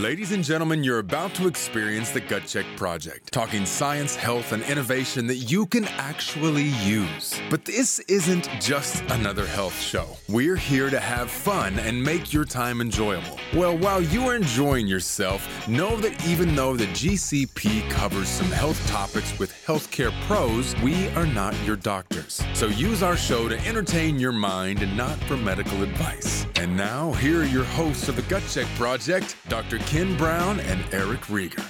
Ladies 0.00 0.32
and 0.32 0.42
gentlemen, 0.42 0.82
you're 0.82 1.00
about 1.00 1.34
to 1.34 1.46
experience 1.46 2.10
the 2.10 2.22
Gut 2.22 2.46
Check 2.46 2.64
Project, 2.74 3.30
talking 3.32 3.66
science, 3.66 4.16
health, 4.16 4.52
and 4.52 4.62
innovation 4.62 5.26
that 5.26 5.34
you 5.34 5.66
can 5.66 5.84
actually 5.98 6.68
use. 6.82 7.38
But 7.50 7.66
this 7.66 7.98
isn't 8.08 8.48
just 8.60 9.02
another 9.10 9.44
health 9.44 9.78
show. 9.78 10.06
We're 10.26 10.56
here 10.56 10.88
to 10.88 10.98
have 10.98 11.30
fun 11.30 11.78
and 11.80 12.02
make 12.02 12.32
your 12.32 12.46
time 12.46 12.80
enjoyable. 12.80 13.38
Well, 13.54 13.76
while 13.76 14.00
you 14.00 14.22
are 14.22 14.34
enjoying 14.34 14.86
yourself, 14.86 15.46
know 15.68 15.96
that 15.96 16.26
even 16.26 16.54
though 16.54 16.76
the 16.76 16.86
GCP 16.86 17.90
covers 17.90 18.28
some 18.28 18.50
health 18.50 18.80
topics 18.88 19.38
with 19.38 19.52
healthcare 19.66 20.18
pros, 20.26 20.74
we 20.80 21.08
are 21.08 21.26
not 21.26 21.54
your 21.66 21.76
doctors. 21.76 22.42
So 22.54 22.68
use 22.68 23.02
our 23.02 23.18
show 23.18 23.50
to 23.50 23.66
entertain 23.66 24.18
your 24.18 24.32
mind 24.32 24.80
and 24.82 24.96
not 24.96 25.18
for 25.24 25.36
medical 25.36 25.82
advice. 25.82 26.46
And 26.56 26.74
now, 26.74 27.12
here 27.12 27.42
are 27.42 27.44
your 27.44 27.64
hosts 27.64 28.08
of 28.08 28.16
the 28.16 28.22
Gut 28.22 28.42
Check 28.50 28.66
Project, 28.76 29.36
Dr. 29.48 29.78
Ken 29.90 30.16
Brown 30.16 30.60
and 30.60 30.84
Eric 30.94 31.22
Rieger. 31.22 31.66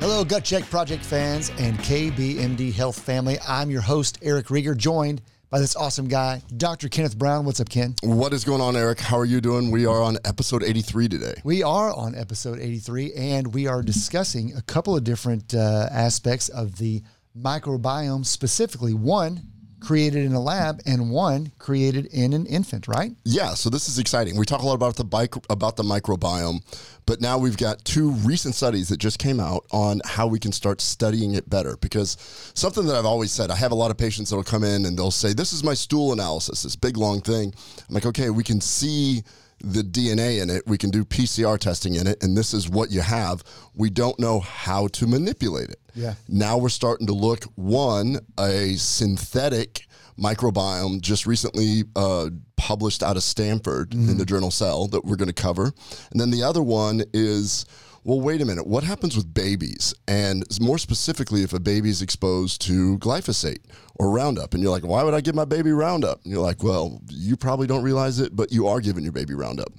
Hello, 0.00 0.24
Gut 0.24 0.42
Check 0.42 0.64
Project 0.70 1.04
fans 1.04 1.50
and 1.58 1.76
KBMD 1.80 2.72
Health 2.72 2.98
family. 2.98 3.36
I'm 3.46 3.68
your 3.68 3.82
host, 3.82 4.16
Eric 4.22 4.46
Rieger, 4.46 4.74
joined 4.74 5.20
by 5.50 5.60
this 5.60 5.76
awesome 5.76 6.08
guy, 6.08 6.40
Dr. 6.56 6.88
Kenneth 6.88 7.18
Brown. 7.18 7.44
What's 7.44 7.60
up, 7.60 7.68
Ken? 7.68 7.94
What 8.02 8.32
is 8.32 8.42
going 8.42 8.62
on, 8.62 8.74
Eric? 8.74 9.00
How 9.00 9.18
are 9.18 9.26
you 9.26 9.42
doing? 9.42 9.70
We 9.70 9.84
are 9.84 10.00
on 10.00 10.16
episode 10.24 10.62
83 10.62 11.08
today. 11.08 11.34
We 11.44 11.62
are 11.62 11.92
on 11.92 12.14
episode 12.14 12.58
83, 12.58 13.12
and 13.12 13.52
we 13.52 13.66
are 13.66 13.82
discussing 13.82 14.56
a 14.56 14.62
couple 14.62 14.96
of 14.96 15.04
different 15.04 15.54
uh, 15.54 15.90
aspects 15.92 16.48
of 16.48 16.78
the 16.78 17.02
microbiome, 17.38 18.24
specifically 18.24 18.94
one 18.94 19.42
created 19.80 20.24
in 20.24 20.32
a 20.32 20.40
lab 20.40 20.80
and 20.86 21.10
one 21.10 21.52
created 21.58 22.06
in 22.06 22.32
an 22.32 22.46
infant, 22.46 22.88
right? 22.88 23.12
Yeah, 23.24 23.54
so 23.54 23.70
this 23.70 23.88
is 23.88 23.98
exciting. 23.98 24.36
We 24.36 24.46
talk 24.46 24.62
a 24.62 24.66
lot 24.66 24.74
about 24.74 24.96
the 24.96 25.04
bike 25.04 25.34
about 25.50 25.76
the 25.76 25.82
microbiome, 25.82 26.60
but 27.06 27.20
now 27.20 27.38
we've 27.38 27.56
got 27.56 27.84
two 27.84 28.10
recent 28.10 28.54
studies 28.54 28.88
that 28.88 28.98
just 28.98 29.18
came 29.18 29.40
out 29.40 29.66
on 29.70 30.00
how 30.04 30.26
we 30.26 30.38
can 30.38 30.52
start 30.52 30.80
studying 30.80 31.34
it 31.34 31.48
better. 31.48 31.76
Because 31.76 32.16
something 32.54 32.86
that 32.86 32.96
I've 32.96 33.06
always 33.06 33.32
said, 33.32 33.50
I 33.50 33.56
have 33.56 33.72
a 33.72 33.76
lot 33.76 33.90
of 33.90 33.98
patients 33.98 34.30
that'll 34.30 34.44
come 34.44 34.64
in 34.64 34.86
and 34.86 34.98
they'll 34.98 35.10
say, 35.10 35.32
"This 35.32 35.52
is 35.52 35.62
my 35.62 35.74
stool 35.74 36.12
analysis, 36.12 36.62
this 36.62 36.76
big 36.76 36.96
long 36.96 37.20
thing." 37.20 37.54
I'm 37.88 37.94
like, 37.94 38.06
"Okay, 38.06 38.30
we 38.30 38.44
can 38.44 38.60
see." 38.60 39.22
The 39.60 39.82
DNA 39.82 40.42
in 40.42 40.50
it. 40.50 40.62
We 40.66 40.78
can 40.78 40.90
do 40.90 41.04
PCR 41.04 41.58
testing 41.58 41.94
in 41.94 42.06
it, 42.06 42.22
and 42.22 42.36
this 42.36 42.52
is 42.52 42.68
what 42.68 42.90
you 42.90 43.00
have. 43.00 43.42
We 43.74 43.90
don't 43.90 44.18
know 44.18 44.40
how 44.40 44.88
to 44.88 45.06
manipulate 45.06 45.70
it. 45.70 45.80
Yeah. 45.94 46.14
Now 46.28 46.58
we're 46.58 46.68
starting 46.68 47.06
to 47.06 47.14
look 47.14 47.44
one 47.54 48.20
a 48.38 48.74
synthetic 48.76 49.86
microbiome 50.18 51.00
just 51.00 51.26
recently 51.26 51.84
uh, 51.94 52.30
published 52.56 53.02
out 53.02 53.16
of 53.16 53.22
Stanford 53.22 53.90
mm-hmm. 53.90 54.10
in 54.10 54.18
the 54.18 54.26
journal 54.26 54.50
Cell 54.50 54.86
that 54.88 55.04
we're 55.04 55.16
going 55.16 55.28
to 55.28 55.34
cover, 55.34 55.72
and 56.10 56.20
then 56.20 56.30
the 56.30 56.42
other 56.42 56.62
one 56.62 57.02
is 57.12 57.64
well, 58.06 58.20
wait 58.20 58.40
a 58.40 58.44
minute, 58.44 58.68
what 58.68 58.84
happens 58.84 59.16
with 59.16 59.34
babies? 59.34 59.92
And 60.06 60.44
more 60.60 60.78
specifically, 60.78 61.42
if 61.42 61.52
a 61.52 61.58
baby 61.58 61.90
is 61.90 62.02
exposed 62.02 62.60
to 62.62 62.98
glyphosate 62.98 63.64
or 63.96 64.12
Roundup, 64.12 64.54
and 64.54 64.62
you're 64.62 64.70
like, 64.70 64.86
why 64.86 65.02
would 65.02 65.12
I 65.12 65.20
give 65.20 65.34
my 65.34 65.44
baby 65.44 65.72
Roundup? 65.72 66.22
And 66.22 66.32
you're 66.32 66.40
like, 66.40 66.62
well, 66.62 67.00
you 67.10 67.36
probably 67.36 67.66
don't 67.66 67.82
realize 67.82 68.20
it, 68.20 68.36
but 68.36 68.52
you 68.52 68.68
are 68.68 68.80
giving 68.80 69.02
your 69.02 69.12
baby 69.12 69.34
Roundup. 69.34 69.72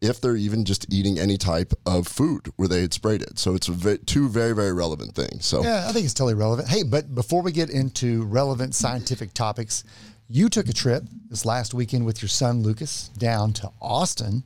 If 0.00 0.22
they're 0.22 0.36
even 0.36 0.64
just 0.64 0.86
eating 0.90 1.18
any 1.18 1.36
type 1.36 1.74
of 1.84 2.08
food 2.08 2.50
where 2.56 2.66
they 2.66 2.80
had 2.80 2.94
sprayed 2.94 3.20
it. 3.20 3.38
So 3.38 3.54
it's 3.54 3.66
v- 3.66 3.98
two 4.06 4.30
very, 4.30 4.54
very 4.54 4.72
relevant 4.72 5.14
things. 5.14 5.44
So 5.44 5.62
Yeah, 5.62 5.84
I 5.86 5.92
think 5.92 6.06
it's 6.06 6.14
totally 6.14 6.32
relevant. 6.32 6.68
Hey, 6.68 6.82
but 6.82 7.14
before 7.14 7.42
we 7.42 7.52
get 7.52 7.68
into 7.68 8.24
relevant 8.24 8.74
scientific 8.74 9.34
topics, 9.34 9.84
you 10.30 10.48
took 10.48 10.68
a 10.70 10.72
trip 10.72 11.02
this 11.28 11.44
last 11.44 11.74
weekend 11.74 12.06
with 12.06 12.22
your 12.22 12.30
son 12.30 12.62
Lucas 12.62 13.08
down 13.18 13.52
to 13.54 13.70
Austin. 13.82 14.44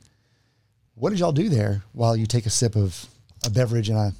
What 0.95 1.11
did 1.11 1.19
y'all 1.19 1.31
do 1.31 1.47
there 1.47 1.83
while 1.93 2.17
you 2.17 2.25
take 2.25 2.45
a 2.45 2.49
sip 2.49 2.75
of 2.75 3.07
a 3.45 3.49
beverage 3.49 3.89
and 3.89 3.97
I 3.97 4.11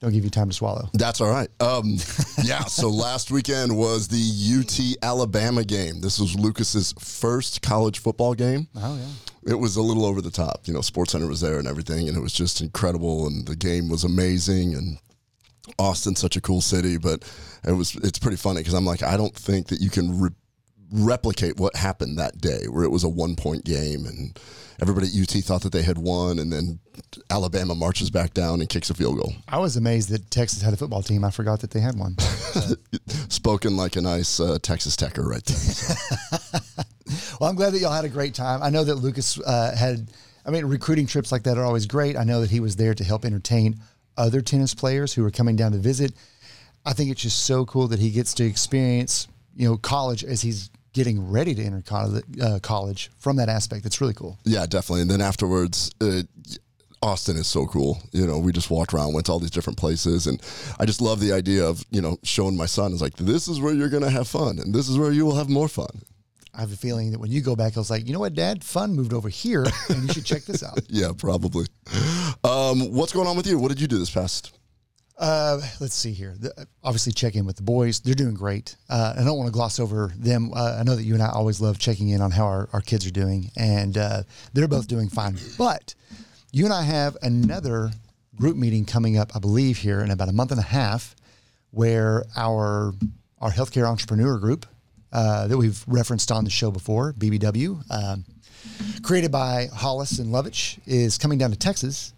don't 0.00 0.12
give 0.12 0.24
you 0.24 0.30
time 0.30 0.48
to 0.48 0.54
swallow. 0.54 0.88
That's 0.94 1.20
all 1.20 1.28
right. 1.28 1.48
Um, 1.60 1.96
yeah. 2.44 2.64
So 2.64 2.88
last 2.88 3.30
weekend 3.30 3.76
was 3.76 4.08
the 4.08 4.60
UT 4.60 5.04
Alabama 5.04 5.64
game. 5.64 6.00
This 6.00 6.20
was 6.20 6.36
Lucas's 6.36 6.94
first 6.98 7.62
college 7.62 7.98
football 7.98 8.34
game. 8.34 8.68
Oh 8.76 8.96
yeah. 8.96 9.52
It 9.52 9.58
was 9.58 9.76
a 9.76 9.82
little 9.82 10.04
over 10.04 10.20
the 10.20 10.30
top. 10.30 10.62
You 10.66 10.74
know, 10.74 10.82
Sports 10.82 11.12
Center 11.12 11.26
was 11.26 11.40
there 11.40 11.58
and 11.58 11.66
everything, 11.66 12.08
and 12.08 12.16
it 12.16 12.20
was 12.20 12.32
just 12.32 12.60
incredible. 12.60 13.26
And 13.26 13.46
the 13.46 13.56
game 13.56 13.88
was 13.88 14.04
amazing. 14.04 14.74
And 14.74 14.98
Austin's 15.78 16.20
such 16.20 16.36
a 16.36 16.40
cool 16.40 16.60
city, 16.60 16.96
but 16.96 17.24
it 17.66 17.72
was 17.72 17.96
it's 17.96 18.18
pretty 18.18 18.36
funny 18.36 18.60
because 18.60 18.74
I'm 18.74 18.86
like, 18.86 19.02
I 19.02 19.16
don't 19.16 19.34
think 19.34 19.68
that 19.68 19.80
you 19.80 19.90
can 19.90 20.20
re- 20.20 20.30
replicate 20.92 21.56
what 21.56 21.74
happened 21.76 22.18
that 22.18 22.38
day, 22.38 22.64
where 22.68 22.84
it 22.84 22.90
was 22.90 23.04
a 23.04 23.08
one 23.08 23.36
point 23.36 23.64
game 23.64 24.06
and 24.06 24.38
everybody 24.80 25.08
at 25.08 25.14
UT 25.14 25.42
thought 25.42 25.62
that 25.62 25.72
they 25.72 25.82
had 25.82 25.98
won, 25.98 26.38
and 26.38 26.52
then 26.52 26.78
Alabama 27.30 27.74
marches 27.74 28.10
back 28.10 28.34
down 28.34 28.60
and 28.60 28.68
kicks 28.68 28.90
a 28.90 28.94
field 28.94 29.16
goal. 29.16 29.32
I 29.48 29.58
was 29.58 29.76
amazed 29.76 30.10
that 30.10 30.30
Texas 30.30 30.62
had 30.62 30.72
a 30.72 30.76
football 30.76 31.02
team. 31.02 31.24
I 31.24 31.30
forgot 31.30 31.60
that 31.60 31.70
they 31.70 31.80
had 31.80 31.98
one. 31.98 32.16
Spoken 33.28 33.76
like 33.76 33.96
a 33.96 34.00
nice 34.00 34.40
uh, 34.40 34.58
Texas 34.60 34.96
Techer 34.96 35.22
right 35.22 35.44
there. 35.44 35.56
So. 35.56 36.58
well, 37.40 37.50
I'm 37.50 37.56
glad 37.56 37.72
that 37.72 37.80
y'all 37.80 37.92
had 37.92 38.04
a 38.04 38.10
great 38.10 38.34
time. 38.34 38.62
I 38.62 38.70
know 38.70 38.84
that 38.84 38.96
Lucas 38.96 39.38
uh, 39.40 39.74
had, 39.76 40.10
I 40.46 40.50
mean, 40.50 40.64
recruiting 40.66 41.06
trips 41.06 41.32
like 41.32 41.44
that 41.44 41.58
are 41.58 41.64
always 41.64 41.86
great. 41.86 42.16
I 42.16 42.24
know 42.24 42.40
that 42.40 42.50
he 42.50 42.60
was 42.60 42.76
there 42.76 42.94
to 42.94 43.04
help 43.04 43.24
entertain 43.24 43.80
other 44.16 44.40
tennis 44.40 44.74
players 44.74 45.14
who 45.14 45.22
were 45.22 45.30
coming 45.30 45.56
down 45.56 45.72
to 45.72 45.78
visit. 45.78 46.12
I 46.84 46.92
think 46.92 47.10
it's 47.10 47.22
just 47.22 47.44
so 47.44 47.64
cool 47.66 47.88
that 47.88 47.98
he 47.98 48.10
gets 48.10 48.34
to 48.34 48.44
experience, 48.44 49.28
you 49.54 49.68
know, 49.68 49.76
college 49.76 50.24
as 50.24 50.40
he's 50.40 50.70
getting 50.92 51.30
ready 51.30 51.54
to 51.54 51.62
enter 51.62 51.82
college, 51.82 52.24
uh, 52.42 52.58
college 52.60 53.10
from 53.18 53.36
that 53.36 53.48
aspect. 53.48 53.82
That's 53.82 54.00
really 54.00 54.14
cool. 54.14 54.38
Yeah, 54.44 54.66
definitely. 54.66 55.02
And 55.02 55.10
then 55.10 55.20
afterwards, 55.20 55.90
uh, 56.00 56.22
Austin 57.02 57.36
is 57.36 57.46
so 57.46 57.66
cool. 57.66 58.00
You 58.12 58.26
know, 58.26 58.38
we 58.38 58.52
just 58.52 58.70
walked 58.70 58.92
around, 58.92 59.14
went 59.14 59.26
to 59.26 59.32
all 59.32 59.38
these 59.38 59.50
different 59.50 59.78
places, 59.78 60.26
and 60.26 60.42
I 60.78 60.86
just 60.86 61.00
love 61.00 61.20
the 61.20 61.32
idea 61.32 61.64
of 61.64 61.84
you 61.90 62.00
know 62.00 62.18
showing 62.22 62.56
my 62.56 62.66
son 62.66 62.92
is 62.92 63.02
like 63.02 63.14
this 63.16 63.48
is 63.48 63.60
where 63.60 63.72
you're 63.72 63.88
going 63.88 64.02
to 64.02 64.10
have 64.10 64.28
fun, 64.28 64.58
and 64.58 64.74
this 64.74 64.88
is 64.88 64.98
where 64.98 65.12
you 65.12 65.24
will 65.24 65.36
have 65.36 65.48
more 65.48 65.68
fun. 65.68 66.02
I 66.54 66.60
have 66.62 66.72
a 66.72 66.76
feeling 66.76 67.12
that 67.12 67.20
when 67.20 67.30
you 67.30 67.40
go 67.40 67.54
back, 67.54 67.76
I 67.76 67.80
was 67.80 67.90
like, 67.90 68.06
you 68.08 68.12
know 68.12 68.18
what, 68.18 68.34
Dad, 68.34 68.64
fun 68.64 68.94
moved 68.94 69.12
over 69.12 69.28
here, 69.28 69.64
and 69.88 70.02
you 70.02 70.12
should 70.12 70.24
check 70.24 70.42
this 70.42 70.64
out. 70.64 70.80
yeah, 70.88 71.12
probably. 71.16 71.66
Um, 72.42 72.92
what's 72.92 73.12
going 73.12 73.28
on 73.28 73.36
with 73.36 73.46
you? 73.46 73.58
What 73.58 73.68
did 73.68 73.80
you 73.80 73.86
do 73.86 73.98
this 73.98 74.10
past 74.10 74.58
uh, 75.18 75.60
let's 75.80 75.96
see 75.96 76.12
here. 76.12 76.36
The, 76.38 76.66
obviously, 76.84 77.12
check 77.12 77.34
in 77.34 77.44
with 77.44 77.56
the 77.56 77.62
boys. 77.62 78.00
They're 78.00 78.14
doing 78.14 78.34
great. 78.34 78.76
Uh, 78.88 79.14
I 79.18 79.24
don't 79.24 79.36
want 79.36 79.48
to 79.48 79.52
gloss 79.52 79.80
over 79.80 80.12
them. 80.16 80.52
Uh, 80.54 80.76
I 80.78 80.84
know 80.84 80.94
that 80.94 81.02
you 81.02 81.14
and 81.14 81.22
I 81.22 81.30
always 81.30 81.60
love 81.60 81.78
checking 81.78 82.10
in 82.10 82.20
on 82.20 82.30
how 82.30 82.44
our, 82.44 82.68
our 82.72 82.80
kids 82.80 83.04
are 83.06 83.10
doing, 83.10 83.50
and 83.56 83.98
uh, 83.98 84.22
they're 84.52 84.68
both 84.68 84.86
doing 84.86 85.08
fine. 85.08 85.36
But 85.58 85.94
you 86.52 86.64
and 86.64 86.72
I 86.72 86.82
have 86.82 87.16
another 87.22 87.90
group 88.34 88.56
meeting 88.56 88.84
coming 88.84 89.18
up, 89.18 89.34
I 89.34 89.38
believe, 89.38 89.78
here 89.78 90.00
in 90.00 90.10
about 90.10 90.28
a 90.28 90.32
month 90.32 90.50
and 90.50 90.60
a 90.60 90.64
half, 90.64 91.14
where 91.70 92.24
our 92.36 92.94
our 93.40 93.50
healthcare 93.50 93.84
entrepreneur 93.84 94.38
group 94.38 94.66
uh, 95.12 95.46
that 95.46 95.56
we've 95.56 95.84
referenced 95.86 96.32
on 96.32 96.44
the 96.44 96.50
show 96.50 96.70
before, 96.70 97.12
BBW, 97.12 97.82
um, 97.90 98.24
created 99.02 99.30
by 99.30 99.68
Hollis 99.72 100.18
and 100.18 100.32
Lovich, 100.32 100.78
is 100.86 101.18
coming 101.18 101.38
down 101.38 101.50
to 101.50 101.58
Texas, 101.58 102.14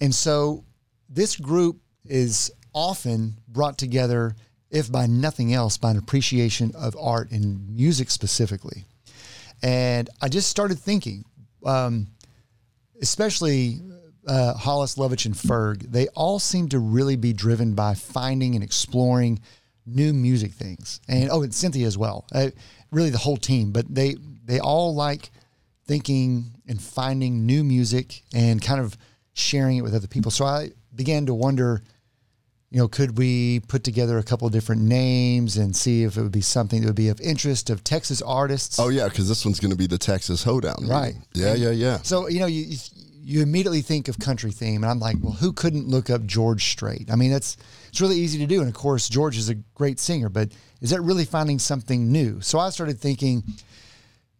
and 0.00 0.14
so 0.14 0.64
this 1.08 1.36
group 1.36 1.78
is 2.04 2.52
often 2.72 3.36
brought 3.48 3.78
together, 3.78 4.34
if 4.70 4.90
by 4.90 5.06
nothing 5.06 5.52
else, 5.52 5.76
by 5.76 5.90
an 5.90 5.98
appreciation 5.98 6.72
of 6.74 6.96
art 6.98 7.30
and 7.30 7.74
music 7.74 8.10
specifically. 8.10 8.84
And 9.62 10.10
I 10.20 10.28
just 10.28 10.50
started 10.50 10.78
thinking, 10.78 11.24
um, 11.64 12.08
especially 13.00 13.80
uh, 14.26 14.54
Hollis, 14.54 14.96
Lovich, 14.96 15.26
and 15.26 15.34
Ferg, 15.34 15.90
they 15.90 16.08
all 16.08 16.38
seem 16.38 16.68
to 16.70 16.78
really 16.78 17.16
be 17.16 17.32
driven 17.32 17.74
by 17.74 17.94
finding 17.94 18.54
and 18.54 18.64
exploring 18.64 19.40
new 19.84 20.12
music 20.12 20.52
things. 20.52 21.00
And 21.08 21.30
oh, 21.30 21.42
and 21.42 21.54
Cynthia 21.54 21.86
as 21.86 21.96
well. 21.96 22.26
Uh, 22.32 22.50
really, 22.90 23.10
the 23.10 23.18
whole 23.18 23.36
team. 23.36 23.72
But 23.72 23.92
they 23.92 24.16
they 24.44 24.58
all 24.58 24.94
like 24.94 25.30
thinking 25.86 26.46
and 26.66 26.80
finding 26.80 27.46
new 27.46 27.62
music 27.62 28.22
and 28.34 28.60
kind 28.60 28.80
of 28.80 28.96
sharing 29.34 29.76
it 29.76 29.82
with 29.82 29.94
other 29.94 30.08
people. 30.08 30.30
So 30.30 30.44
I 30.44 30.70
began 30.94 31.26
to 31.26 31.34
wonder 31.34 31.82
you 32.76 32.82
know, 32.82 32.88
could 32.88 33.16
we 33.16 33.60
put 33.68 33.84
together 33.84 34.18
a 34.18 34.22
couple 34.22 34.46
of 34.46 34.52
different 34.52 34.82
names 34.82 35.56
and 35.56 35.74
see 35.74 36.02
if 36.02 36.18
it 36.18 36.22
would 36.22 36.30
be 36.30 36.42
something 36.42 36.82
that 36.82 36.88
would 36.88 36.94
be 36.94 37.08
of 37.08 37.18
interest 37.22 37.70
of 37.70 37.82
Texas 37.82 38.20
artists? 38.20 38.78
Oh 38.78 38.90
yeah, 38.90 39.08
because 39.08 39.30
this 39.30 39.46
one's 39.46 39.60
going 39.60 39.70
to 39.70 39.78
be 39.78 39.86
the 39.86 39.96
Texas 39.96 40.44
Hoedown, 40.44 40.86
right? 40.86 41.14
Yeah, 41.32 41.54
yeah, 41.54 41.70
yeah. 41.70 42.02
So 42.02 42.28
you 42.28 42.38
know, 42.38 42.44
you 42.44 42.76
you 43.24 43.40
immediately 43.40 43.80
think 43.80 44.08
of 44.08 44.18
country 44.18 44.50
theme, 44.50 44.84
and 44.84 44.90
I'm 44.90 44.98
like, 44.98 45.16
well, 45.22 45.32
who 45.32 45.54
couldn't 45.54 45.88
look 45.88 46.10
up 46.10 46.26
George 46.26 46.66
Strait? 46.66 47.10
I 47.10 47.16
mean, 47.16 47.32
it's 47.32 47.56
it's 47.88 48.02
really 48.02 48.16
easy 48.16 48.40
to 48.40 48.46
do, 48.46 48.60
and 48.60 48.68
of 48.68 48.74
course, 48.74 49.08
George 49.08 49.38
is 49.38 49.48
a 49.48 49.54
great 49.54 49.98
singer, 49.98 50.28
but 50.28 50.52
is 50.82 50.90
that 50.90 51.00
really 51.00 51.24
finding 51.24 51.58
something 51.58 52.12
new? 52.12 52.42
So 52.42 52.58
I 52.58 52.68
started 52.68 53.00
thinking 53.00 53.42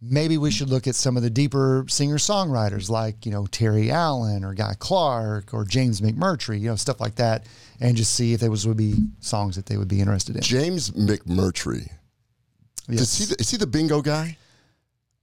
maybe 0.08 0.38
we 0.38 0.50
should 0.50 0.68
look 0.68 0.86
at 0.86 0.94
some 0.94 1.16
of 1.16 1.22
the 1.22 1.30
deeper 1.30 1.84
singer 1.88 2.16
songwriters 2.16 2.88
like 2.88 3.26
you 3.26 3.32
know 3.32 3.46
Terry 3.46 3.90
Allen 3.90 4.44
or 4.44 4.54
Guy 4.54 4.74
Clark 4.78 5.52
or 5.54 5.64
James 5.64 6.00
McMurtry, 6.00 6.60
you 6.60 6.68
know 6.68 6.76
stuff 6.76 7.00
like 7.00 7.16
that, 7.16 7.46
and 7.80 7.96
just 7.96 8.14
see 8.14 8.32
if 8.32 8.40
there 8.40 8.50
was 8.50 8.66
would 8.66 8.76
be 8.76 8.96
songs 9.20 9.56
that 9.56 9.66
they 9.66 9.76
would 9.76 9.88
be 9.88 10.00
interested 10.00 10.36
in. 10.36 10.42
James 10.42 10.90
McMurtry. 10.90 11.90
Yes. 12.88 13.00
Is 13.00 13.18
he 13.18 13.24
the, 13.26 13.40
is 13.40 13.50
he 13.50 13.56
the 13.56 13.66
bingo 13.66 14.00
guy? 14.00 14.36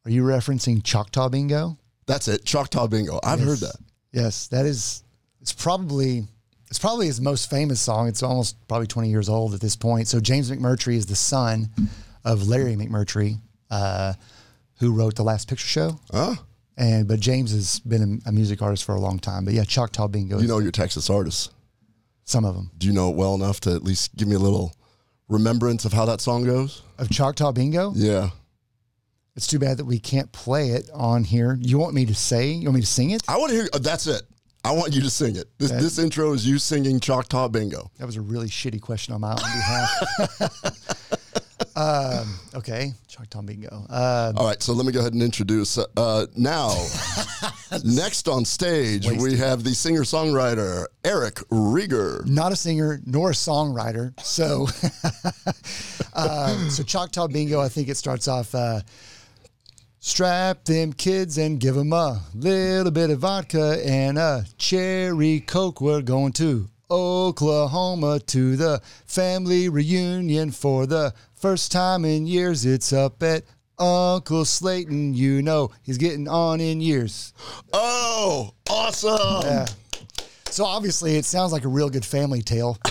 Are 0.06 0.12
you 0.12 0.24
referencing 0.24 0.84
Choctaw 0.84 1.30
Bingo? 1.30 1.78
That's 2.08 2.28
it, 2.28 2.44
Choctaw 2.44 2.88
Bingo. 2.88 3.20
I've 3.24 3.40
yes. 3.40 3.48
heard 3.48 3.60
that. 3.60 3.76
Yes, 4.12 4.48
that 4.48 4.66
is. 4.66 5.04
It's 5.42 5.54
probably 5.54 6.26
it's 6.70 6.80
probably 6.80 7.06
his 7.06 7.22
most 7.22 7.50
famous 7.50 7.80
song. 7.80 8.08
It's 8.08 8.24
almost 8.24 8.56
probably 8.68 8.88
20 8.88 9.10
years 9.10 9.30
old 9.30 9.54
at 9.54 9.62
this 9.62 9.76
point. 9.76 10.08
So 10.08 10.20
James 10.20 10.50
McMurtry 10.50 10.96
is 10.96 11.06
the 11.06 11.16
son 11.16 11.70
of 12.26 12.48
Larry 12.48 12.76
McMurtry, 12.76 13.38
uh, 13.70 14.14
who 14.84 14.92
wrote 14.94 15.16
the 15.16 15.24
Last 15.24 15.48
Picture 15.48 15.68
Show. 15.68 16.00
Huh? 16.12 16.36
And 16.78 17.08
but 17.08 17.20
James 17.20 17.52
has 17.52 17.80
been 17.80 18.22
a, 18.26 18.32
music 18.32 18.62
artist 18.62 18.84
for 18.84 18.96
a 18.96 19.00
long 19.00 19.20
time. 19.20 19.46
But 19.46 19.54
yeah, 19.54 19.64
Choctaw 19.64 20.08
Bingo. 20.08 20.40
You 20.40 20.48
know 20.48 20.60
your 20.60 20.72
Texas 20.72 21.10
artists. 21.10 21.50
some 22.26 22.46
of 22.46 22.56
them 22.56 22.72
Do 22.78 22.88
you 22.88 22.94
know 22.94 23.10
it 23.10 23.16
well 23.16 23.36
enough 23.36 23.60
to 23.62 23.72
at 23.74 23.84
least 23.84 24.16
give 24.16 24.28
me 24.28 24.36
a 24.36 24.40
little 24.40 24.76
remembrance 25.30 25.86
of 25.86 25.94
how 25.94 26.06
that 26.06 26.20
song 26.22 26.44
goes? 26.44 26.82
of 26.98 27.10
Choctaw 27.10 27.52
Bingo. 27.52 27.94
Yeah. 27.96 28.30
It's 29.36 29.48
too 29.48 29.60
bad 29.60 29.78
that 29.78 29.86
we 29.86 30.00
can't 30.00 30.32
play 30.32 30.70
it 30.70 30.90
on 30.94 31.24
here. 31.24 31.58
You 31.60 31.80
want 31.80 31.96
me 31.96 32.06
to 32.06 32.14
say? 32.14 32.52
You 32.52 32.68
want 32.68 32.76
me 32.76 32.82
to 32.82 32.88
sing 32.88 33.12
it? 33.12 33.24
I 33.28 33.38
want 33.38 33.50
to 33.52 33.56
hear. 33.56 33.70
uh, 33.74 33.80
that's 33.80 34.06
it. 34.06 34.24
I 34.66 34.72
want 34.72 34.94
you 34.96 35.02
to 35.02 35.10
sing 35.10 35.36
it. 35.36 35.48
This 35.58 35.72
this 35.72 36.00
intro 36.00 36.34
is 36.34 36.48
you 36.48 36.58
singing 36.58 37.00
Choctaw 37.00 37.50
Bingo. 37.50 37.92
That 38.00 38.06
was 38.06 38.16
a 38.16 38.22
really 38.22 38.48
shitty 38.48 38.82
question 38.82 39.14
on 39.14 39.22
my 39.22 39.32
own 39.32 39.38
behalf. 39.38 39.90
um, 41.76 42.40
okay, 42.56 42.94
Choctaw 43.08 43.42
Bingo. 43.42 43.86
Uh, 43.90 44.34
All 44.36 44.46
right, 44.46 44.62
so 44.62 44.74
let 44.74 44.86
me 44.86 44.92
go 44.92 45.00
ahead 45.00 45.14
and 45.14 45.24
introduce. 45.24 45.78
Uh, 45.78 46.26
now, 46.36 46.76
next 47.84 48.28
on 48.28 48.46
stage, 48.46 49.10
we 49.10 49.38
have 49.38 49.64
the 49.64 49.74
singer 49.74 50.02
songwriter 50.02 50.86
Eric 51.04 51.36
Rieger. 51.52 52.26
not 52.28 52.52
a 52.52 52.56
singer 52.56 53.02
nor 53.06 53.32
a 53.32 53.34
songwriter. 53.34 54.14
So, 54.22 54.68
uh, 56.14 56.58
so 56.70 56.84
Choctaw 56.84 57.28
Bingo. 57.28 57.60
I 57.60 57.70
think 57.70 57.90
it 57.90 57.98
starts 57.98 58.28
off. 58.28 58.54
Uh, 58.54 58.82
Strap 60.06 60.66
them 60.66 60.92
kids 60.92 61.38
and 61.38 61.62
give 61.62 61.76
them 61.76 61.94
a 61.94 62.22
little 62.36 62.92
bit 62.92 63.10
of 63.10 63.20
vodka 63.20 63.82
and 63.86 64.18
a 64.18 64.46
cherry 64.58 65.40
coke. 65.40 65.80
We're 65.80 66.02
going 66.02 66.34
to 66.34 66.68
Oklahoma 66.92 68.20
to 68.20 68.58
the 68.58 68.82
family 69.08 69.70
reunion 69.70 70.52
for 70.52 70.86
the 70.86 71.14
first 71.44 71.72
time 71.74 72.06
in 72.06 72.26
years. 72.26 72.66
It's 72.66 72.94
up 72.94 73.22
at 73.22 73.44
Uncle 73.78 74.46
Slayton. 74.46 75.14
You 75.14 75.42
know 75.42 75.72
he's 75.82 75.98
getting 75.98 76.30
on 76.30 76.62
in 76.62 76.80
years. 76.80 77.34
Oh, 77.74 78.54
awesome! 78.70 79.42
Yeah. 79.44 79.66
So 80.46 80.64
obviously, 80.64 81.18
it 81.18 81.26
sounds 81.26 81.52
like 81.52 81.66
a 81.66 81.68
real 81.68 81.90
good 81.90 82.06
family 82.06 82.42
tale. 82.42 82.78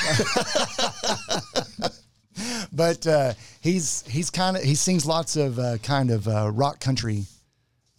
but 2.74 3.06
uh, 3.06 3.32
he's 3.62 4.04
he's 4.06 4.28
kind 4.28 4.58
of 4.58 4.62
he 4.62 4.74
sings 4.74 5.06
lots 5.06 5.36
of 5.36 5.58
uh, 5.58 5.78
kind 5.78 6.10
of 6.10 6.28
uh, 6.28 6.50
rock 6.50 6.78
country. 6.78 7.24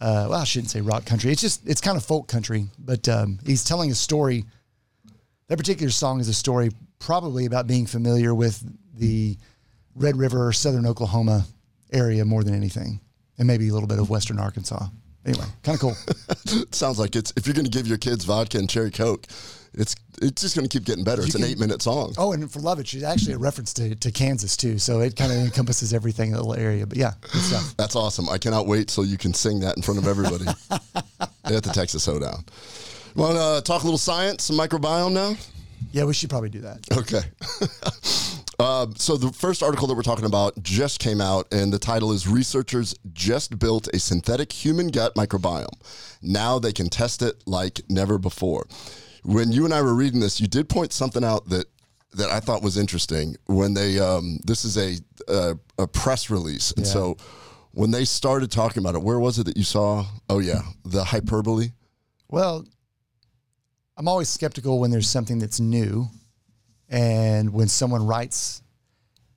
Uh, 0.00 0.28
well, 0.30 0.40
I 0.40 0.44
shouldn't 0.44 0.70
say 0.70 0.82
rock 0.82 1.04
country. 1.04 1.32
It's 1.32 1.40
just 1.40 1.68
it's 1.68 1.80
kind 1.80 1.96
of 1.96 2.04
folk 2.04 2.28
country. 2.28 2.68
But 2.78 3.08
um, 3.08 3.40
he's 3.44 3.64
telling 3.64 3.90
a 3.90 3.96
story. 3.96 4.44
That 5.48 5.58
particular 5.58 5.90
song 5.90 6.20
is 6.20 6.28
a 6.28 6.34
story 6.34 6.70
probably 7.00 7.44
about 7.46 7.66
being 7.66 7.86
familiar 7.86 8.36
with 8.36 8.64
the 8.96 9.36
Red 9.94 10.16
River, 10.16 10.52
Southern 10.52 10.86
Oklahoma 10.86 11.46
area 11.92 12.24
more 12.24 12.44
than 12.44 12.54
anything, 12.54 13.00
and 13.38 13.46
maybe 13.46 13.68
a 13.68 13.72
little 13.72 13.88
bit 13.88 13.98
of 13.98 14.10
Western 14.10 14.38
Arkansas. 14.38 14.86
Anyway, 15.26 15.46
kind 15.62 15.74
of 15.74 15.80
cool. 15.80 16.64
Sounds 16.70 16.98
like 16.98 17.16
it's 17.16 17.32
if 17.36 17.46
you're 17.46 17.54
going 17.54 17.64
to 17.64 17.70
give 17.70 17.86
your 17.86 17.98
kids 17.98 18.24
vodka 18.24 18.58
and 18.58 18.68
cherry 18.68 18.90
coke, 18.90 19.26
it's 19.72 19.96
it's 20.20 20.42
just 20.42 20.54
going 20.54 20.68
to 20.68 20.78
keep 20.78 20.84
getting 20.84 21.02
better. 21.02 21.22
It's 21.22 21.34
an 21.34 21.44
eight 21.44 21.58
minute 21.58 21.80
song. 21.80 22.14
Oh, 22.18 22.32
and 22.32 22.50
for 22.50 22.60
Lovitch, 22.60 22.94
it's 22.94 23.04
actually 23.04 23.32
a 23.34 23.38
reference 23.38 23.72
to, 23.74 23.94
to 23.94 24.12
Kansas 24.12 24.56
too. 24.56 24.78
So 24.78 25.00
it 25.00 25.16
kind 25.16 25.32
of 25.32 25.38
encompasses 25.38 25.94
everything 25.94 26.30
in 26.30 26.36
the 26.36 26.42
little 26.42 26.62
area. 26.62 26.86
But 26.86 26.98
yeah, 26.98 27.12
good 27.22 27.40
stuff. 27.40 27.74
That's 27.76 27.96
awesome. 27.96 28.28
I 28.28 28.36
cannot 28.36 28.66
wait 28.66 28.90
so 28.90 29.02
you 29.02 29.16
can 29.16 29.32
sing 29.32 29.60
that 29.60 29.76
in 29.76 29.82
front 29.82 29.98
of 29.98 30.06
everybody 30.06 30.44
at 30.70 31.62
the 31.62 31.70
Texas 31.72 32.04
Hoedown. 32.04 32.44
Want 33.16 33.36
to 33.36 33.62
talk 33.64 33.82
a 33.82 33.84
little 33.84 33.98
science 33.98 34.50
and 34.50 34.58
microbiome 34.58 35.12
now? 35.12 35.36
Yeah, 35.92 36.04
we 36.04 36.14
should 36.14 36.30
probably 36.30 36.50
do 36.50 36.60
that. 36.62 36.80
Okay. 36.92 37.22
Um, 38.64 38.94
so 38.96 39.16
the 39.16 39.30
first 39.32 39.62
article 39.62 39.86
that 39.88 39.94
we're 39.94 40.02
talking 40.02 40.24
about 40.24 40.62
just 40.62 40.98
came 40.98 41.20
out, 41.20 41.46
and 41.52 41.72
the 41.72 41.78
title 41.78 42.12
is 42.12 42.26
"Researchers 42.26 42.94
Just 43.12 43.58
Built 43.58 43.88
a 43.92 43.98
Synthetic 43.98 44.52
Human 44.52 44.88
Gut 44.88 45.14
Microbiome. 45.14 45.68
Now 46.22 46.58
they 46.58 46.72
can 46.72 46.88
test 46.88 47.20
it 47.22 47.42
like 47.46 47.82
never 47.88 48.16
before." 48.18 48.66
When 49.22 49.52
you 49.52 49.64
and 49.64 49.72
I 49.74 49.82
were 49.82 49.94
reading 49.94 50.20
this, 50.20 50.40
you 50.40 50.46
did 50.46 50.68
point 50.68 50.92
something 50.92 51.24
out 51.24 51.48
that 51.50 51.66
that 52.14 52.30
I 52.30 52.40
thought 52.40 52.62
was 52.62 52.76
interesting. 52.78 53.36
When 53.46 53.74
they, 53.74 53.98
um, 53.98 54.38
this 54.46 54.64
is 54.64 54.76
a 54.78 54.96
a, 55.28 55.58
a 55.78 55.86
press 55.86 56.30
release, 56.30 56.72
and 56.72 56.86
Yeah. 56.86 56.92
so 56.92 57.16
when 57.72 57.90
they 57.90 58.04
started 58.04 58.50
talking 58.50 58.82
about 58.82 58.94
it, 58.94 59.02
where 59.02 59.18
was 59.18 59.38
it 59.38 59.44
that 59.46 59.56
you 59.56 59.64
saw? 59.64 60.06
Oh 60.30 60.38
yeah, 60.38 60.62
the 60.84 61.04
hyperbole. 61.04 61.72
Well, 62.30 62.64
I'm 63.96 64.08
always 64.08 64.28
skeptical 64.28 64.78
when 64.80 64.90
there's 64.90 65.08
something 65.10 65.38
that's 65.38 65.60
new, 65.60 66.08
and 66.88 67.52
when 67.52 67.68
someone 67.68 68.06
writes 68.06 68.62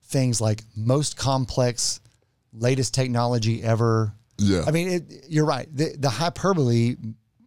things 0.08 0.40
like 0.40 0.64
most 0.76 1.18
complex, 1.18 2.00
latest 2.54 2.94
technology 2.94 3.62
ever. 3.64 4.14
Yeah. 4.38 4.64
I 4.66 4.72
mean, 4.72 4.90
it, 4.90 5.26
you're 5.28 5.46
right. 5.46 5.68
The, 5.76 5.96
the 5.98 6.10
hyperbole 6.10 6.96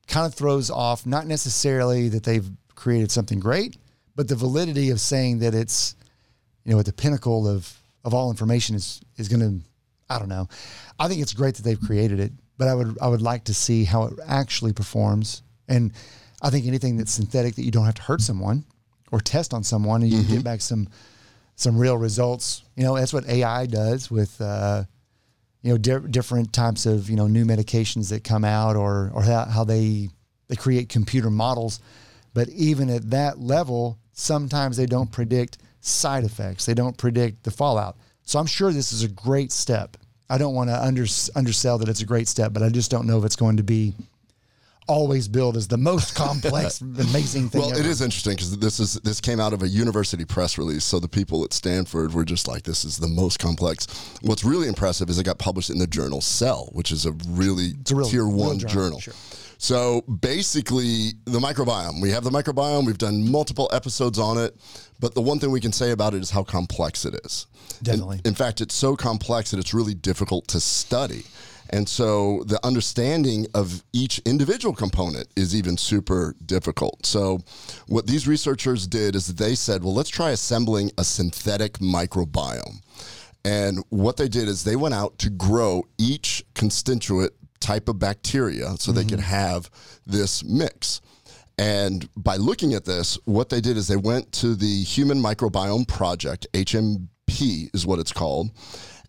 kind 0.06 0.26
of 0.26 0.34
throws 0.34 0.70
off 0.70 1.06
not 1.06 1.26
necessarily 1.26 2.08
that 2.10 2.22
they've 2.24 2.48
created 2.74 3.10
something 3.10 3.40
great, 3.40 3.76
but 4.14 4.28
the 4.28 4.34
validity 4.34 4.90
of 4.90 5.00
saying 5.00 5.38
that 5.40 5.54
it's, 5.54 5.96
you 6.64 6.72
know, 6.72 6.78
at 6.78 6.86
the 6.86 6.92
pinnacle 6.92 7.48
of 7.48 7.76
of 8.04 8.14
all 8.14 8.30
information 8.30 8.76
is 8.76 9.00
is 9.16 9.28
going 9.28 9.40
to. 9.40 9.66
I 10.08 10.18
don't 10.18 10.28
know. 10.28 10.48
I 10.98 11.06
think 11.06 11.22
it's 11.22 11.32
great 11.32 11.54
that 11.54 11.62
they've 11.62 11.80
created 11.80 12.18
it, 12.18 12.32
but 12.58 12.66
I 12.66 12.74
would 12.74 12.98
I 13.00 13.06
would 13.06 13.22
like 13.22 13.44
to 13.44 13.54
see 13.54 13.84
how 13.84 14.04
it 14.04 14.14
actually 14.26 14.72
performs. 14.72 15.42
And 15.68 15.92
I 16.42 16.50
think 16.50 16.66
anything 16.66 16.96
that's 16.96 17.12
synthetic 17.12 17.54
that 17.54 17.62
you 17.62 17.70
don't 17.70 17.84
have 17.84 17.94
to 17.94 18.02
hurt 18.02 18.20
someone 18.20 18.64
or 19.12 19.20
test 19.20 19.52
on 19.54 19.62
someone 19.62 20.02
and 20.02 20.10
you 20.10 20.22
get 20.22 20.44
back 20.44 20.60
some 20.60 20.88
some 21.56 21.76
real 21.76 21.96
results. 21.96 22.62
You 22.76 22.84
know, 22.84 22.96
that's 22.96 23.12
what 23.12 23.28
AI 23.28 23.66
does 23.66 24.10
with. 24.10 24.40
Uh, 24.40 24.84
you 25.62 25.72
know 25.72 25.78
di- 25.78 26.08
different 26.08 26.52
types 26.52 26.86
of 26.86 27.10
you 27.10 27.16
know 27.16 27.26
new 27.26 27.44
medications 27.44 28.10
that 28.10 28.24
come 28.24 28.44
out 28.44 28.76
or 28.76 29.10
or 29.14 29.22
how, 29.22 29.44
how 29.44 29.64
they 29.64 30.08
they 30.48 30.56
create 30.56 30.88
computer 30.88 31.30
models 31.30 31.80
but 32.34 32.48
even 32.50 32.88
at 32.90 33.10
that 33.10 33.38
level 33.38 33.98
sometimes 34.12 34.76
they 34.76 34.86
don't 34.86 35.12
predict 35.12 35.58
side 35.80 36.24
effects 36.24 36.66
they 36.66 36.74
don't 36.74 36.96
predict 36.96 37.42
the 37.44 37.50
fallout 37.50 37.96
so 38.22 38.38
i'm 38.38 38.46
sure 38.46 38.72
this 38.72 38.92
is 38.92 39.02
a 39.02 39.08
great 39.08 39.52
step 39.52 39.96
i 40.28 40.38
don't 40.38 40.54
want 40.54 40.68
to 40.68 40.84
under, 40.84 41.04
undersell 41.34 41.78
that 41.78 41.88
it's 41.88 42.02
a 42.02 42.06
great 42.06 42.28
step 42.28 42.52
but 42.52 42.62
i 42.62 42.68
just 42.68 42.90
don't 42.90 43.06
know 43.06 43.18
if 43.18 43.24
it's 43.24 43.36
going 43.36 43.56
to 43.56 43.62
be 43.62 43.94
always 44.90 45.28
billed 45.28 45.56
as 45.56 45.68
the 45.68 45.76
most 45.78 46.14
complex 46.24 46.80
amazing 46.80 47.48
thing 47.48 47.60
Well, 47.60 47.70
ever. 47.70 47.80
it 47.80 47.86
is 47.86 48.00
interesting 48.02 48.34
because 48.34 48.58
this 48.58 48.80
is 48.80 48.94
this 48.94 49.20
came 49.20 49.40
out 49.40 49.52
of 49.52 49.62
a 49.62 49.68
university 49.68 50.24
press 50.24 50.58
release. 50.58 50.84
So 50.84 50.98
the 50.98 51.08
people 51.08 51.44
at 51.44 51.52
Stanford 51.52 52.12
were 52.12 52.24
just 52.24 52.48
like, 52.48 52.64
"This 52.64 52.84
is 52.84 52.96
the 52.98 53.08
most 53.08 53.38
complex." 53.38 53.86
What's 54.22 54.44
really 54.44 54.68
impressive 54.68 55.08
is 55.08 55.18
it 55.18 55.24
got 55.24 55.38
published 55.38 55.70
in 55.70 55.78
the 55.78 55.86
journal 55.86 56.20
Cell, 56.20 56.68
which 56.72 56.90
is 56.92 57.06
a 57.06 57.12
really 57.28 57.72
a 57.90 57.94
real- 57.94 58.06
tier 58.08 58.26
one 58.26 58.58
journal, 58.58 58.74
journal. 58.74 59.00
sure. 59.00 59.14
So 59.58 60.00
basically, 60.02 61.12
the 61.26 61.38
microbiome. 61.38 62.00
We 62.00 62.10
have 62.12 62.24
the 62.24 62.30
microbiome. 62.30 62.86
We've 62.86 62.96
done 62.96 63.30
multiple 63.30 63.68
episodes 63.72 64.18
on 64.18 64.38
it, 64.38 64.56
but 65.00 65.14
the 65.14 65.20
one 65.20 65.38
thing 65.38 65.50
we 65.50 65.60
can 65.60 65.72
say 65.72 65.90
about 65.90 66.14
it 66.14 66.22
is 66.22 66.30
how 66.30 66.42
complex 66.42 67.04
it 67.04 67.14
is. 67.24 67.46
Definitely. 67.82 68.20
In, 68.24 68.30
in 68.30 68.34
fact, 68.34 68.60
it's 68.62 68.74
so 68.74 68.96
complex 68.96 69.50
that 69.50 69.60
it's 69.60 69.74
really 69.74 69.94
difficult 69.94 70.48
to 70.48 70.60
study. 70.60 71.24
And 71.70 71.88
so 71.88 72.42
the 72.46 72.64
understanding 72.66 73.46
of 73.54 73.84
each 73.92 74.18
individual 74.20 74.74
component 74.74 75.28
is 75.36 75.54
even 75.54 75.76
super 75.76 76.34
difficult. 76.44 77.06
So, 77.06 77.40
what 77.86 78.06
these 78.06 78.26
researchers 78.26 78.86
did 78.86 79.14
is 79.14 79.28
they 79.34 79.54
said, 79.54 79.82
well, 79.82 79.94
let's 79.94 80.10
try 80.10 80.30
assembling 80.30 80.90
a 80.98 81.04
synthetic 81.04 81.74
microbiome. 81.74 82.82
And 83.44 83.82
what 83.88 84.16
they 84.16 84.28
did 84.28 84.48
is 84.48 84.64
they 84.64 84.76
went 84.76 84.94
out 84.94 85.18
to 85.20 85.30
grow 85.30 85.84
each 85.96 86.44
constituent 86.54 87.32
type 87.60 87.88
of 87.88 87.98
bacteria 87.98 88.74
so 88.78 88.90
they 88.90 89.04
could 89.04 89.20
mm-hmm. 89.20 89.30
have 89.30 89.70
this 90.06 90.44
mix. 90.44 91.00
And 91.56 92.08
by 92.16 92.36
looking 92.36 92.74
at 92.74 92.84
this, 92.84 93.18
what 93.26 93.50
they 93.50 93.60
did 93.60 93.76
is 93.76 93.86
they 93.86 93.96
went 93.96 94.32
to 94.32 94.54
the 94.54 94.82
Human 94.82 95.22
Microbiome 95.22 95.86
Project, 95.86 96.46
HMP 96.54 97.74
is 97.74 97.86
what 97.86 97.98
it's 97.98 98.12
called. 98.12 98.50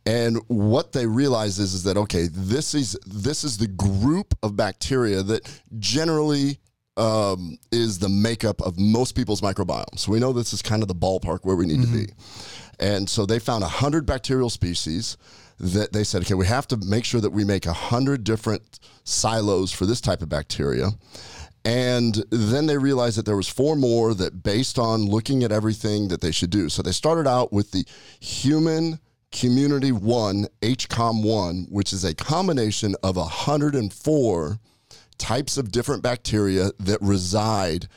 And 0.05 0.37
what 0.47 0.93
they 0.93 1.05
realize 1.05 1.59
is, 1.59 1.73
is 1.73 1.83
that 1.83 1.97
okay, 1.97 2.27
this 2.31 2.73
is 2.73 2.97
this 3.05 3.43
is 3.43 3.57
the 3.57 3.67
group 3.67 4.35
of 4.41 4.55
bacteria 4.55 5.21
that 5.23 5.61
generally 5.79 6.59
um, 6.97 7.57
is 7.71 7.99
the 7.99 8.09
makeup 8.09 8.61
of 8.61 8.79
most 8.79 9.15
people's 9.15 9.41
microbiome. 9.41 9.97
So 9.97 10.11
we 10.11 10.19
know 10.19 10.33
this 10.33 10.53
is 10.53 10.61
kind 10.61 10.81
of 10.81 10.87
the 10.87 10.95
ballpark 10.95 11.39
where 11.43 11.55
we 11.55 11.65
need 11.65 11.81
to 11.81 11.87
be. 11.87 12.07
And 12.79 13.07
so 13.07 13.25
they 13.25 13.39
found 13.39 13.61
100 13.61 14.05
bacterial 14.05 14.49
species 14.49 15.17
that 15.59 15.93
they 15.93 16.03
said, 16.03 16.23
okay, 16.23 16.33
we 16.33 16.47
have 16.47 16.67
to 16.69 16.77
make 16.77 17.05
sure 17.05 17.21
that 17.21 17.29
we 17.29 17.43
make 17.43 17.65
100 17.65 18.23
different 18.23 18.79
silos 19.03 19.71
for 19.71 19.85
this 19.85 20.01
type 20.01 20.23
of 20.23 20.29
bacteria. 20.29 20.89
And 21.63 22.23
then 22.31 22.65
they 22.65 22.77
realized 22.77 23.19
that 23.19 23.25
there 23.27 23.37
was 23.37 23.47
four 23.47 23.75
more 23.75 24.15
that 24.15 24.41
based 24.41 24.79
on 24.79 25.05
looking 25.05 25.43
at 25.43 25.51
everything 25.51 26.07
that 26.07 26.21
they 26.21 26.31
should 26.31 26.49
do. 26.49 26.69
So 26.69 26.81
they 26.81 26.91
started 26.91 27.27
out 27.27 27.53
with 27.53 27.69
the 27.71 27.85
human 28.19 28.99
community 29.31 29.91
one, 29.91 30.47
HCOM1, 30.61 31.71
which 31.71 31.93
is 31.93 32.03
a 32.03 32.13
combination 32.13 32.95
of 33.03 33.15
104 33.15 34.59
types 35.17 35.57
of 35.57 35.71
different 35.71 36.03
bacteria 36.03 36.71
that 36.79 36.99
reside 37.01 37.87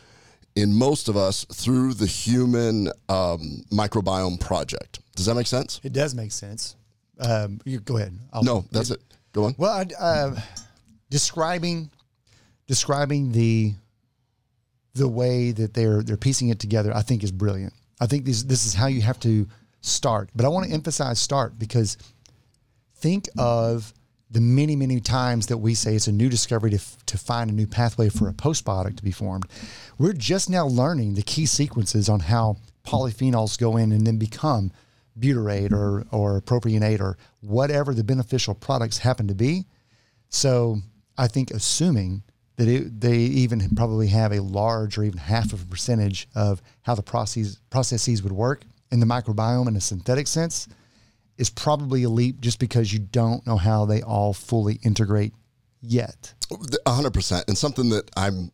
in 0.55 0.73
most 0.73 1.09
of 1.09 1.17
us 1.17 1.45
through 1.53 1.95
the 1.95 2.07
human 2.07 2.88
um, 3.09 3.64
microbiome 3.73 4.38
project. 4.38 5.00
Does 5.17 5.26
that 5.26 5.35
make 5.35 5.47
sense? 5.47 5.81
It 5.83 5.93
does 5.93 6.14
make 6.14 6.33
sense. 6.33 6.76
Um, 7.19 7.61
you 7.64 7.81
go 7.81 7.97
ahead. 7.97 8.17
I'll, 8.33 8.43
No, 8.43 8.64
that's 8.71 8.91
it. 8.91 9.00
Go 9.33 9.45
on. 9.45 9.55
Well, 9.59 9.73
I, 9.73 9.87
uh, 10.03 10.41
describing 11.11 11.91
describing 12.67 13.33
the 13.33 13.75
the 14.95 15.09
way 15.09 15.53
that 15.53 15.75
they're 15.75 16.03
they're 16.03 16.17
piecing 16.17 16.49
it 16.49 16.59
together, 16.59 16.95
I 16.95 17.03
think 17.03 17.23
is 17.23 17.33
brilliant. 17.33 17.73
I 18.00 18.07
think 18.07 18.25
this 18.25 18.43
this 18.43 18.67
is 18.67 18.75
how 18.75 18.87
you 18.87 19.03
have 19.03 19.21
to 19.21 19.49
start. 19.85 20.31
But 20.35 20.45
I 20.45 20.49
want 20.49 20.67
to 20.67 20.73
emphasize 20.73 21.19
start 21.19 21.59
because 21.59 21.97
think 22.97 23.29
of 23.38 23.93
the 24.31 24.41
many 24.41 24.75
many 24.75 25.00
times 25.00 25.47
that 25.47 25.59
we 25.59 25.75
say 25.75 25.95
it's 25.95 26.09
a 26.09 26.12
new 26.12 26.29
discovery 26.29 26.71
to 26.71 26.76
f- 26.76 26.97
to 27.07 27.19
find 27.19 27.50
a 27.50 27.55
new 27.55 27.67
pathway 27.67 28.09
for 28.09 28.29
a 28.29 28.33
postbiotic 28.33 28.97
to 28.97 29.05
be 29.05 29.12
formed. 29.12 29.45
We're 29.99 30.14
just 30.14 30.50
now 30.50 30.67
learning 30.67 31.14
the 31.14 31.23
key 31.23 31.47
sequences 31.47 32.09
on 32.09 32.21
how 32.21 32.57
polyphenols 32.85 33.59
go 33.59 33.76
in 33.76 33.93
and 33.93 34.07
then 34.07 34.19
become 34.19 34.73
butyrate 35.19 35.73
or 35.73 36.07
or 36.11 36.41
propionate 36.41 37.00
or 37.00 37.17
whatever 37.41 37.95
the 37.95 38.05
beneficial 38.05 38.55
products 38.55 38.99
happen 38.99 39.29
to 39.29 39.35
be. 39.35 39.67
So 40.31 40.79
I 41.17 41.29
think 41.29 41.50
assuming 41.50 42.23
that 42.57 42.69
it, 42.69 43.00
they 43.00 43.19
even 43.19 43.69
probably 43.76 44.09
have 44.09 44.33
a 44.33 44.41
large 44.41 44.97
or 44.97 45.05
even 45.05 45.19
half 45.19 45.53
of 45.53 45.62
a 45.62 45.67
percentage 45.67 46.29
of 46.35 46.62
how 46.83 46.95
the 46.95 47.03
process, 47.03 47.59
processes 47.69 48.23
would 48.23 48.33
work 48.33 48.64
in 48.91 49.00
the 49.00 49.07
microbiome 49.07 49.69
in 49.69 49.76
a 49.76 49.81
synthetic 49.81 50.26
sense 50.26 50.69
is 51.37 51.50
probably 51.50 52.05
a 52.05 52.09
leap 52.09 52.41
just 52.41 52.59
because 52.59 52.93
you 52.93 52.99
don't 53.00 53.47
know 53.47 53.57
how 53.57 53.85
they 53.85 54.03
all 54.03 54.33
fully 54.33 54.79
integrate 54.85 55.33
yet. 55.81 56.33
A 56.87 56.93
hundred 56.93 57.12
percent. 57.12 57.45
And 57.49 57.59
something 57.59 57.88
that 57.91 58.11
I'm 58.17 58.50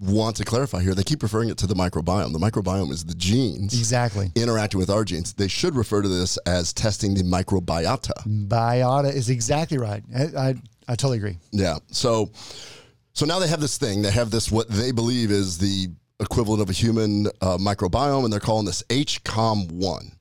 want 0.00 0.36
to 0.36 0.44
clarify 0.44 0.82
here, 0.82 0.94
they 0.94 1.02
keep 1.04 1.22
referring 1.22 1.48
it 1.50 1.58
to 1.58 1.66
the 1.66 1.74
microbiome. 1.74 2.32
The 2.32 2.38
microbiome 2.38 2.90
is 2.90 3.04
the 3.04 3.14
genes 3.14 3.74
Exactly. 3.78 4.30
interacting 4.34 4.78
with 4.80 4.90
our 4.90 5.04
genes. 5.04 5.32
They 5.32 5.48
should 5.48 5.76
refer 5.76 6.02
to 6.02 6.08
this 6.08 6.36
as 6.46 6.72
testing 6.72 7.14
the 7.14 7.22
microbiota. 7.22 8.12
Biota 8.48 9.12
is 9.14 9.30
exactly 9.30 9.78
right. 9.78 10.02
I, 10.16 10.22
I, 10.22 10.48
I 10.88 10.94
totally 10.96 11.18
agree. 11.18 11.38
Yeah. 11.52 11.78
So 11.90 12.30
so 13.12 13.24
now 13.26 13.38
they 13.38 13.46
have 13.48 13.60
this 13.60 13.78
thing. 13.78 14.02
They 14.02 14.10
have 14.10 14.30
this 14.30 14.50
what 14.50 14.68
they 14.68 14.90
believe 14.90 15.30
is 15.30 15.58
the 15.58 15.88
equivalent 16.20 16.62
of 16.62 16.70
a 16.70 16.72
human 16.72 17.26
uh, 17.40 17.58
microbiome, 17.58 18.24
and 18.24 18.32
they're 18.32 18.40
calling 18.40 18.66
this 18.66 18.82
HCOM 18.84 19.72
one. 19.72 20.12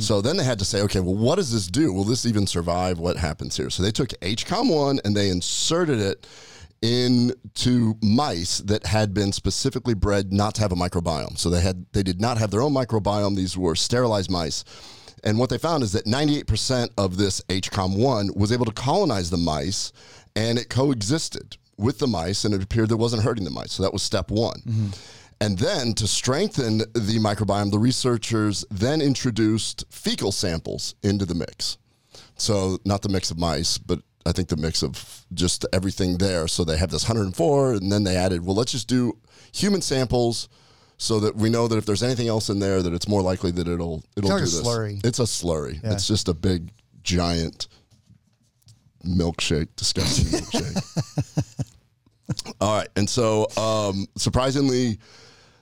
So 0.00 0.20
then 0.20 0.36
they 0.36 0.42
had 0.42 0.58
to 0.58 0.64
say, 0.64 0.80
okay, 0.82 0.98
well, 0.98 1.14
what 1.14 1.36
does 1.36 1.52
this 1.52 1.68
do? 1.68 1.92
Will 1.92 2.02
this 2.02 2.26
even 2.26 2.46
survive? 2.48 2.98
What 2.98 3.16
happens 3.16 3.56
here? 3.56 3.70
So 3.70 3.84
they 3.84 3.92
took 3.92 4.08
HCOM 4.20 4.74
one 4.74 4.98
and 5.04 5.16
they 5.16 5.28
inserted 5.28 6.00
it 6.00 6.26
into 6.82 7.96
mice 8.02 8.58
that 8.58 8.86
had 8.86 9.14
been 9.14 9.32
specifically 9.32 9.94
bred 9.94 10.32
not 10.32 10.54
to 10.56 10.60
have 10.62 10.72
a 10.72 10.76
microbiome. 10.76 11.38
So 11.38 11.50
they 11.50 11.60
had 11.60 11.86
they 11.92 12.02
did 12.02 12.20
not 12.20 12.38
have 12.38 12.50
their 12.50 12.62
own 12.62 12.72
microbiome. 12.72 13.36
These 13.36 13.56
were 13.56 13.76
sterilized 13.76 14.30
mice. 14.30 14.64
And 15.24 15.38
what 15.38 15.50
they 15.50 15.58
found 15.58 15.82
is 15.82 15.92
that 15.92 16.04
98% 16.04 16.90
of 16.98 17.16
this 17.16 17.40
HCOM1 17.42 18.36
was 18.36 18.52
able 18.52 18.64
to 18.66 18.72
colonize 18.72 19.30
the 19.30 19.36
mice 19.36 19.92
and 20.34 20.58
it 20.58 20.68
coexisted 20.68 21.56
with 21.78 21.98
the 21.98 22.06
mice 22.06 22.44
and 22.44 22.54
it 22.54 22.62
appeared 22.62 22.88
that 22.90 22.94
it 22.94 22.98
wasn't 22.98 23.22
hurting 23.22 23.44
the 23.44 23.50
mice. 23.50 23.72
So 23.72 23.82
that 23.82 23.92
was 23.92 24.02
step 24.02 24.30
one. 24.30 24.92
And 25.40 25.58
then 25.58 25.92
to 25.94 26.06
strengthen 26.06 26.78
the 26.78 27.18
microbiome, 27.20 27.70
the 27.70 27.78
researchers 27.78 28.64
then 28.70 29.00
introduced 29.02 29.84
fecal 29.90 30.32
samples 30.32 30.94
into 31.02 31.26
the 31.26 31.34
mix. 31.34 31.76
So 32.36 32.78
not 32.84 33.02
the 33.02 33.08
mix 33.08 33.30
of 33.30 33.38
mice, 33.38 33.76
but 33.76 34.00
I 34.24 34.32
think 34.32 34.48
the 34.48 34.56
mix 34.56 34.82
of 34.82 35.24
just 35.34 35.66
everything 35.72 36.18
there. 36.18 36.48
So 36.48 36.64
they 36.64 36.78
have 36.78 36.90
this 36.90 37.04
104, 37.04 37.74
and 37.74 37.92
then 37.92 38.04
they 38.04 38.16
added, 38.16 38.44
well, 38.44 38.56
let's 38.56 38.72
just 38.72 38.88
do 38.88 39.18
human 39.52 39.82
samples 39.82 40.48
so 40.98 41.20
that 41.20 41.36
we 41.36 41.50
know 41.50 41.68
that 41.68 41.76
if 41.76 41.84
there's 41.86 42.02
anything 42.02 42.28
else 42.28 42.48
in 42.48 42.58
there, 42.58 42.82
that 42.82 42.92
it's 42.92 43.08
more 43.08 43.22
likely 43.22 43.50
that 43.52 43.68
it'll 43.68 44.02
it'll 44.16 44.30
like 44.30 44.38
do 44.38 44.42
a 44.42 44.46
this. 44.46 44.62
slurry. 44.62 45.04
It's 45.04 45.18
a 45.18 45.24
slurry. 45.24 45.82
Yeah. 45.82 45.92
It's 45.92 46.06
just 46.06 46.28
a 46.28 46.34
big 46.34 46.72
giant 47.02 47.68
milkshake, 49.04 49.68
disgusting 49.76 50.26
milkshake. 50.26 51.74
All 52.60 52.78
right, 52.78 52.88
and 52.96 53.08
so 53.08 53.46
um, 53.56 54.06
surprisingly, 54.16 54.98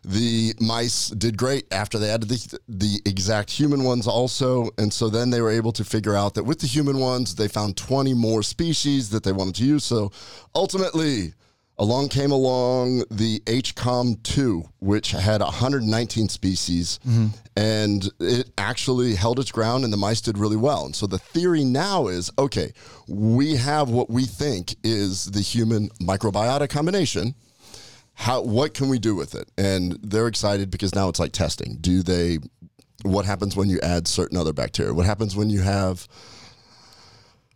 the 0.05 0.55
mice 0.61 1.09
did 1.09 1.37
great 1.37 1.73
after 1.73 1.99
they 1.99 2.11
added 2.11 2.29
the, 2.29 2.59
the 2.69 3.01
exact 3.07 3.51
human 3.51 3.85
ones 3.85 4.07
also, 4.07 4.69
and 4.79 4.93
so 4.93 5.09
then 5.09 5.31
they 5.31 5.41
were 5.41 5.51
able 5.51 5.73
to 5.73 5.85
figure 5.85 6.15
out 6.15 6.35
that 6.35 6.45
with 6.45 6.61
the 6.61 6.67
human 6.67 6.99
ones, 6.99 7.35
they 7.35 7.49
found 7.49 7.77
20 7.77 8.15
more 8.15 8.43
species 8.43 9.11
that 9.11 9.23
they 9.23 9.33
wanted 9.33 9.55
to 9.57 9.65
use. 9.65 9.85
So 9.85 10.13
ultimately, 10.55 11.33
along 11.79 12.09
came 12.09 12.31
along 12.31 13.05
the 13.11 13.41
HCOM2, 13.41 14.69
which 14.81 15.11
had 15.11 15.41
119 15.41 16.29
species, 16.29 17.01
mm-hmm. 17.07 17.29
and 17.57 18.09
it 18.21 18.51
actually 18.59 19.15
held 19.15 19.39
its 19.41 19.51
ground, 19.51 19.85
and 19.85 19.93
the 19.93 19.97
mice 19.97 20.21
did 20.21 20.39
really 20.39 20.57
well. 20.57 20.85
And 20.85 20.95
so 20.95 21.07
the 21.07 21.19
theory 21.19 21.65
now 21.65 22.09
is 22.09 22.31
okay, 22.39 22.73
we 23.09 23.57
have 23.57 23.91
what 23.91 24.11
we 24.11 24.25
think 24.25 24.77
is 24.85 25.27
the 25.27 25.41
human 25.41 25.89
microbiota 26.01 26.69
combination. 26.69 27.35
How 28.15 28.43
what 28.43 28.75
can 28.75 28.89
we 28.89 28.99
do 28.99 29.15
with 29.15 29.35
it? 29.35 29.51
And 29.59 29.99
they're 30.03 30.29
excited 30.29 30.71
because 30.71 30.95
now 30.95 31.09
it's 31.09 31.19
like 31.19 31.33
testing. 31.33 31.79
Do 31.81 32.03
they? 32.03 32.39
What 33.03 33.27
happens 33.27 33.57
when 33.57 33.69
you 33.69 33.81
add 33.83 34.09
certain 34.09 34.39
other 34.39 34.53
bacteria? 34.53 34.95
What 34.95 35.05
happens 35.05 35.37
when 35.37 35.51
you 35.51 35.61
have 35.61 36.09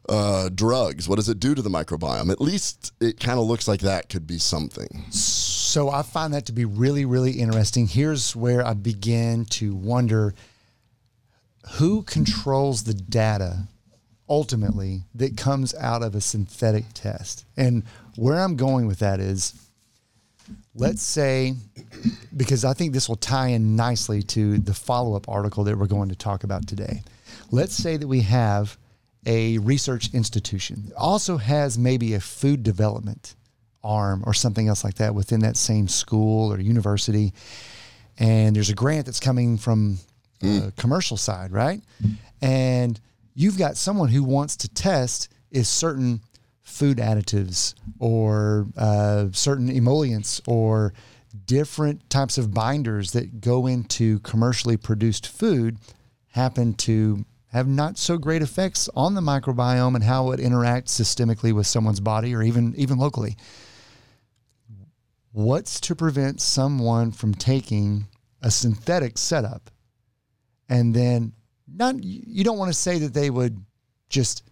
uh, 0.09 0.49
drugs? 0.55 1.09
What 1.09 1.17
does 1.17 1.29
it 1.29 1.41
do 1.41 1.55
to 1.55 1.63
the 1.63 1.71
microbiome? 1.71 2.31
At 2.31 2.41
least 2.41 2.93
it 3.01 3.21
kind 3.21 3.39
of 3.39 3.47
looks 3.47 3.69
like 3.69 3.81
that 3.81 4.09
could 4.09 4.27
be 4.27 4.39
something. 4.39 5.05
So 5.11 5.91
I 5.91 6.03
find 6.03 6.35
that 6.35 6.47
to 6.47 6.53
be 6.53 6.65
really, 6.65 7.05
really 7.05 7.33
interesting. 7.33 7.87
Here's 7.87 8.35
where 8.35 8.67
I 8.67 8.75
begin 8.75 9.45
to 9.47 9.75
wonder 9.75 10.35
who 11.73 12.03
controls 12.03 12.85
the 12.85 12.95
data 12.95 13.69
ultimately 14.29 15.03
that 15.15 15.37
comes 15.37 15.75
out 15.75 16.03
of 16.03 16.15
a 16.15 16.21
synthetic 16.21 16.85
test. 16.95 17.45
And 17.57 17.85
where 18.17 18.41
I'm 18.41 18.57
going 18.57 18.87
with 18.87 18.99
that 18.99 19.21
is 19.21 19.55
let's 20.75 21.03
say, 21.03 21.55
because 22.37 22.65
I 22.65 22.73
think 22.73 22.93
this 22.93 23.09
will 23.09 23.17
tie 23.17 23.49
in 23.49 23.77
nicely 23.77 24.23
to 24.25 24.59
the 24.59 24.75
follow 24.75 25.17
up 25.17 25.29
article 25.29 25.65
that 25.65 25.77
we're 25.77 25.87
going 25.87 26.09
to 26.09 26.17
talk 26.17 26.45
about 26.45 26.67
today. 26.67 27.03
Let's 27.51 27.75
say 27.75 27.97
that 27.97 28.07
we 28.07 28.21
have 28.23 28.77
a 29.27 29.59
research 29.59 30.15
institution, 30.15 30.85
that 30.89 30.97
also 30.97 31.37
has 31.37 31.79
maybe 31.79 32.15
a 32.15 32.21
food 32.21 32.63
development 32.63 33.35
arm 33.83 34.23
or 34.27 34.35
something 34.35 34.69
else 34.69 34.85
like 34.85 34.95
that 34.95 35.15
within 35.15 35.41
that 35.41 35.57
same 35.57 35.89
school 35.89 36.53
or 36.53 36.61
university. 36.61 37.33
And 38.19 38.57
there's 38.57 38.71
a 38.71 38.75
grant 38.75 39.07
that's 39.07 39.21
coming 39.21 39.59
from 39.59 39.99
the 40.41 40.73
commercial 40.77 41.17
side, 41.17 41.53
right? 41.53 41.81
And 42.41 42.99
you've 43.35 43.59
got 43.59 43.77
someone 43.77 44.09
who 44.09 44.23
wants 44.23 44.57
to 44.59 44.69
test 44.69 45.29
if 45.51 45.67
certain 45.67 46.21
food 46.69 46.99
additives 46.99 47.75
or 47.99 48.67
uh, 48.77 49.27
certain 49.33 49.71
emollients 49.71 50.41
or 50.47 50.93
different 51.47 52.09
types 52.11 52.39
of 52.39 52.53
binders 52.53 53.13
that 53.13 53.41
go 53.41 53.67
into 53.67 54.19
commercially 54.21 54.77
produced 54.77 55.27
food 55.27 55.79
happen 56.29 56.75
to 56.75 57.25
have 57.49 57.67
not 57.67 57.97
so 57.97 58.19
great 58.19 58.43
effects 58.43 58.89
on 58.95 59.15
the 59.15 59.21
microbiome 59.21 59.95
and 59.95 60.05
how 60.05 60.31
it 60.31 60.41
interacts 60.41 60.89
systemically 60.89 61.53
with 61.53 61.67
someone's 61.67 62.01
body 62.01 62.35
or 62.35 62.43
even 62.43 62.75
even 62.77 62.99
locally. 62.99 63.37
What's 65.33 65.81
to 65.81 65.97
prevent 65.97 66.41
someone 66.41 67.13
from 67.13 67.35
taking 67.35 68.07
a 68.43 68.51
synthetic 68.51 69.17
setup 69.17 69.71
and 70.69 70.95
then 70.95 71.33
not 71.67 72.03
you 72.03 72.45
don't 72.45 72.59
want 72.59 72.71
to 72.71 72.79
say 72.79 72.99
that 72.99 73.15
they 73.15 73.31
would 73.31 73.65
just 74.11 74.43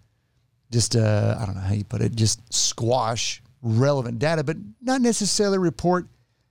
just 0.70 0.96
uh, 0.96 1.36
I 1.40 1.46
don't 1.46 1.54
know 1.54 1.60
how 1.60 1.74
you 1.74 1.84
put 1.84 2.00
it, 2.00 2.14
just 2.14 2.52
squash 2.52 3.42
relevant 3.62 4.18
data, 4.18 4.44
but 4.44 4.56
not 4.80 5.00
necessarily 5.00 5.58
report 5.58 6.06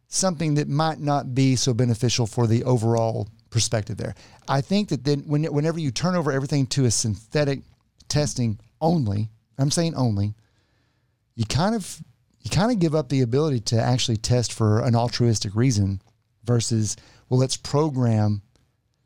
something 0.07 0.55
that 0.55 0.67
might 0.67 0.99
not 0.99 1.33
be 1.33 1.55
so 1.55 1.73
beneficial 1.73 2.25
for 2.25 2.47
the 2.47 2.63
overall 2.63 3.27
perspective 3.49 3.97
there. 3.97 4.15
I 4.47 4.61
think 4.61 4.89
that 4.89 5.03
then 5.03 5.21
when, 5.21 5.43
whenever 5.45 5.79
you 5.79 5.91
turn 5.91 6.15
over 6.15 6.31
everything 6.31 6.67
to 6.67 6.85
a 6.85 6.91
synthetic 6.91 7.61
testing 8.07 8.59
only, 8.81 9.29
I'm 9.57 9.71
saying 9.71 9.95
only, 9.95 10.35
you 11.35 11.45
kind 11.45 11.75
of 11.75 12.01
you 12.41 12.49
kind 12.51 12.71
of 12.71 12.79
give 12.79 12.93
up 12.93 13.09
the 13.09 13.21
ability 13.21 13.59
to 13.61 13.81
actually 13.81 14.17
test 14.17 14.53
for 14.53 14.83
an 14.83 14.95
altruistic 14.95 15.55
reason 15.55 16.01
versus 16.43 16.95
well 17.27 17.39
let's 17.39 17.57
program 17.57 18.41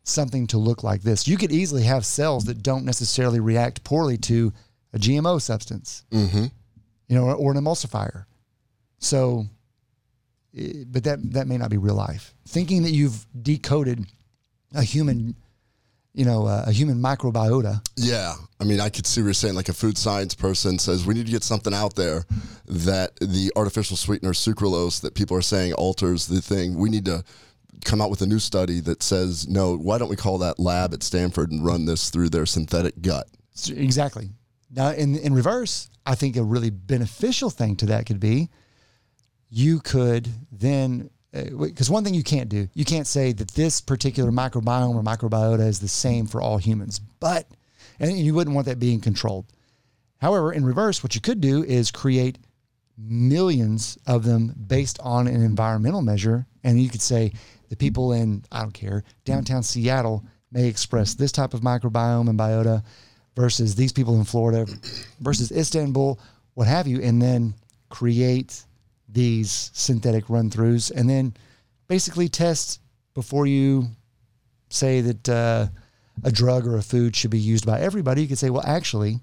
something 0.03 0.47
to 0.47 0.57
look 0.57 0.83
like 0.83 1.01
this. 1.01 1.27
You 1.27 1.37
could 1.37 1.51
easily 1.51 1.83
have 1.83 2.05
cells 2.05 2.45
that 2.45 2.63
don't 2.63 2.85
necessarily 2.85 3.39
react 3.39 3.83
poorly 3.83 4.17
to 4.17 4.51
a 4.93 4.97
GMO 4.99 5.41
substance, 5.41 6.03
Mm-hmm. 6.11 6.45
you 7.07 7.15
know, 7.15 7.23
or, 7.25 7.35
or 7.35 7.51
an 7.51 7.57
emulsifier. 7.57 8.25
So, 8.99 9.45
but 10.87 11.03
that 11.03 11.19
that 11.33 11.47
may 11.47 11.57
not 11.57 11.69
be 11.69 11.77
real 11.77 11.95
life. 11.95 12.33
Thinking 12.47 12.83
that 12.83 12.91
you've 12.91 13.25
decoded 13.41 14.05
a 14.73 14.83
human 14.83 15.35
you 16.13 16.25
know, 16.25 16.47
uh, 16.47 16.63
a 16.65 16.71
human 16.71 16.97
microbiota. 16.97 17.81
Yeah. 17.95 18.33
I 18.59 18.63
mean, 18.63 18.81
I 18.81 18.89
could 18.89 19.05
see 19.05 19.21
what 19.21 19.25
you're 19.25 19.33
saying. 19.35 19.53
Like 19.53 19.69
a 19.69 19.73
food 19.73 19.95
science 19.97 20.33
person 20.33 20.79
says, 20.79 21.05
we 21.05 21.13
need 21.13 21.27
to 21.27 21.31
get 21.31 21.43
something 21.43 21.73
out 21.73 21.95
there 21.95 22.25
that 22.65 23.15
the 23.21 23.51
artificial 23.55 23.95
sweetener 23.95 24.31
sucralose 24.31 24.99
that 25.01 25.13
people 25.13 25.37
are 25.37 25.41
saying 25.41 25.73
alters 25.73 26.25
the 26.25 26.41
thing. 26.41 26.77
We 26.77 26.89
need 26.89 27.05
to 27.05 27.23
come 27.85 28.01
out 28.01 28.09
with 28.09 28.21
a 28.23 28.25
new 28.25 28.39
study 28.39 28.79
that 28.81 29.03
says, 29.03 29.47
no, 29.47 29.77
why 29.77 29.99
don't 29.99 30.09
we 30.09 30.15
call 30.15 30.39
that 30.39 30.59
lab 30.59 30.93
at 30.95 31.03
Stanford 31.03 31.51
and 31.51 31.63
run 31.63 31.85
this 31.85 32.09
through 32.09 32.29
their 32.29 32.47
synthetic 32.47 33.01
gut? 33.01 33.27
Exactly. 33.69 34.31
Now, 34.71 34.91
in, 34.91 35.15
in 35.15 35.33
reverse, 35.33 35.89
I 36.05 36.15
think 36.15 36.37
a 36.37 36.43
really 36.43 36.69
beneficial 36.69 37.49
thing 37.49 37.75
to 37.77 37.87
that 37.87 38.05
could 38.05 38.19
be 38.19 38.49
you 39.49 39.79
could 39.79 40.27
then 40.51 41.09
because 41.31 41.89
uh, 41.89 41.93
one 41.93 42.03
thing 42.03 42.15
you 42.15 42.23
can't 42.23 42.49
do, 42.49 42.67
you 42.73 42.83
can't 42.83 43.05
say 43.05 43.31
that 43.33 43.49
this 43.49 43.81
particular 43.81 44.31
microbiome 44.31 44.95
or 44.95 45.03
microbiota 45.03 45.67
is 45.67 45.79
the 45.79 45.87
same 45.87 46.25
for 46.25 46.41
all 46.41 46.57
humans, 46.57 46.99
but, 47.19 47.47
and 47.99 48.17
you 48.17 48.33
wouldn't 48.33 48.55
want 48.55 48.65
that 48.65 48.79
being 48.79 48.99
controlled. 48.99 49.45
However, 50.17 50.51
in 50.51 50.65
reverse, 50.65 51.03
what 51.03 51.13
you 51.13 51.21
could 51.21 51.39
do 51.39 51.63
is 51.63 51.91
create 51.91 52.39
millions 52.97 53.97
of 54.07 54.23
them 54.23 54.55
based 54.67 54.99
on 55.01 55.27
an 55.27 55.43
environmental 55.43 56.01
measure. 56.01 56.47
And 56.63 56.81
you 56.81 56.89
could 56.89 57.01
say 57.01 57.33
the 57.69 57.75
people 57.75 58.11
in, 58.11 58.43
I 58.51 58.61
don't 58.61 58.73
care, 58.73 59.03
downtown 59.23 59.61
Seattle 59.61 60.25
may 60.51 60.67
express 60.67 61.13
this 61.13 61.31
type 61.31 61.53
of 61.53 61.61
microbiome 61.61 62.27
and 62.27 62.39
biota 62.39 62.83
versus 63.39 63.73
these 63.73 63.93
people 63.93 64.17
in 64.17 64.25
Florida 64.25 64.65
versus 65.21 65.49
Istanbul, 65.49 66.19
what 66.55 66.67
have 66.67 66.87
you, 66.87 67.01
and 67.01 67.21
then 67.21 67.53
create 67.87 68.65
these 69.07 69.71
synthetic 69.73 70.29
run 70.29 70.49
throughs 70.49 70.91
and 70.91 71.09
then 71.09 71.33
basically 71.87 72.27
test 72.27 72.81
before 73.13 73.47
you 73.47 73.87
say 74.69 74.99
that 74.99 75.29
uh, 75.29 75.67
a 76.25 76.31
drug 76.31 76.67
or 76.67 76.75
a 76.75 76.81
food 76.81 77.15
should 77.15 77.31
be 77.31 77.39
used 77.39 77.65
by 77.65 77.79
everybody. 77.79 78.23
You 78.23 78.27
could 78.27 78.37
say, 78.37 78.49
well, 78.49 78.63
actually, 78.65 79.21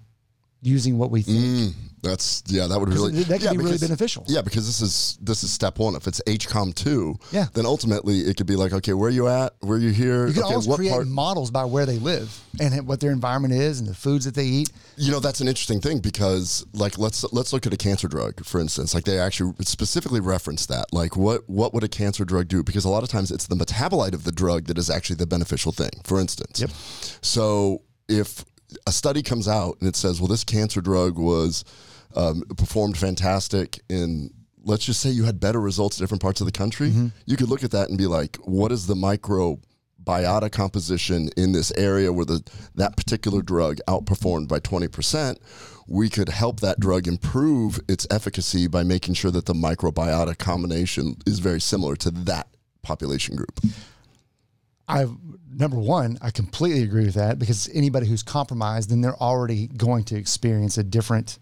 using 0.62 0.98
what 0.98 1.10
we 1.10 1.22
think. 1.22 1.38
Mm, 1.38 1.74
that's 2.02 2.42
yeah, 2.46 2.66
that 2.66 2.78
would 2.78 2.92
really 2.92 3.12
that 3.12 3.34
could 3.34 3.42
yeah, 3.42 3.50
be 3.50 3.56
because, 3.58 3.72
really 3.72 3.86
beneficial. 3.88 4.24
Yeah, 4.28 4.42
because 4.42 4.66
this 4.66 4.80
is 4.80 5.18
this 5.20 5.42
is 5.42 5.52
step 5.52 5.78
one. 5.78 5.94
If 5.94 6.06
it's 6.06 6.20
HCOM 6.26 6.74
two, 6.74 7.16
yeah. 7.32 7.46
then 7.54 7.66
ultimately 7.66 8.20
it 8.20 8.36
could 8.36 8.46
be 8.46 8.56
like, 8.56 8.72
okay, 8.72 8.92
where 8.92 9.08
are 9.08 9.12
you 9.12 9.28
at? 9.28 9.54
Where 9.60 9.76
are 9.76 9.80
you 9.80 9.90
here? 9.90 10.26
You 10.26 10.34
can 10.34 10.44
okay, 10.44 10.54
always 10.54 10.74
create 10.74 10.92
part? 10.92 11.06
models 11.06 11.50
by 11.50 11.64
where 11.64 11.86
they 11.86 11.98
live 11.98 12.38
and 12.60 12.86
what 12.86 13.00
their 13.00 13.12
environment 13.12 13.54
is 13.54 13.80
and 13.80 13.88
the 13.88 13.94
foods 13.94 14.24
that 14.24 14.34
they 14.34 14.44
eat. 14.44 14.70
You 14.96 15.12
know, 15.12 15.20
that's 15.20 15.40
an 15.40 15.48
interesting 15.48 15.80
thing 15.80 15.98
because 16.00 16.64
like 16.72 16.98
let's 16.98 17.24
let's 17.32 17.52
look 17.52 17.66
at 17.66 17.72
a 17.72 17.78
cancer 17.78 18.08
drug, 18.08 18.44
for 18.44 18.60
instance. 18.60 18.94
Like 18.94 19.04
they 19.04 19.18
actually 19.18 19.54
specifically 19.62 20.20
reference 20.20 20.66
that. 20.66 20.92
Like 20.92 21.16
what 21.16 21.48
what 21.48 21.74
would 21.74 21.84
a 21.84 21.88
cancer 21.88 22.24
drug 22.24 22.48
do? 22.48 22.62
Because 22.62 22.84
a 22.84 22.88
lot 22.88 23.02
of 23.02 23.08
times 23.08 23.30
it's 23.30 23.46
the 23.46 23.56
metabolite 23.56 24.14
of 24.14 24.24
the 24.24 24.32
drug 24.32 24.66
that 24.66 24.78
is 24.78 24.90
actually 24.90 25.16
the 25.16 25.26
beneficial 25.26 25.72
thing, 25.72 25.90
for 26.04 26.20
instance. 26.20 26.60
Yep. 26.60 26.70
So 27.22 27.82
if 28.08 28.44
a 28.86 28.92
study 28.92 29.22
comes 29.22 29.48
out 29.48 29.76
and 29.80 29.88
it 29.88 29.96
says, 29.96 30.20
well, 30.20 30.28
this 30.28 30.44
cancer 30.44 30.80
drug 30.80 31.18
was 31.18 31.64
um, 32.14 32.42
performed 32.56 32.96
fantastic 32.96 33.80
in 33.88 34.30
let's 34.66 34.84
just 34.84 35.00
say 35.00 35.08
you 35.08 35.24
had 35.24 35.40
better 35.40 35.60
results 35.60 35.98
in 35.98 36.02
different 36.02 36.20
parts 36.20 36.40
of 36.40 36.46
the 36.46 36.52
country, 36.52 36.88
mm-hmm. 36.88 37.06
you 37.24 37.36
could 37.36 37.48
look 37.48 37.64
at 37.64 37.70
that 37.70 37.88
and 37.88 37.96
be 37.96 38.06
like, 38.06 38.36
what 38.38 38.72
is 38.72 38.86
the 38.86 38.94
microbiota 38.94 40.50
composition 40.50 41.30
in 41.36 41.52
this 41.52 41.72
area 41.76 42.12
where 42.12 42.24
the 42.24 42.42
that 42.74 42.96
particular 42.96 43.40
drug 43.40 43.78
outperformed 43.88 44.48
by 44.48 44.58
20%? 44.58 45.38
We 45.86 46.10
could 46.10 46.28
help 46.28 46.60
that 46.60 46.80
drug 46.80 47.06
improve 47.06 47.78
its 47.88 48.08
efficacy 48.10 48.66
by 48.66 48.82
making 48.82 49.14
sure 49.14 49.30
that 49.30 49.46
the 49.46 49.54
microbiota 49.54 50.36
combination 50.36 51.16
is 51.26 51.38
very 51.38 51.60
similar 51.60 51.94
to 51.96 52.10
that 52.10 52.48
population 52.82 53.36
group. 53.36 53.60
I 54.88 55.06
number 55.52 55.78
one, 55.78 56.18
I 56.20 56.30
completely 56.30 56.82
agree 56.82 57.06
with 57.06 57.14
that 57.14 57.38
because 57.38 57.68
anybody 57.72 58.06
who's 58.06 58.22
compromised, 58.22 58.90
then 58.90 59.00
they're 59.00 59.20
already 59.20 59.66
going 59.68 60.04
to 60.04 60.16
experience 60.16 60.78
a 60.78 60.84
different. 60.84 61.38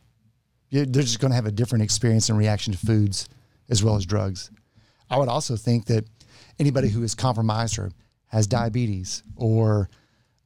They're 0.70 0.86
just 0.86 1.20
going 1.20 1.30
to 1.30 1.36
have 1.36 1.46
a 1.46 1.52
different 1.52 1.84
experience 1.84 2.28
and 2.28 2.38
reaction 2.38 2.72
to 2.72 2.78
foods 2.78 3.28
as 3.68 3.82
well 3.82 3.96
as 3.96 4.06
drugs. 4.06 4.50
I 5.10 5.18
would 5.18 5.28
also 5.28 5.56
think 5.56 5.86
that 5.86 6.04
anybody 6.58 6.88
who 6.88 7.02
is 7.02 7.14
compromised 7.14 7.78
or 7.78 7.92
has 8.26 8.46
diabetes 8.46 9.22
or 9.36 9.88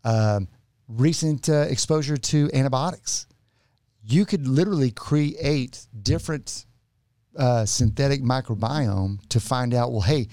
um, 0.04 0.48
recent 0.88 1.48
uh, 1.48 1.66
exposure 1.68 2.16
to 2.16 2.50
antibiotics, 2.52 3.26
you 4.02 4.24
could 4.24 4.46
literally 4.46 4.90
create 4.90 5.86
different 6.02 6.66
uh, 7.36 7.64
synthetic 7.64 8.22
microbiome 8.22 9.26
to 9.28 9.40
find 9.40 9.74
out. 9.74 9.92
Well, 9.92 10.00
hey, 10.00 10.28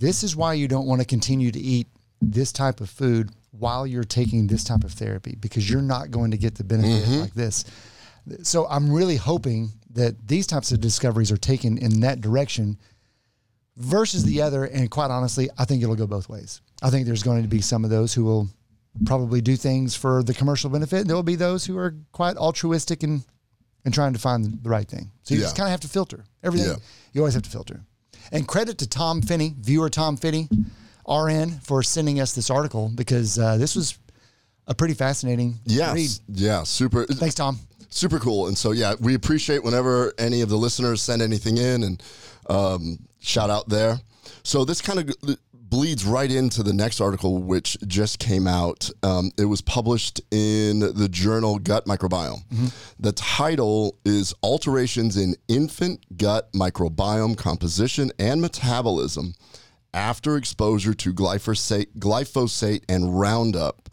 this 0.00 0.24
is 0.24 0.34
why 0.34 0.54
you 0.54 0.66
don't 0.66 0.86
want 0.86 1.00
to 1.00 1.06
continue 1.06 1.50
to 1.50 1.60
eat 1.60 1.86
this 2.20 2.52
type 2.52 2.80
of 2.80 2.90
food 2.90 3.30
while 3.52 3.86
you're 3.86 4.02
taking 4.02 4.46
this 4.46 4.64
type 4.64 4.82
of 4.82 4.92
therapy 4.92 5.36
because 5.38 5.68
you're 5.68 5.82
not 5.82 6.10
going 6.10 6.30
to 6.30 6.38
get 6.38 6.54
the 6.54 6.64
benefit 6.64 7.04
mm-hmm. 7.04 7.20
like 7.20 7.34
this. 7.34 7.64
So 8.42 8.66
I'm 8.68 8.90
really 8.92 9.16
hoping 9.16 9.70
that 9.90 10.26
these 10.26 10.46
types 10.46 10.72
of 10.72 10.80
discoveries 10.80 11.30
are 11.30 11.36
taken 11.36 11.78
in 11.78 12.00
that 12.00 12.20
direction 12.20 12.78
versus 13.76 14.24
the 14.24 14.40
other. 14.40 14.64
And 14.64 14.90
quite 14.90 15.10
honestly, 15.10 15.50
I 15.58 15.64
think 15.64 15.82
it'll 15.82 15.96
go 15.96 16.06
both 16.06 16.28
ways. 16.28 16.62
I 16.82 16.90
think 16.90 17.06
there's 17.06 17.22
going 17.22 17.42
to 17.42 17.48
be 17.48 17.60
some 17.60 17.84
of 17.84 17.90
those 17.90 18.14
who 18.14 18.24
will 18.24 18.48
probably 19.04 19.40
do 19.40 19.56
things 19.56 19.94
for 19.94 20.22
the 20.22 20.34
commercial 20.34 20.70
benefit. 20.70 21.00
And 21.00 21.08
there 21.08 21.16
will 21.16 21.22
be 21.22 21.36
those 21.36 21.66
who 21.66 21.76
are 21.76 21.94
quite 22.12 22.36
altruistic 22.36 23.02
and 23.02 23.22
and 23.84 23.94
trying 23.94 24.12
to 24.12 24.18
find 24.18 24.44
the 24.44 24.68
right 24.68 24.86
thing. 24.86 25.10
So 25.22 25.34
you 25.34 25.40
yeah. 25.40 25.46
just 25.46 25.56
kind 25.56 25.66
of 25.66 25.70
have 25.70 25.80
to 25.80 25.88
filter 25.88 26.24
everything. 26.42 26.68
Yeah. 26.68 26.76
You 27.14 27.22
always 27.22 27.32
have 27.32 27.42
to 27.44 27.50
filter. 27.50 27.80
And 28.32 28.46
credit 28.46 28.78
to 28.78 28.88
Tom 28.88 29.22
Finney, 29.22 29.54
viewer 29.58 29.90
Tom 29.90 30.16
Finney. 30.16 30.48
RN 31.08 31.58
for 31.62 31.82
sending 31.82 32.20
us 32.20 32.34
this 32.34 32.50
article 32.50 32.90
because 32.94 33.38
uh, 33.38 33.56
this 33.56 33.74
was 33.74 33.98
a 34.66 34.74
pretty 34.74 34.94
fascinating 34.94 35.58
yes. 35.64 35.94
read. 35.94 36.38
Yeah, 36.38 36.62
super. 36.62 37.04
Thanks, 37.06 37.34
Tom. 37.34 37.58
Super 37.88 38.20
cool. 38.20 38.46
And 38.46 38.56
so, 38.56 38.70
yeah, 38.70 38.94
we 39.00 39.14
appreciate 39.14 39.64
whenever 39.64 40.14
any 40.18 40.42
of 40.42 40.48
the 40.48 40.56
listeners 40.56 41.02
send 41.02 41.22
anything 41.22 41.56
in 41.56 41.82
and 41.82 42.02
um, 42.48 42.98
shout 43.18 43.50
out 43.50 43.68
there. 43.68 43.98
So 44.44 44.64
this 44.64 44.80
kind 44.80 45.00
of 45.00 45.38
bleeds 45.70 46.04
right 46.04 46.30
into 46.30 46.62
the 46.62 46.72
next 46.72 47.00
article, 47.00 47.38
which 47.42 47.78
just 47.86 48.18
came 48.18 48.46
out. 48.46 48.90
Um, 49.02 49.30
it 49.38 49.44
was 49.44 49.60
published 49.60 50.20
in 50.30 50.80
the 50.80 51.08
journal 51.08 51.58
Gut 51.58 51.86
Microbiome. 51.86 52.44
Mm-hmm. 52.48 52.66
The 52.98 53.12
title 53.12 53.96
is 54.04 54.34
Alterations 54.42 55.16
in 55.16 55.36
Infant 55.48 56.04
Gut 56.18 56.52
Microbiome 56.52 57.36
Composition 57.36 58.10
and 58.18 58.42
Metabolism 58.42 59.34
after 59.94 60.36
exposure 60.36 60.94
to 60.94 61.12
glyphosate, 61.14 61.86
glyphosate 61.98 62.82
and 62.88 63.18
Roundup 63.18 63.88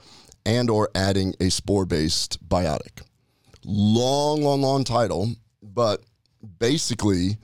and 0.46 0.70
or 0.70 0.90
adding 0.96 1.34
a 1.40 1.50
spore-based 1.50 2.48
biotic. 2.48 3.02
Long, 3.66 4.42
long, 4.42 4.62
long 4.62 4.84
title, 4.84 5.32
but 5.62 6.02
basically 6.60 7.38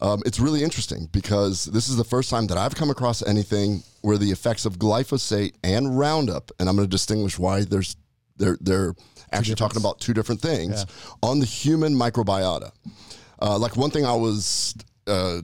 um, 0.00 0.22
it's 0.26 0.38
really 0.38 0.62
interesting 0.62 1.08
because 1.12 1.64
this 1.66 1.88
is 1.88 1.96
the 1.96 2.04
first 2.04 2.30
time 2.30 2.46
that 2.48 2.58
I've 2.58 2.74
come 2.74 2.90
across 2.90 3.26
anything 3.26 3.82
where 4.02 4.18
the 4.18 4.30
effects 4.30 4.66
of 4.66 4.78
glyphosate 4.78 5.54
and 5.64 5.98
Roundup, 5.98 6.50
and 6.58 6.68
I'm 6.68 6.76
going 6.76 6.86
to 6.86 6.90
distinguish 6.90 7.38
why 7.38 7.64
there's 7.64 7.96
they're 8.36 8.58
they're 8.60 8.94
actually 9.32 9.54
talking 9.54 9.80
about 9.80 9.98
two 10.00 10.14
different 10.14 10.40
things 10.40 10.84
yeah. 10.86 11.12
on 11.22 11.40
the 11.40 11.46
human 11.46 11.94
microbiota. 11.94 12.70
Uh, 13.40 13.58
like 13.58 13.76
one 13.76 13.90
thing 13.90 14.04
I 14.04 14.14
was 14.14 14.74
uh, 15.06 15.40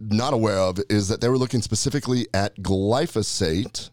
not 0.00 0.32
aware 0.34 0.58
of 0.58 0.78
is 0.88 1.08
that 1.08 1.20
they 1.20 1.28
were 1.28 1.38
looking 1.38 1.62
specifically 1.62 2.26
at 2.34 2.56
glyphosate 2.56 3.90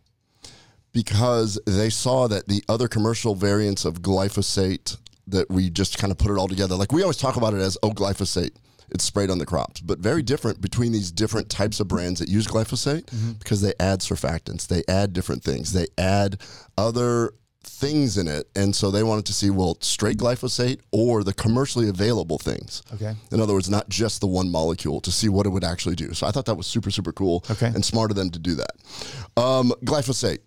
because 0.92 1.60
they 1.66 1.90
saw 1.90 2.28
that 2.28 2.48
the 2.48 2.64
other 2.70 2.88
commercial 2.88 3.36
variants 3.36 3.86
of 3.86 4.02
glyphosate 4.02 4.98
that 5.28 5.50
we 5.50 5.70
just 5.70 5.98
kind 5.98 6.12
of 6.12 6.18
put 6.18 6.32
it 6.32 6.38
all 6.38 6.48
together. 6.48 6.76
Like 6.76 6.92
we 6.92 7.02
always 7.02 7.18
talk 7.18 7.36
about 7.36 7.54
it 7.54 7.62
as 7.62 7.78
oh 7.84 7.92
glyphosate, 7.92 8.52
it's 8.94 9.04
sprayed 9.04 9.30
on 9.30 9.38
the 9.38 9.46
crops, 9.46 9.82
but 9.82 10.00
very 10.00 10.22
different 10.22 10.62
between 10.62 10.92
these 10.92 11.12
different 11.12 11.50
types 11.50 11.80
of 11.80 11.88
brands 11.88 12.20
that 12.20 12.30
use 12.30 12.48
glyphosate 12.48 13.06
mm-hmm. 13.06 13.32
because 13.34 13.62
they 13.62 13.74
add 13.80 14.00
surfactants, 14.00 14.68
they 14.68 14.84
add 14.88 15.14
different 15.14 15.44
things, 15.44 15.74
they 15.74 15.88
add 15.98 16.40
other 16.78 17.34
things 17.64 18.18
in 18.18 18.28
it. 18.28 18.48
And 18.56 18.76
so 18.76 18.92
they 18.92 19.04
wanted 19.04 19.26
to 19.26 19.34
see, 19.34 19.50
well, 19.50 19.78
straight 19.82 20.18
glyphosate 20.18 20.82
or 20.92 21.24
the 21.24 21.34
commercially 21.34 21.90
available 21.90 22.38
things. 22.38 22.84
Okay. 22.94 23.16
In 23.32 23.40
other 23.42 23.54
words, 23.54 23.70
not 23.70 23.90
just 23.90 24.22
the 24.22 24.28
one 24.28 24.52
molecule 24.52 25.02
to 25.02 25.12
see 25.12 25.30
what 25.30 25.46
it 25.46 25.50
would 25.50 25.64
actually 25.64 25.96
do. 25.96 26.14
So 26.14 26.28
I 26.28 26.32
thought 26.32 26.46
that 26.46 26.56
was 26.56 26.68
super, 26.68 26.92
super 26.92 27.12
cool 27.12 27.44
okay. 27.50 27.68
and 27.68 27.84
smart 27.84 28.12
of 28.12 28.18
them 28.18 28.30
to 28.32 28.40
do 28.40 28.56
that. 28.56 29.42
Um, 29.42 29.74
glyphosate. 29.86 30.40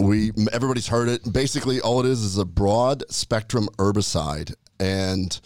We 0.00 0.30
everybody's 0.52 0.86
heard 0.86 1.08
it. 1.08 1.32
Basically, 1.32 1.80
all 1.80 1.98
it 1.98 2.06
is 2.06 2.22
is 2.22 2.38
a 2.38 2.44
broad 2.44 3.02
spectrum 3.10 3.68
herbicide, 3.76 4.54
and 4.78 5.40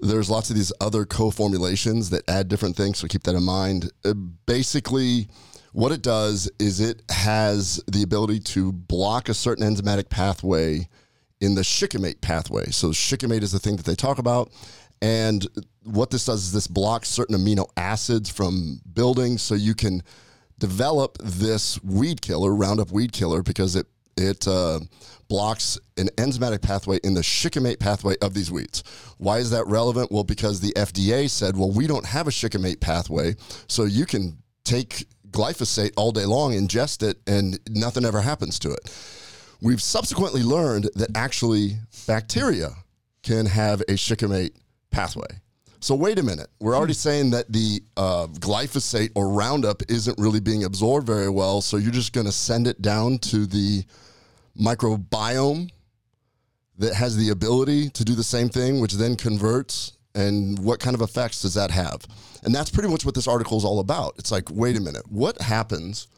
there's 0.00 0.30
lots 0.30 0.50
of 0.50 0.56
these 0.56 0.72
other 0.80 1.04
co-formulations 1.04 2.10
that 2.10 2.28
add 2.28 2.48
different 2.48 2.76
things. 2.76 2.98
So 2.98 3.08
keep 3.08 3.22
that 3.24 3.34
in 3.34 3.42
mind. 3.42 3.90
Uh, 4.04 4.14
basically, 4.14 5.28
what 5.72 5.92
it 5.92 6.02
does 6.02 6.50
is 6.58 6.80
it 6.80 7.02
has 7.10 7.82
the 7.86 8.02
ability 8.02 8.40
to 8.40 8.72
block 8.72 9.28
a 9.28 9.34
certain 9.34 9.64
enzymatic 9.64 10.08
pathway 10.08 10.88
in 11.40 11.54
the 11.54 11.64
shikimate 11.64 12.20
pathway. 12.20 12.66
So 12.66 12.92
shikimate 12.92 13.42
is 13.42 13.52
the 13.52 13.58
thing 13.58 13.76
that 13.76 13.86
they 13.86 13.94
talk 13.94 14.18
about. 14.18 14.50
And 15.02 15.46
what 15.84 16.10
this 16.10 16.26
does 16.26 16.44
is 16.44 16.52
this 16.52 16.66
blocks 16.66 17.08
certain 17.08 17.36
amino 17.36 17.68
acids 17.76 18.28
from 18.28 18.80
building 18.92 19.38
so 19.38 19.54
you 19.54 19.74
can 19.74 20.02
develop 20.58 21.16
this 21.18 21.82
weed 21.82 22.20
killer, 22.20 22.54
Roundup 22.54 22.92
weed 22.92 23.12
killer, 23.12 23.42
because 23.42 23.76
it 23.76 23.86
It 24.20 24.46
uh, 24.46 24.80
blocks 25.28 25.78
an 25.96 26.08
enzymatic 26.16 26.62
pathway 26.62 26.98
in 27.04 27.14
the 27.14 27.22
shikimate 27.22 27.78
pathway 27.78 28.16
of 28.20 28.34
these 28.34 28.50
weeds. 28.50 28.82
Why 29.18 29.38
is 29.38 29.50
that 29.50 29.66
relevant? 29.66 30.10
Well, 30.10 30.24
because 30.24 30.60
the 30.60 30.72
FDA 30.72 31.30
said, 31.30 31.56
well, 31.56 31.70
we 31.70 31.86
don't 31.86 32.06
have 32.06 32.26
a 32.26 32.32
shikimate 32.32 32.80
pathway, 32.80 33.36
so 33.68 33.84
you 33.84 34.06
can 34.06 34.38
take 34.64 35.06
glyphosate 35.30 35.92
all 35.96 36.12
day 36.12 36.24
long, 36.24 36.52
ingest 36.52 37.08
it, 37.08 37.18
and 37.26 37.58
nothing 37.70 38.04
ever 38.04 38.20
happens 38.20 38.58
to 38.60 38.72
it. 38.72 38.80
We've 39.62 39.82
subsequently 39.82 40.42
learned 40.42 40.90
that 40.94 41.10
actually 41.14 41.76
bacteria 42.06 42.70
can 43.22 43.46
have 43.46 43.82
a 43.88 43.96
shikimate 43.96 44.56
pathway. 44.90 45.28
So 45.80 45.94
wait 45.94 46.18
a 46.18 46.22
minute. 46.22 46.48
We're 46.60 46.76
already 46.76 46.92
saying 46.92 47.30
that 47.30 47.50
the 47.50 47.82
uh, 47.96 48.26
glyphosate 48.26 49.12
or 49.14 49.30
Roundup 49.30 49.82
isn't 49.88 50.18
really 50.18 50.40
being 50.40 50.64
absorbed 50.64 51.06
very 51.06 51.30
well. 51.30 51.62
So 51.62 51.78
you're 51.78 51.90
just 51.90 52.12
going 52.12 52.26
to 52.26 52.32
send 52.32 52.66
it 52.66 52.82
down 52.82 53.18
to 53.18 53.46
the 53.46 53.84
microbiome 54.58 55.70
that 56.78 56.94
has 56.94 57.16
the 57.16 57.28
ability 57.28 57.90
to 57.90 58.04
do 58.04 58.14
the 58.14 58.24
same 58.24 58.48
thing, 58.48 58.80
which 58.80 58.94
then 58.94 59.16
converts. 59.16 59.92
And 60.14 60.58
what 60.58 60.80
kind 60.80 60.94
of 60.94 61.02
effects 61.02 61.42
does 61.42 61.54
that 61.54 61.70
have? 61.70 62.04
And 62.42 62.54
that's 62.54 62.70
pretty 62.70 62.88
much 62.88 63.04
what 63.04 63.14
this 63.14 63.28
article 63.28 63.58
is 63.58 63.64
all 63.64 63.78
about. 63.78 64.14
It's 64.18 64.32
like, 64.32 64.48
wait 64.50 64.76
a 64.76 64.80
minute, 64.80 65.04
what 65.08 65.40
happens 65.40 66.08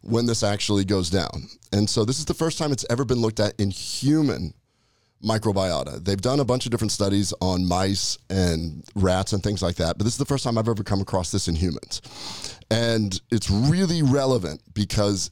when 0.00 0.26
this 0.26 0.42
actually 0.42 0.84
goes 0.84 1.10
down? 1.10 1.48
And 1.72 1.88
so 1.88 2.04
this 2.04 2.18
is 2.18 2.24
the 2.24 2.34
first 2.34 2.58
time 2.58 2.72
it's 2.72 2.84
ever 2.90 3.04
been 3.04 3.20
looked 3.20 3.38
at 3.38 3.54
in 3.60 3.70
human 3.70 4.54
microbiota. 5.24 6.04
They've 6.04 6.20
done 6.20 6.40
a 6.40 6.44
bunch 6.44 6.66
of 6.66 6.70
different 6.70 6.92
studies 6.92 7.32
on 7.40 7.66
mice 7.66 8.18
and 8.30 8.84
rats 8.94 9.32
and 9.32 9.42
things 9.42 9.62
like 9.62 9.76
that, 9.76 9.98
but 9.98 10.04
this 10.04 10.14
is 10.14 10.18
the 10.18 10.24
first 10.24 10.44
time 10.44 10.58
I've 10.58 10.68
ever 10.68 10.82
come 10.82 11.00
across 11.00 11.30
this 11.30 11.48
in 11.48 11.54
humans. 11.54 12.02
And 12.70 13.20
it's 13.30 13.50
really 13.50 14.02
relevant 14.02 14.60
because 14.74 15.30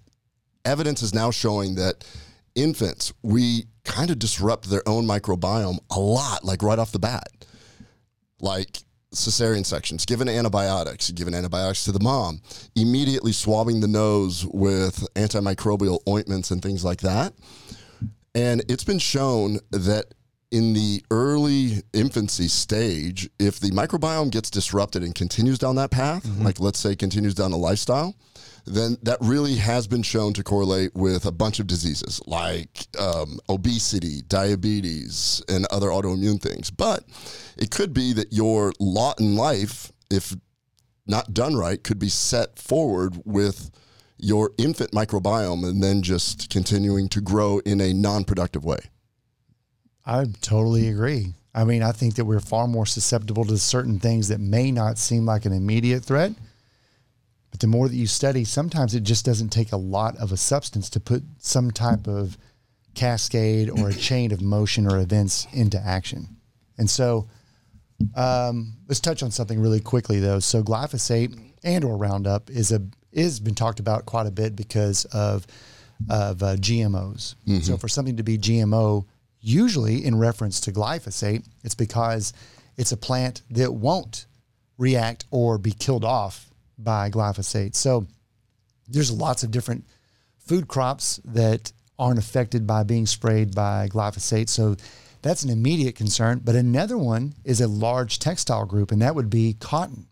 evidence 0.65 1.03
is 1.03 1.15
now 1.15 1.31
showing 1.31 1.75
that 1.77 2.05
infants, 2.55 3.13
we 3.23 3.67
kind 3.85 4.11
of 4.11 4.19
disrupt 4.19 4.71
their 4.71 4.87
own 4.89 5.07
microbiome 5.07 5.79
a 5.91 6.01
lot, 6.01 6.45
like 6.45 6.63
right 6.63 6.79
off 6.79 6.93
the 6.93 6.99
bat. 6.99 7.29
Like 8.41 8.79
cesarean 9.15 9.65
sections, 9.65 10.05
given 10.05 10.29
antibiotics, 10.29 11.11
given 11.11 11.35
antibiotics 11.35 11.85
to 11.85 11.93
the 11.93 12.01
mom, 12.01 12.41
immediately 12.75 13.33
swabbing 13.33 13.81
the 13.81 13.89
nose 13.89 14.45
with 14.47 15.07
antimicrobial 15.15 16.01
ointments 16.09 16.51
and 16.51 16.63
things 16.63 16.85
like 16.85 17.01
that. 17.01 17.33
And 18.35 18.63
it's 18.69 18.85
been 18.85 18.99
shown 18.99 19.59
that 19.71 20.07
in 20.51 20.73
the 20.73 21.03
early 21.11 21.83
infancy 21.93 22.49
stage, 22.49 23.29
if 23.39 23.61
the 23.61 23.71
microbiome 23.71 24.31
gets 24.31 24.51
disrupted 24.51 25.03
and 25.03 25.15
continues 25.15 25.59
down 25.59 25.77
that 25.77 25.91
path, 25.91 26.25
mm-hmm. 26.25 26.45
like 26.45 26.61
let's 26.61 26.79
say 26.79 26.95
continues 26.95 27.35
down 27.35 27.53
a 27.53 27.57
lifestyle, 27.57 28.15
then 28.67 28.97
that 29.03 29.19
really 29.21 29.57
has 29.57 29.87
been 29.87 30.03
shown 30.03 30.33
to 30.35 30.43
correlate 30.43 30.95
with 30.95 31.27
a 31.27 31.33
bunch 31.33 31.61
of 31.61 31.67
diseases 31.67 32.21
like 32.27 32.87
um, 32.99 33.39
obesity, 33.49 34.23
diabetes, 34.23 35.43
and 35.49 35.67
other 35.67 35.89
autoimmune 35.89 36.41
things. 36.41 36.71
But 36.71 37.05
it 37.57 37.71
could 37.71 37.93
be 37.93 38.13
that 38.15 38.33
your 38.33 38.73
lot 38.81 39.21
in 39.21 39.37
life, 39.37 39.93
if 40.11 40.35
not 41.07 41.35
done 41.35 41.57
right, 41.57 41.83
could 41.83 41.99
be 41.99 42.09
set 42.09 42.59
forward 42.59 43.21
with 43.25 43.71
your 44.17 44.53
infant 44.57 44.93
microbiome 44.93 45.69
and 45.69 45.83
then 45.83 46.03
just 46.03 46.49
continuing 46.49 47.09
to 47.11 47.21
grow 47.21 47.59
in 47.61 47.81
a 47.81 47.93
non 47.93 48.25
productive 48.25 48.65
way. 48.65 48.79
I 50.07 50.27
totally 50.41 50.89
agree. 50.89 51.35
I 51.55 51.65
mean, 51.65 51.83
I 51.83 51.93
think 51.93 52.17
that 52.17 52.25
we're 52.25 52.41
far 52.41 52.67
more 52.67 52.87
susceptible 52.87 53.45
to 53.45 53.59
certain 53.59 54.01
things 54.01 54.29
that 54.29 54.41
may 54.41 54.73
not 54.73 54.99
seem 54.99 55.25
like 55.25 55.45
an 55.45 55.53
immediate 55.53 56.05
threat. 56.05 56.33
The 57.65 57.69
more 57.69 57.89
that 57.89 57.97
you 57.97 58.07
study, 58.07 58.45
sometimes 58.45 58.95
it 58.95 59.05
just 59.05 59.25
doesn't 59.25 59.49
take 59.49 59.73
a 59.73 59.79
lot 59.79 60.19
of 60.19 60.33
a 60.33 60.37
substance 60.37 60.91
to 60.91 61.01
put 61.01 61.23
some 61.39 61.71
type 61.71 62.07
of 62.07 62.37
cascade 62.95 63.71
or 63.71 63.89
a 63.89 63.95
chain 64.09 64.33
of 64.33 64.43
motion 64.43 64.87
or 64.87 64.99
events 64.99 65.47
into 65.51 65.81
action. 65.81 66.37
And 66.77 66.91
so, 66.91 67.27
um, 68.15 68.75
let's 68.87 69.01
touch 69.01 69.23
on 69.23 69.31
something 69.31 69.59
really 69.59 69.81
quickly, 69.81 70.21
though. 70.21 70.41
So, 70.41 70.63
glyphosate 70.63 71.41
and 71.63 71.85
or 71.85 71.97
Roundup 71.97 72.51
is 72.51 72.71
a 72.71 72.83
is 73.13 73.41
been 73.41 73.55
talked 73.55 73.81
about 73.81 74.05
quite 74.05 74.27
a 74.27 74.31
bit 74.31 74.55
because 74.55 75.07
of 75.07 75.47
of 76.11 76.43
uh, 76.43 76.57
GMOs. 76.57 77.35
Mm-hmm. 77.49 77.61
So 77.61 77.79
for 77.79 77.89
something 77.89 78.19
to 78.19 78.23
be 78.23 78.37
GMO, 78.37 79.07
usually 79.41 80.05
in 80.05 80.19
reference 80.19 80.61
to 80.61 80.71
glyphosate, 80.71 81.47
it's 81.63 81.75
because 81.75 82.35
it's 82.77 82.93
a 82.93 82.99
plant 82.99 83.41
that 83.49 83.73
won't 83.73 84.27
react 84.77 85.25
or 85.31 85.57
be 85.57 85.73
killed 85.73 86.05
off 86.05 86.51
by 86.79 87.11
glyphosate. 87.11 87.75
So 87.75 88.07
there's 88.89 89.11
lots 89.11 89.43
of 89.43 89.51
different 89.51 89.85
food 90.39 90.69
crops 90.69 91.21
that 91.25 91.73
aren't 91.99 92.19
affected 92.19 92.67
by 92.67 92.83
being 92.83 93.07
sprayed 93.07 93.55
by 93.55 93.89
glyphosate. 93.89 94.49
So 94.49 94.77
that's 95.23 95.43
an 95.43 95.51
immediate 95.51 95.97
concern. 95.97 96.41
But 96.45 96.55
another 96.55 96.99
one 96.99 97.35
is 97.45 97.61
a 97.61 97.69
large 97.69 98.19
textile 98.19 98.67
group, 98.67 98.93
and 98.93 99.01
that 99.03 99.15
would 99.15 99.31
be 99.31 99.55
cotton. 99.59 100.07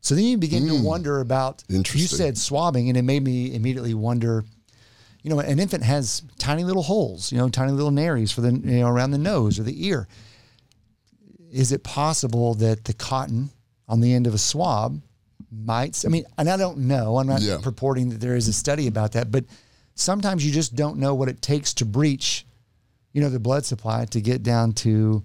So 0.00 0.14
then 0.14 0.24
you 0.24 0.36
begin 0.36 0.64
mm. 0.64 0.76
to 0.76 0.84
wonder 0.84 1.20
about. 1.20 1.64
You 2.12 2.18
said 2.18 2.36
swabbing, 2.36 2.88
and 2.88 2.98
it 2.98 3.02
made 3.02 3.24
me 3.24 3.54
immediately 3.54 3.94
wonder. 3.94 4.44
You 5.22 5.30
know, 5.30 5.38
an 5.38 5.58
infant 5.58 5.82
has 5.82 6.22
tiny 6.38 6.64
little 6.64 6.82
holes, 6.82 7.32
you 7.32 7.38
know, 7.38 7.48
tiny 7.48 7.72
little 7.72 7.90
nares 7.90 8.30
for 8.30 8.42
the 8.42 8.52
you 8.52 8.80
know 8.80 8.88
around 8.88 9.12
the 9.12 9.18
nose 9.18 9.58
or 9.58 9.62
the 9.62 9.86
ear. 9.86 10.06
Is 11.50 11.72
it 11.72 11.82
possible 11.82 12.54
that 12.56 12.84
the 12.84 12.92
cotton 12.92 13.48
on 13.88 14.00
the 14.00 14.12
end 14.12 14.26
of 14.26 14.34
a 14.34 14.38
swab 14.38 15.00
might? 15.54 16.04
I 16.04 16.08
mean, 16.08 16.24
and 16.38 16.48
I 16.48 16.56
don't 16.56 16.78
know. 16.78 17.18
I'm 17.18 17.26
not 17.26 17.40
yeah. 17.40 17.58
purporting 17.62 18.10
that 18.10 18.20
there 18.20 18.36
is 18.36 18.48
a 18.48 18.52
study 18.52 18.86
about 18.86 19.12
that, 19.12 19.30
but 19.30 19.44
sometimes 19.94 20.44
you 20.44 20.52
just 20.52 20.74
don't 20.74 20.98
know 20.98 21.14
what 21.14 21.28
it 21.28 21.42
takes 21.42 21.74
to 21.74 21.84
breach, 21.84 22.46
you 23.12 23.20
know, 23.20 23.28
the 23.28 23.40
blood 23.40 23.64
supply 23.64 24.04
to 24.06 24.20
get 24.20 24.42
down 24.42 24.72
to 24.72 25.22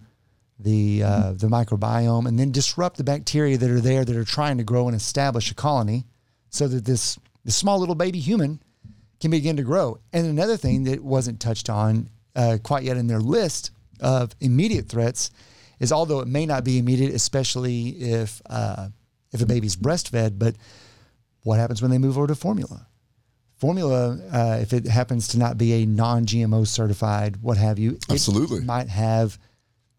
the 0.59 1.03
uh, 1.03 1.31
the 1.31 1.47
microbiome 1.47 2.27
and 2.27 2.37
then 2.37 2.51
disrupt 2.51 2.97
the 2.97 3.03
bacteria 3.03 3.57
that 3.57 3.69
are 3.69 3.79
there 3.79 4.03
that 4.03 4.15
are 4.15 4.25
trying 4.25 4.57
to 4.57 4.63
grow 4.63 4.87
and 4.87 4.95
establish 4.95 5.51
a 5.51 5.55
colony 5.55 6.05
so 6.49 6.67
that 6.67 6.85
this 6.85 7.17
this 7.45 7.55
small 7.55 7.79
little 7.79 7.95
baby 7.95 8.19
human 8.19 8.61
can 9.19 9.31
begin 9.31 9.57
to 9.57 9.63
grow. 9.63 9.99
And 10.13 10.27
another 10.27 10.57
thing 10.57 10.83
that 10.83 11.03
wasn't 11.03 11.39
touched 11.39 11.69
on 11.69 12.09
uh, 12.35 12.57
quite 12.61 12.83
yet 12.83 12.97
in 12.97 13.07
their 13.07 13.19
list 13.19 13.71
of 13.99 14.35
immediate 14.39 14.87
threats 14.87 15.31
is 15.79 15.91
although 15.91 16.19
it 16.19 16.27
may 16.27 16.45
not 16.45 16.63
be 16.63 16.77
immediate, 16.77 17.13
especially 17.13 17.89
if 17.89 18.41
uh, 18.49 18.89
if 19.31 19.41
a 19.41 19.45
baby's 19.45 19.75
breastfed, 19.75 20.39
but 20.39 20.55
what 21.43 21.59
happens 21.59 21.81
when 21.81 21.91
they 21.91 21.97
move 21.97 22.17
over 22.17 22.27
to 22.27 22.35
formula? 22.35 22.87
Formula, 23.57 24.17
uh, 24.31 24.57
if 24.61 24.71
it 24.71 24.87
happens 24.87 25.27
to 25.29 25.39
not 25.39 25.57
be 25.57 25.83
a 25.83 25.85
non-GMO 25.85 26.65
certified, 26.65 27.37
what 27.41 27.57
have 27.57 27.77
you, 27.77 27.99
absolutely 28.09 28.61
might 28.61 28.87
have 28.87 29.37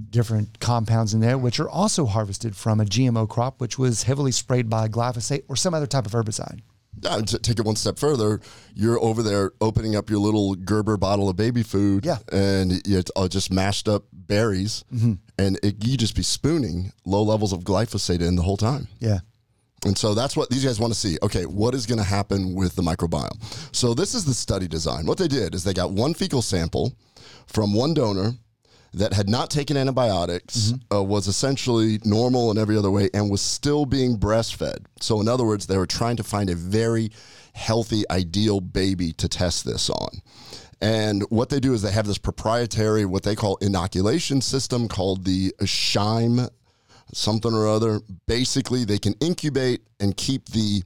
different 0.08 0.60
compounds 0.60 1.12
in 1.12 1.20
there, 1.20 1.36
which 1.36 1.60
are 1.60 1.68
also 1.68 2.06
harvested 2.06 2.56
from 2.56 2.80
a 2.80 2.84
GMO 2.84 3.28
crop, 3.28 3.60
which 3.60 3.78
was 3.78 4.04
heavily 4.04 4.32
sprayed 4.32 4.70
by 4.70 4.88
glyphosate 4.88 5.44
or 5.48 5.56
some 5.56 5.74
other 5.74 5.86
type 5.86 6.06
of 6.06 6.12
herbicide. 6.12 6.60
Uh, 7.06 7.22
to 7.22 7.38
take 7.38 7.58
it 7.58 7.64
one 7.64 7.76
step 7.76 7.98
further, 7.98 8.40
you're 8.74 9.02
over 9.02 9.22
there 9.22 9.52
opening 9.60 9.96
up 9.96 10.10
your 10.10 10.18
little 10.18 10.54
Gerber 10.54 10.96
bottle 10.96 11.28
of 11.28 11.36
baby 11.36 11.62
food, 11.62 12.04
yeah. 12.04 12.18
and 12.30 12.72
it's 12.84 13.10
all 13.12 13.28
just 13.28 13.50
mashed 13.50 13.88
up 13.88 14.04
berries, 14.12 14.84
mm-hmm. 14.92 15.14
and 15.38 15.58
it, 15.62 15.76
you 15.86 15.96
just 15.96 16.14
be 16.14 16.22
spooning 16.22 16.92
low 17.06 17.22
levels 17.22 17.52
of 17.52 17.60
glyphosate 17.60 18.20
in 18.20 18.36
the 18.36 18.42
whole 18.42 18.58
time. 18.58 18.88
Yeah. 18.98 19.20
And 19.84 19.96
so 19.96 20.14
that's 20.14 20.36
what 20.36 20.50
these 20.50 20.64
guys 20.64 20.78
want 20.78 20.92
to 20.92 20.98
see. 20.98 21.16
Okay, 21.22 21.46
what 21.46 21.74
is 21.74 21.86
going 21.86 21.98
to 21.98 22.04
happen 22.04 22.54
with 22.54 22.76
the 22.76 22.82
microbiome? 22.82 23.42
So 23.74 23.94
this 23.94 24.14
is 24.14 24.26
the 24.26 24.34
study 24.34 24.68
design. 24.68 25.06
What 25.06 25.16
they 25.16 25.28
did 25.28 25.54
is 25.54 25.64
they 25.64 25.72
got 25.72 25.92
one 25.92 26.12
fecal 26.12 26.42
sample 26.42 26.92
from 27.46 27.74
one 27.74 27.94
donor 27.94 28.32
that 28.92 29.12
had 29.12 29.28
not 29.28 29.50
taken 29.50 29.76
antibiotics, 29.76 30.72
mm-hmm. 30.72 30.96
uh, 30.96 31.02
was 31.02 31.28
essentially 31.28 32.00
normal 32.04 32.50
in 32.50 32.58
every 32.58 32.76
other 32.76 32.90
way, 32.90 33.08
and 33.14 33.30
was 33.30 33.40
still 33.40 33.86
being 33.86 34.16
breastfed. 34.16 34.84
So, 35.00 35.20
in 35.20 35.28
other 35.28 35.44
words, 35.44 35.66
they 35.66 35.78
were 35.78 35.86
trying 35.86 36.16
to 36.16 36.24
find 36.24 36.50
a 36.50 36.54
very 36.54 37.10
healthy, 37.52 38.04
ideal 38.10 38.60
baby 38.60 39.12
to 39.12 39.28
test 39.28 39.64
this 39.64 39.90
on. 39.90 40.10
And 40.80 41.22
what 41.28 41.50
they 41.50 41.60
do 41.60 41.74
is 41.74 41.82
they 41.82 41.92
have 41.92 42.06
this 42.06 42.18
proprietary, 42.18 43.04
what 43.04 43.22
they 43.22 43.36
call 43.36 43.56
inoculation 43.56 44.40
system 44.40 44.88
called 44.88 45.24
the 45.24 45.52
Shime 45.64 46.48
something 47.12 47.52
or 47.52 47.68
other. 47.68 48.00
Basically, 48.26 48.84
they 48.84 48.98
can 48.98 49.14
incubate 49.20 49.82
and 49.98 50.16
keep 50.16 50.46
the 50.46 50.82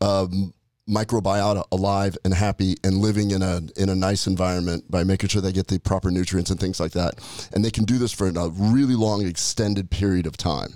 um, 0.00 0.52
microbiota 0.88 1.64
alive 1.70 2.16
and 2.24 2.34
happy 2.34 2.74
and 2.82 2.98
living 2.98 3.30
in 3.30 3.42
a 3.42 3.60
in 3.76 3.88
a 3.88 3.94
nice 3.94 4.26
environment 4.26 4.90
by 4.90 5.04
making 5.04 5.28
sure 5.28 5.40
they 5.40 5.52
get 5.52 5.68
the 5.68 5.78
proper 5.78 6.10
nutrients 6.10 6.50
and 6.50 6.58
things 6.58 6.80
like 6.80 6.92
that. 6.92 7.14
And 7.52 7.64
they 7.64 7.70
can 7.70 7.84
do 7.84 7.98
this 7.98 8.12
for 8.12 8.28
a 8.28 8.48
really 8.48 8.94
long 8.94 9.24
extended 9.24 9.90
period 9.90 10.26
of 10.26 10.36
time. 10.36 10.74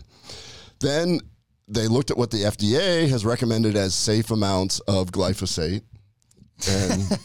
Then 0.80 1.20
they 1.68 1.88
looked 1.88 2.10
at 2.10 2.16
what 2.16 2.30
the 2.30 2.42
FDA 2.44 3.08
has 3.08 3.24
recommended 3.24 3.76
as 3.76 3.94
safe 3.94 4.30
amounts 4.30 4.78
of 4.80 5.10
glyphosate. 5.10 5.82
And 6.68 7.18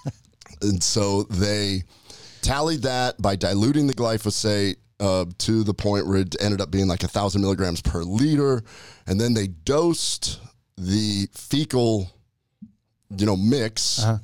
and 0.62 0.82
so 0.82 1.22
they 1.24 1.84
tallied 2.42 2.82
that 2.82 3.20
by 3.22 3.36
diluting 3.36 3.86
the 3.86 3.94
glyphosate 3.94 4.76
uh, 5.00 5.26
to 5.38 5.62
the 5.64 5.74
point 5.74 6.06
where 6.06 6.18
it 6.18 6.36
ended 6.40 6.60
up 6.60 6.70
being 6.70 6.88
like 6.88 7.02
a 7.02 7.08
thousand 7.08 7.42
milligrams 7.42 7.80
per 7.80 8.02
liter, 8.02 8.62
and 9.06 9.20
then 9.20 9.34
they 9.34 9.46
dosed 9.46 10.40
the 10.76 11.28
fecal 11.32 12.10
you 13.20 13.26
know, 13.26 13.36
mix 13.36 14.02
uh-huh. 14.02 14.18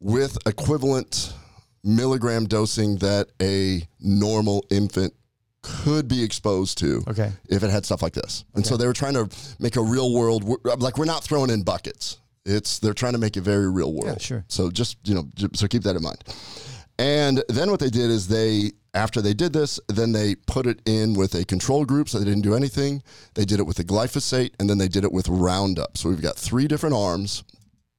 with 0.00 0.38
equivalent 0.46 1.32
milligram 1.82 2.46
dosing 2.46 2.96
that 2.96 3.28
a 3.42 3.86
normal 4.00 4.64
infant 4.70 5.12
could 5.62 6.08
be 6.08 6.22
exposed 6.22 6.78
to 6.78 7.02
Okay. 7.08 7.32
if 7.48 7.62
it 7.62 7.70
had 7.70 7.84
stuff 7.86 8.02
like 8.02 8.12
this. 8.12 8.44
And 8.54 8.66
so 8.66 8.76
they 8.76 8.86
were 8.86 8.92
trying 8.92 9.14
to 9.14 9.28
make 9.58 9.76
a 9.76 9.82
real 9.82 10.12
world 10.12 10.44
like 10.80 10.98
we're 10.98 11.04
not 11.04 11.24
throwing 11.24 11.50
in 11.50 11.62
buckets. 11.62 12.18
It's 12.44 12.78
they're 12.78 12.92
trying 12.92 13.14
to 13.14 13.18
make 13.18 13.36
it 13.36 13.40
very 13.40 13.70
real 13.70 13.92
world. 13.92 14.18
Yeah, 14.18 14.18
sure. 14.18 14.44
So 14.48 14.70
just 14.70 14.98
you 15.04 15.14
know, 15.14 15.28
so 15.54 15.66
keep 15.66 15.82
that 15.84 15.96
in 15.96 16.02
mind. 16.02 16.22
And 16.98 17.42
then 17.48 17.70
what 17.70 17.80
they 17.80 17.88
did 17.90 18.10
is 18.10 18.28
they 18.28 18.72
after 18.92 19.20
they 19.20 19.34
did 19.34 19.52
this, 19.52 19.80
then 19.88 20.12
they 20.12 20.34
put 20.34 20.66
it 20.66 20.80
in 20.86 21.14
with 21.14 21.34
a 21.34 21.44
control 21.44 21.84
group, 21.84 22.08
so 22.08 22.18
they 22.18 22.24
didn't 22.24 22.42
do 22.42 22.54
anything. 22.54 23.02
They 23.34 23.44
did 23.44 23.58
it 23.58 23.64
with 23.64 23.76
the 23.76 23.84
glyphosate, 23.84 24.52
and 24.60 24.70
then 24.70 24.78
they 24.78 24.88
did 24.88 25.02
it 25.02 25.12
with 25.12 25.28
Roundup. 25.28 25.96
So 25.98 26.10
we've 26.10 26.22
got 26.22 26.36
three 26.36 26.68
different 26.68 26.94
arms 26.94 27.42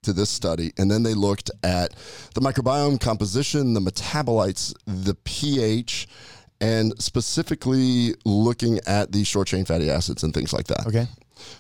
to 0.05 0.13
this 0.13 0.29
study, 0.29 0.71
and 0.77 0.89
then 0.89 1.03
they 1.03 1.13
looked 1.13 1.51
at 1.63 1.93
the 2.33 2.41
microbiome 2.41 2.99
composition, 2.99 3.73
the 3.73 3.79
metabolites, 3.79 4.73
the 4.85 5.15
pH, 5.23 6.07
and 6.61 6.93
specifically 7.01 8.15
looking 8.23 8.79
at 8.87 9.11
the 9.11 9.23
short 9.23 9.47
chain 9.47 9.65
fatty 9.65 9.89
acids 9.89 10.23
and 10.23 10.33
things 10.33 10.53
like 10.53 10.67
that. 10.67 10.87
Okay. 10.87 11.07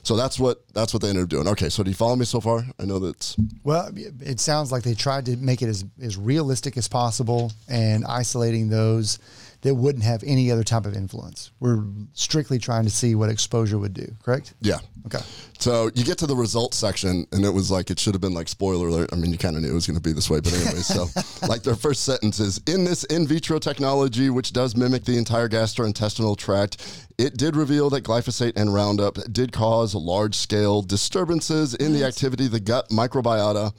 So 0.03 0.15
that's 0.15 0.39
what 0.39 0.67
that's 0.73 0.93
what 0.93 1.01
they 1.01 1.09
ended 1.09 1.23
up 1.23 1.29
doing. 1.29 1.47
Okay, 1.49 1.69
so 1.69 1.83
do 1.83 1.89
you 1.89 1.95
follow 1.95 2.15
me 2.15 2.25
so 2.25 2.39
far? 2.39 2.65
I 2.79 2.85
know 2.85 2.99
that's 2.99 3.35
Well, 3.63 3.91
it 3.93 4.39
sounds 4.39 4.71
like 4.71 4.83
they 4.83 4.93
tried 4.93 5.25
to 5.25 5.37
make 5.37 5.61
it 5.61 5.67
as, 5.67 5.83
as 6.01 6.17
realistic 6.17 6.77
as 6.77 6.87
possible 6.87 7.51
and 7.67 8.05
isolating 8.05 8.69
those 8.69 9.19
that 9.65 9.73
wouldn't 9.73 10.03
have 10.03 10.23
any 10.23 10.51
other 10.51 10.63
type 10.63 10.85
of 10.85 10.95
influence. 10.95 11.49
We're 11.59 11.83
strictly 12.13 12.59
trying 12.59 12.83
to 12.83 12.91
see 12.91 13.15
what 13.15 13.29
exposure 13.29 13.79
would 13.79 13.95
do, 13.95 14.05
correct? 14.21 14.53
yeah. 14.61 14.77
Okay. 15.07 15.23
So 15.57 15.89
you 15.95 16.03
get 16.03 16.19
to 16.19 16.27
the 16.27 16.35
results 16.35 16.77
section, 16.77 17.25
and 17.31 17.43
it 17.43 17.49
was 17.49 17.71
like 17.71 17.89
it 17.89 17.99
should 17.99 18.13
have 18.13 18.21
been 18.21 18.35
like 18.35 18.47
spoiler 18.47 18.87
alert. 18.89 19.09
I 19.11 19.15
mean, 19.15 19.31
you 19.31 19.39
kind 19.39 19.55
of 19.55 19.63
knew 19.63 19.71
it 19.71 19.73
was 19.73 19.87
going 19.87 19.97
to 19.97 20.01
be 20.01 20.13
this 20.13 20.29
way, 20.29 20.39
but 20.39 20.53
anyway. 20.53 20.71
so, 20.81 21.07
like 21.47 21.63
their 21.63 21.75
first 21.75 22.03
sentence 22.03 22.39
is: 22.39 22.61
"In 22.67 22.83
this 22.83 23.05
in 23.05 23.25
vitro 23.25 23.57
technology, 23.57 24.29
which 24.29 24.53
does 24.53 24.75
mimic 24.75 25.03
the 25.03 25.17
entire 25.17 25.49
gastrointestinal 25.49 26.37
tract, 26.37 27.07
it 27.17 27.37
did 27.37 27.55
reveal 27.55 27.89
that 27.89 28.03
glyphosate 28.03 28.53
and 28.55 28.71
Roundup 28.71 29.17
did 29.31 29.51
cause 29.51 29.95
large-scale 29.95 30.83
disturbances 30.83 31.73
in 31.73 31.93
the 31.93 32.03
activity 32.03 32.45
of 32.45 32.51
the 32.51 32.59
gut 32.59 32.89
microbiota." 32.89 33.73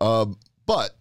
Uh, 0.00 0.26
but 0.66 0.97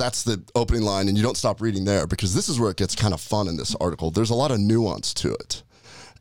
that's 0.00 0.22
the 0.24 0.42
opening 0.54 0.82
line, 0.82 1.08
and 1.08 1.16
you 1.16 1.22
don't 1.22 1.36
stop 1.36 1.60
reading 1.60 1.84
there 1.84 2.06
because 2.06 2.34
this 2.34 2.48
is 2.48 2.58
where 2.58 2.70
it 2.70 2.76
gets 2.76 2.94
kind 2.96 3.14
of 3.14 3.20
fun 3.20 3.46
in 3.48 3.56
this 3.56 3.74
article. 3.80 4.10
There's 4.10 4.30
a 4.30 4.34
lot 4.34 4.50
of 4.50 4.58
nuance 4.58 5.14
to 5.14 5.32
it. 5.34 5.62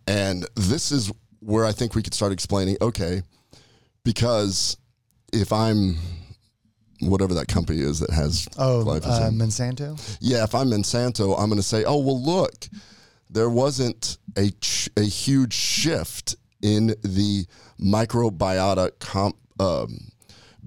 And 0.07 0.45
this 0.55 0.91
is 0.91 1.11
where 1.39 1.65
I 1.65 1.71
think 1.71 1.95
we 1.95 2.03
could 2.03 2.13
start 2.13 2.31
explaining 2.31 2.77
okay, 2.81 3.21
because 4.03 4.77
if 5.33 5.53
I'm 5.53 5.95
whatever 7.01 7.33
that 7.35 7.47
company 7.47 7.79
is 7.79 7.99
that 7.99 8.09
has 8.11 8.47
Oh, 8.57 8.81
uh, 8.81 8.99
Monsanto? 9.31 10.17
yeah, 10.19 10.43
if 10.43 10.53
I'm 10.53 10.69
Monsanto, 10.69 11.33
I'm 11.39 11.47
going 11.47 11.57
to 11.61 11.63
say, 11.63 11.85
oh, 11.85 11.99
well, 11.99 12.21
look, 12.21 12.67
there 13.29 13.49
wasn't 13.49 14.17
a, 14.35 14.49
ch- 14.59 14.89
a 14.97 15.03
huge 15.03 15.53
shift 15.53 16.35
in 16.61 16.87
the 17.03 17.45
microbiota 17.79 18.91
comp. 18.99 19.37
Um, 19.59 20.08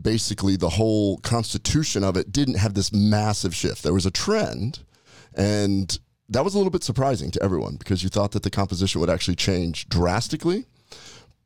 basically, 0.00 0.56
the 0.56 0.70
whole 0.70 1.18
constitution 1.18 2.04
of 2.04 2.16
it 2.16 2.32
didn't 2.32 2.58
have 2.58 2.74
this 2.74 2.92
massive 2.92 3.54
shift. 3.54 3.82
There 3.82 3.94
was 3.94 4.06
a 4.06 4.10
trend, 4.10 4.80
and 5.34 5.98
that 6.28 6.44
was 6.44 6.54
a 6.54 6.58
little 6.58 6.70
bit 6.70 6.84
surprising 6.84 7.30
to 7.32 7.42
everyone 7.42 7.76
because 7.76 8.02
you 8.02 8.08
thought 8.08 8.32
that 8.32 8.42
the 8.42 8.50
composition 8.50 9.00
would 9.00 9.10
actually 9.10 9.36
change 9.36 9.88
drastically. 9.88 10.66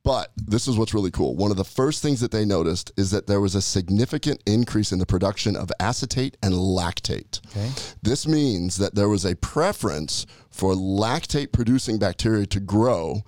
But 0.07 0.31
this 0.37 0.69
is 0.69 0.79
what's 0.79 0.95
really 0.95 1.11
cool. 1.11 1.35
One 1.35 1.51
of 1.51 1.57
the 1.57 1.65
first 1.65 2.01
things 2.01 2.21
that 2.21 2.31
they 2.31 2.45
noticed 2.45 2.93
is 2.97 3.11
that 3.11 3.27
there 3.27 3.41
was 3.41 3.57
a 3.57 3.61
significant 3.61 4.41
increase 4.47 4.93
in 4.93 5.01
the 5.01 5.07
production 5.07 5.57
of 5.57 5.73
acetate 5.81 6.37
and 6.45 6.55
lactate. 6.55 7.45
Okay. 7.47 7.69
This 8.03 8.25
means 8.25 8.77
that 8.77 8.95
there 8.95 9.09
was 9.09 9.25
a 9.25 9.35
preference 9.35 10.25
for 10.49 10.75
lactate 10.75 11.51
producing 11.51 11.99
bacteria 11.99 12.47
to 12.47 12.61
grow. 12.61 13.23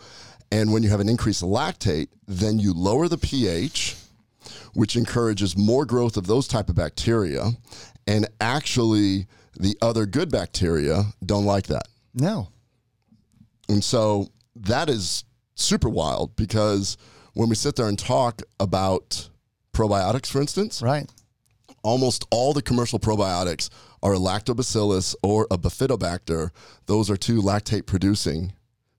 And 0.52 0.72
when 0.72 0.84
you 0.84 0.88
have 0.90 1.00
an 1.00 1.08
increased 1.08 1.42
lactate, 1.42 2.10
then 2.28 2.60
you 2.60 2.72
lower 2.72 3.08
the 3.08 3.18
pH, 3.18 3.96
which 4.78 4.94
encourages 4.94 5.56
more 5.56 5.84
growth 5.84 6.16
of 6.16 6.28
those 6.28 6.46
type 6.46 6.68
of 6.68 6.76
bacteria. 6.76 7.50
And 8.06 8.28
actually, 8.40 9.26
the 9.58 9.76
other 9.82 10.06
good 10.06 10.30
bacteria 10.30 11.06
don't 11.26 11.44
like 11.44 11.66
that. 11.66 11.88
No. 12.14 12.50
And 13.68 13.82
so 13.82 14.28
that 14.54 14.88
is 14.88 15.24
super 15.56 15.88
wild 15.88 16.36
because 16.36 16.96
when 17.34 17.48
we 17.48 17.56
sit 17.56 17.74
there 17.74 17.88
and 17.88 17.98
talk 17.98 18.40
about 18.60 19.28
probiotics, 19.72 20.26
for 20.26 20.40
instance, 20.40 20.80
Right. 20.80 21.10
almost 21.82 22.24
all 22.30 22.52
the 22.52 22.62
commercial 22.62 23.00
probiotics 23.00 23.70
are 24.00 24.14
a 24.14 24.18
lactobacillus 24.18 25.16
or 25.24 25.48
a 25.50 25.58
bifidobacter. 25.58 26.50
Those 26.86 27.10
are 27.10 27.16
two 27.16 27.42
lactate 27.42 27.86
producing 27.86 28.52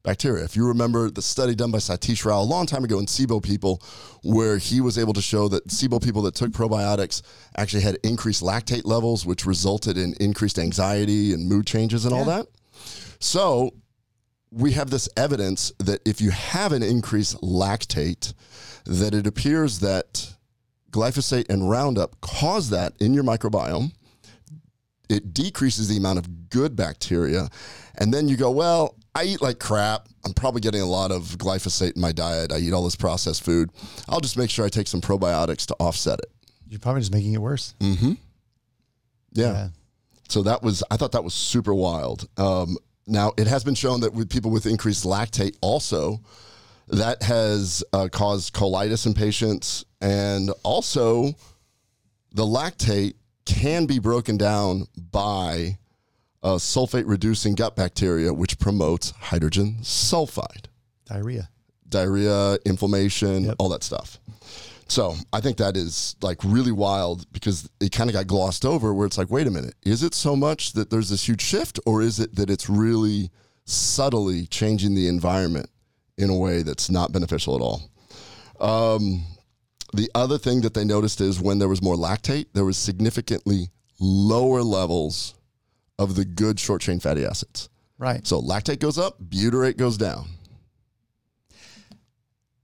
bacteria. 0.09 0.43
If 0.43 0.55
you 0.55 0.65
remember 0.65 1.11
the 1.11 1.21
study 1.21 1.53
done 1.53 1.69
by 1.69 1.77
Satish 1.77 2.25
Rao 2.25 2.41
a 2.41 2.41
long 2.41 2.65
time 2.65 2.83
ago 2.83 2.97
in 2.97 3.05
SIBO 3.05 3.43
people, 3.43 3.79
where 4.23 4.57
he 4.57 4.81
was 4.81 4.97
able 4.97 5.13
to 5.13 5.21
show 5.21 5.47
that 5.49 5.67
SIBO 5.67 6.03
people 6.03 6.23
that 6.23 6.33
took 6.33 6.49
probiotics 6.49 7.21
actually 7.55 7.83
had 7.83 7.99
increased 8.03 8.41
lactate 8.41 8.85
levels, 8.85 9.23
which 9.23 9.45
resulted 9.45 9.99
in 9.99 10.15
increased 10.19 10.57
anxiety 10.57 11.31
and 11.31 11.47
mood 11.47 11.67
changes 11.67 12.05
and 12.05 12.13
all 12.15 12.25
that. 12.25 12.47
So 13.19 13.69
we 14.51 14.71
have 14.71 14.89
this 14.89 15.07
evidence 15.15 15.71
that 15.77 16.01
if 16.05 16.21
you 16.21 16.31
have 16.31 16.71
an 16.71 16.81
increased 16.81 17.39
lactate, 17.41 18.33
that 18.85 19.13
it 19.13 19.27
appears 19.27 19.79
that 19.81 20.33
glyphosate 20.89 21.51
and 21.51 21.69
Roundup 21.69 22.19
cause 22.21 22.71
that 22.71 22.93
in 22.99 23.13
your 23.13 23.23
microbiome. 23.23 23.91
It 25.07 25.35
decreases 25.35 25.87
the 25.87 25.97
amount 25.97 26.17
of 26.17 26.49
good 26.49 26.75
bacteria. 26.75 27.49
And 27.99 28.11
then 28.11 28.27
you 28.27 28.37
go, 28.37 28.49
well, 28.49 28.95
I 29.15 29.23
eat 29.23 29.41
like 29.41 29.59
crap. 29.59 30.07
I'm 30.25 30.33
probably 30.33 30.61
getting 30.61 30.81
a 30.81 30.85
lot 30.85 31.11
of 31.11 31.23
glyphosate 31.37 31.95
in 31.95 32.01
my 32.01 32.11
diet. 32.11 32.51
I 32.51 32.57
eat 32.57 32.73
all 32.73 32.83
this 32.83 32.95
processed 32.95 33.43
food. 33.43 33.71
I'll 34.07 34.19
just 34.19 34.37
make 34.37 34.49
sure 34.49 34.65
I 34.65 34.69
take 34.69 34.87
some 34.87 35.01
probiotics 35.01 35.65
to 35.67 35.75
offset 35.79 36.19
it. 36.19 36.31
You're 36.67 36.79
probably 36.79 37.01
just 37.01 37.13
making 37.13 37.33
it 37.33 37.41
worse. 37.41 37.73
Mm. 37.79 38.17
Yeah. 39.33 39.51
Yeah. 39.51 39.67
So 40.27 40.43
that 40.43 40.61
was, 40.61 40.83
I 40.91 40.97
thought 40.97 41.13
that 41.13 41.23
was 41.23 41.33
super 41.33 41.73
wild. 41.73 42.27
Um, 42.37 42.77
now, 43.07 43.33
it 43.37 43.47
has 43.47 43.63
been 43.63 43.73
shown 43.73 44.01
that 44.01 44.13
with 44.13 44.29
people 44.29 44.51
with 44.51 44.67
increased 44.67 45.03
lactate 45.03 45.57
also, 45.61 46.21
that 46.89 47.23
has 47.23 47.83
uh, 47.93 48.09
caused 48.11 48.53
colitis 48.53 49.07
in 49.07 49.15
patients. 49.15 49.85
And 50.01 50.51
also, 50.63 51.33
the 52.31 52.45
lactate 52.45 53.15
can 53.45 53.87
be 53.87 53.97
broken 53.97 54.37
down 54.37 54.85
by 54.95 55.79
uh, 56.43 56.55
sulfate 56.55 57.03
reducing 57.07 57.53
gut 57.55 57.75
bacteria, 57.75 58.33
which 58.33 58.59
promotes 58.59 59.11
hydrogen 59.11 59.77
sulfide 59.81 60.65
Diarrhea. 61.05 61.49
diarrhea, 61.87 62.57
inflammation, 62.65 63.45
Yep. 63.45 63.55
all 63.59 63.69
that 63.69 63.83
stuff. 63.83 64.19
So 64.87 65.15
I 65.33 65.39
think 65.41 65.57
that 65.57 65.77
is 65.77 66.15
like 66.21 66.37
really 66.43 66.71
wild 66.71 67.31
because 67.31 67.69
it 67.79 67.91
kind 67.91 68.09
of 68.09 68.13
got 68.15 68.25
glossed 68.27 68.65
over 68.65 68.93
where 68.93 69.05
it's 69.05 69.17
like, 69.19 69.29
wait 69.29 69.45
a 69.47 69.51
minute, 69.51 69.75
is 69.83 70.01
it 70.01 70.15
so 70.15 70.35
much 70.35 70.73
that 70.73 70.89
there's 70.89 71.09
this 71.09 71.27
huge 71.27 71.41
shift 71.41 71.79
or 71.85 72.01
is 72.01 72.19
it 72.19 72.35
that 72.35 72.49
it's 72.49 72.69
really 72.69 73.29
subtly 73.65 74.47
changing 74.47 74.95
the 74.95 75.07
environment 75.07 75.69
in 76.17 76.29
a 76.31 76.35
way 76.35 76.63
that's 76.63 76.89
not 76.89 77.11
beneficial 77.11 77.55
at 77.55 77.61
all? 77.61 77.83
Um, 78.59 79.25
the 79.93 80.09
other 80.15 80.37
thing 80.37 80.61
that 80.61 80.73
they 80.73 80.83
noticed 80.85 81.21
is 81.21 81.39
when 81.39 81.59
there 81.59 81.67
was 81.69 81.81
more 81.83 81.95
lactate, 81.95 82.47
there 82.53 82.65
was 82.65 82.77
significantly 82.77 83.69
lower 83.99 84.63
levels 84.63 85.35
of 85.99 86.15
the 86.15 86.25
good 86.25 86.59
short 86.59 86.81
chain 86.81 86.99
fatty 86.99 87.25
acids. 87.25 87.69
Right. 87.99 88.25
So 88.25 88.41
lactate 88.41 88.79
goes 88.79 88.97
up, 88.97 89.21
butyrate 89.21 89.77
goes 89.77 89.97
down. 89.97 90.25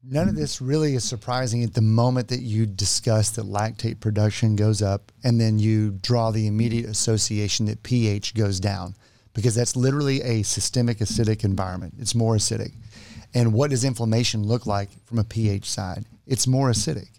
None 0.07 0.29
of 0.29 0.35
this 0.35 0.61
really 0.61 0.95
is 0.95 1.03
surprising 1.03 1.63
at 1.63 1.73
the 1.73 1.81
moment 1.81 2.29
that 2.29 2.41
you 2.41 2.65
discuss 2.65 3.31
that 3.31 3.45
lactate 3.45 3.99
production 3.99 4.55
goes 4.55 4.81
up 4.81 5.11
and 5.23 5.41
then 5.41 5.59
you 5.59 5.91
draw 6.01 6.31
the 6.31 6.47
immediate 6.47 6.85
association 6.85 7.65
that 7.65 7.83
pH 7.83 8.35
goes 8.35 8.59
down 8.59 8.95
because 9.33 9.55
that's 9.55 9.75
literally 9.75 10.21
a 10.21 10.43
systemic 10.43 10.99
acidic 10.99 11.43
environment. 11.43 11.95
It's 11.99 12.15
more 12.15 12.35
acidic. 12.35 12.73
And 13.33 13.51
what 13.51 13.71
does 13.71 13.83
inflammation 13.83 14.43
look 14.43 14.65
like 14.65 14.89
from 15.05 15.19
a 15.19 15.23
pH 15.23 15.69
side? 15.69 16.05
It's 16.25 16.47
more 16.47 16.69
acidic. 16.69 17.09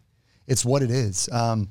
It's 0.46 0.64
what 0.64 0.83
it 0.83 0.90
is. 0.90 1.29
Um, 1.31 1.68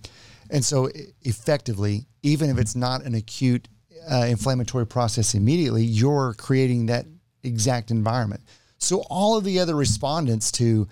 and 0.52 0.64
so, 0.64 0.90
effectively, 1.24 2.06
even 2.22 2.50
if 2.50 2.60
it's 2.60 2.76
not 2.76 3.04
an 3.04 3.16
acute 3.16 3.68
uh, 4.10 4.26
inflammatory 4.28 4.86
process 4.86 5.34
immediately, 5.34 5.84
you're 5.84 6.34
creating 6.38 6.88
that 6.88 7.06
exact 7.44 7.92
environment. 7.92 8.42
So, 8.78 9.04
all 9.10 9.38
of 9.38 9.44
the 9.44 9.60
other 9.60 9.76
respondents 9.76 10.52
to 10.54 10.88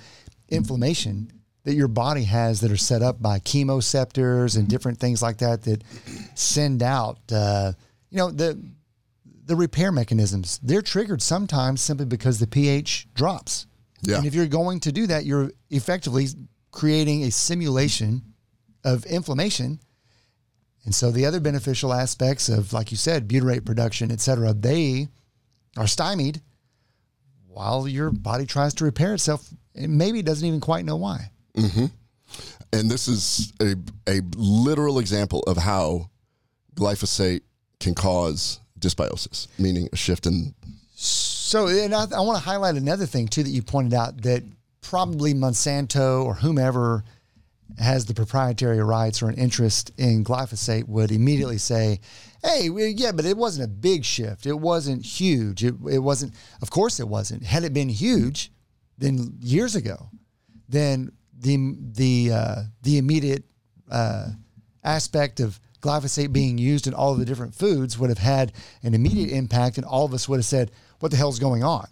inflammation 0.50 1.32
that 1.64 1.74
your 1.74 1.88
body 1.88 2.24
has 2.24 2.62
that 2.62 2.72
are 2.72 2.78
set 2.78 3.02
up 3.02 3.22
by 3.22 3.40
chemoceptors 3.40 4.58
and 4.58 4.68
different 4.68 5.00
things 5.00 5.22
like 5.22 5.38
that 5.38 5.64
that 5.64 5.84
send 6.36 6.84
out, 6.84 7.20
uh, 7.32 7.74
you 8.10 8.18
know, 8.18 8.32
the 8.32 8.60
the 9.46 9.56
repair 9.56 9.92
mechanisms. 9.92 10.60
They're 10.64 10.82
triggered 10.82 11.22
sometimes 11.22 11.82
simply 11.82 12.06
because 12.06 12.40
the 12.40 12.48
pH 12.48 13.08
drops. 13.14 13.68
Yeah. 14.02 14.18
And 14.18 14.26
if 14.26 14.34
you're 14.34 14.48
going 14.48 14.80
to 14.82 14.92
do 14.92 15.08
that, 15.08 15.26
you're 15.26 15.52
effectively 15.70 16.28
creating 16.72 17.24
a 17.24 17.32
simulation 17.32 18.22
of 18.84 19.06
inflammation. 19.06 19.80
And 20.86 20.94
so 20.94 21.12
the 21.12 21.26
other 21.26 21.40
beneficial 21.40 21.94
aspects 21.94 22.50
of, 22.50 22.74
like 22.74 22.92
you 22.92 22.98
said, 22.98 23.28
butyrate 23.28 23.66
production, 23.66 24.12
et 24.12 24.20
cetera, 24.20 24.54
they 24.54 25.08
are 25.78 25.88
stymied 25.88 26.42
while 27.48 27.88
your 27.88 28.12
body 28.12 28.46
tries 28.46 28.74
to 28.76 28.84
repair 28.84 29.14
itself. 29.14 29.48
And 29.76 29.98
maybe 29.98 30.20
it 30.20 30.26
doesn't 30.26 30.46
even 30.48 30.60
quite 30.60 30.86
know 30.86 30.98
why. 30.98 31.32
Mm-hmm. 31.56 31.86
And 32.74 32.90
this 32.92 33.08
is 33.08 33.54
a, 33.62 33.76
a 34.08 34.22
literal 34.36 35.00
example 35.00 35.42
of 35.44 35.58
how 35.58 36.10
glyphosate 36.76 37.42
can 37.80 37.96
cause 37.96 38.60
dysbiosis, 38.80 39.48
meaning 39.58 39.88
a 39.94 39.96
shift 39.96 40.26
in. 40.26 40.54
So, 40.96 41.68
and 41.68 41.94
I, 41.94 42.06
I 42.16 42.22
want 42.22 42.38
to 42.38 42.44
highlight 42.44 42.76
another 42.76 43.06
thing 43.06 43.28
too 43.28 43.44
that 43.44 43.50
you 43.50 43.62
pointed 43.62 43.94
out 43.94 44.22
that 44.24 44.44
probably 44.82 45.34
Monsanto 45.34 46.26
or 46.26 46.34
whomever 46.34 47.04
has 47.80 48.06
the 48.06 48.14
proprietary 48.14 48.82
rights 48.84 49.22
or 49.22 49.30
an 49.30 49.36
interest 49.36 49.92
in 49.98 50.24
glyphosate 50.24 50.88
would 50.88 51.12
immediately 51.12 51.58
say, 51.58 52.00
"Hey, 52.44 52.70
well, 52.70 52.86
yeah, 52.86 53.12
but 53.12 53.26
it 53.26 53.38
wasn't 53.38 53.66
a 53.66 53.68
big 53.68 54.06
shift. 54.06 54.46
It 54.46 54.60
wasn't 54.60 55.06
huge. 55.06 55.64
It, 55.64 55.76
it 55.90 56.00
wasn't. 56.00 56.34
Of 56.62 56.70
course, 56.70 57.00
it 57.00 57.08
wasn't. 57.08 57.44
Had 57.44 57.64
it 57.64 57.74
been 57.74 57.90
huge, 57.90 58.52
then 58.98 59.38
years 59.40 59.76
ago, 59.76 60.10
then 60.70 61.12
the 61.38 61.76
the 61.80 62.32
uh, 62.32 62.56
the 62.82 62.98
immediate 62.98 63.44
uh, 63.90 64.30
aspect 64.84 65.40
of 65.40 65.60
glyphosate 65.82 66.32
being 66.32 66.58
used 66.58 66.88
in 66.88 66.94
all 66.94 67.12
of 67.12 67.20
the 67.20 67.26
different 67.26 67.54
foods 67.54 68.00
would 68.00 68.10
have 68.10 68.20
had 68.20 68.54
an 68.84 68.94
immediate 68.94 69.32
impact, 69.32 69.78
and 69.78 69.86
all 69.86 70.06
of 70.06 70.14
us 70.14 70.30
would 70.30 70.38
have 70.38 70.46
said, 70.46 70.72
"What 71.00 71.12
the 71.12 71.18
hell's 71.18 71.40
going 71.40 71.64
on?" 71.64 71.88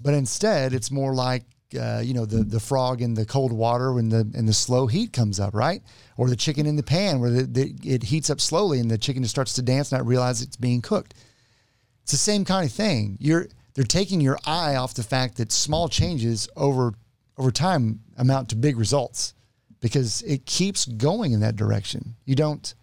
But 0.00 0.14
instead, 0.14 0.72
it's 0.72 0.90
more 0.90 1.14
like 1.14 1.44
uh, 1.74 2.00
you 2.02 2.14
know 2.14 2.24
the 2.24 2.44
the 2.44 2.60
frog 2.60 3.02
in 3.02 3.14
the 3.14 3.26
cold 3.26 3.52
water 3.52 3.92
when 3.92 4.08
the 4.08 4.20
and 4.34 4.48
the 4.48 4.52
slow 4.52 4.86
heat 4.86 5.12
comes 5.12 5.40
up, 5.40 5.54
right? 5.54 5.82
Or 6.16 6.28
the 6.28 6.36
chicken 6.36 6.66
in 6.66 6.76
the 6.76 6.82
pan 6.82 7.20
where 7.20 7.30
the, 7.30 7.42
the, 7.44 7.74
it 7.84 8.04
heats 8.04 8.30
up 8.30 8.40
slowly 8.40 8.78
and 8.80 8.90
the 8.90 8.98
chicken 8.98 9.22
just 9.22 9.34
starts 9.34 9.54
to 9.54 9.62
dance, 9.62 9.92
not 9.92 10.06
realize 10.06 10.42
it's 10.42 10.56
being 10.56 10.82
cooked. 10.82 11.14
It's 12.02 12.12
the 12.12 12.18
same 12.18 12.44
kind 12.44 12.66
of 12.66 12.72
thing. 12.72 13.16
You're 13.20 13.48
they're 13.74 13.84
taking 13.84 14.20
your 14.20 14.38
eye 14.44 14.76
off 14.76 14.94
the 14.94 15.02
fact 15.02 15.36
that 15.36 15.52
small 15.52 15.88
changes 15.88 16.48
over 16.56 16.94
over 17.38 17.50
time 17.50 18.00
amount 18.16 18.50
to 18.50 18.56
big 18.56 18.76
results 18.76 19.34
because 19.80 20.22
it 20.22 20.46
keeps 20.46 20.84
going 20.86 21.32
in 21.32 21.40
that 21.40 21.56
direction. 21.56 22.14
You 22.24 22.34
don't. 22.34 22.74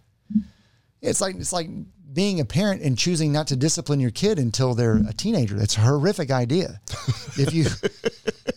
It's 1.02 1.22
like 1.22 1.36
it's 1.36 1.54
like 1.54 1.70
being 2.14 2.40
a 2.40 2.46
parent 2.46 2.82
and 2.82 2.98
choosing 2.98 3.32
not 3.32 3.48
to 3.48 3.56
discipline 3.56 4.00
your 4.00 4.12
kid 4.12 4.40
until 4.40 4.74
they're 4.74 4.98
a 5.08 5.14
teenager. 5.14 5.56
That's 5.56 5.78
a 5.78 5.82
horrific 5.82 6.32
idea. 6.32 6.82
if 7.38 7.54
you 7.54 7.66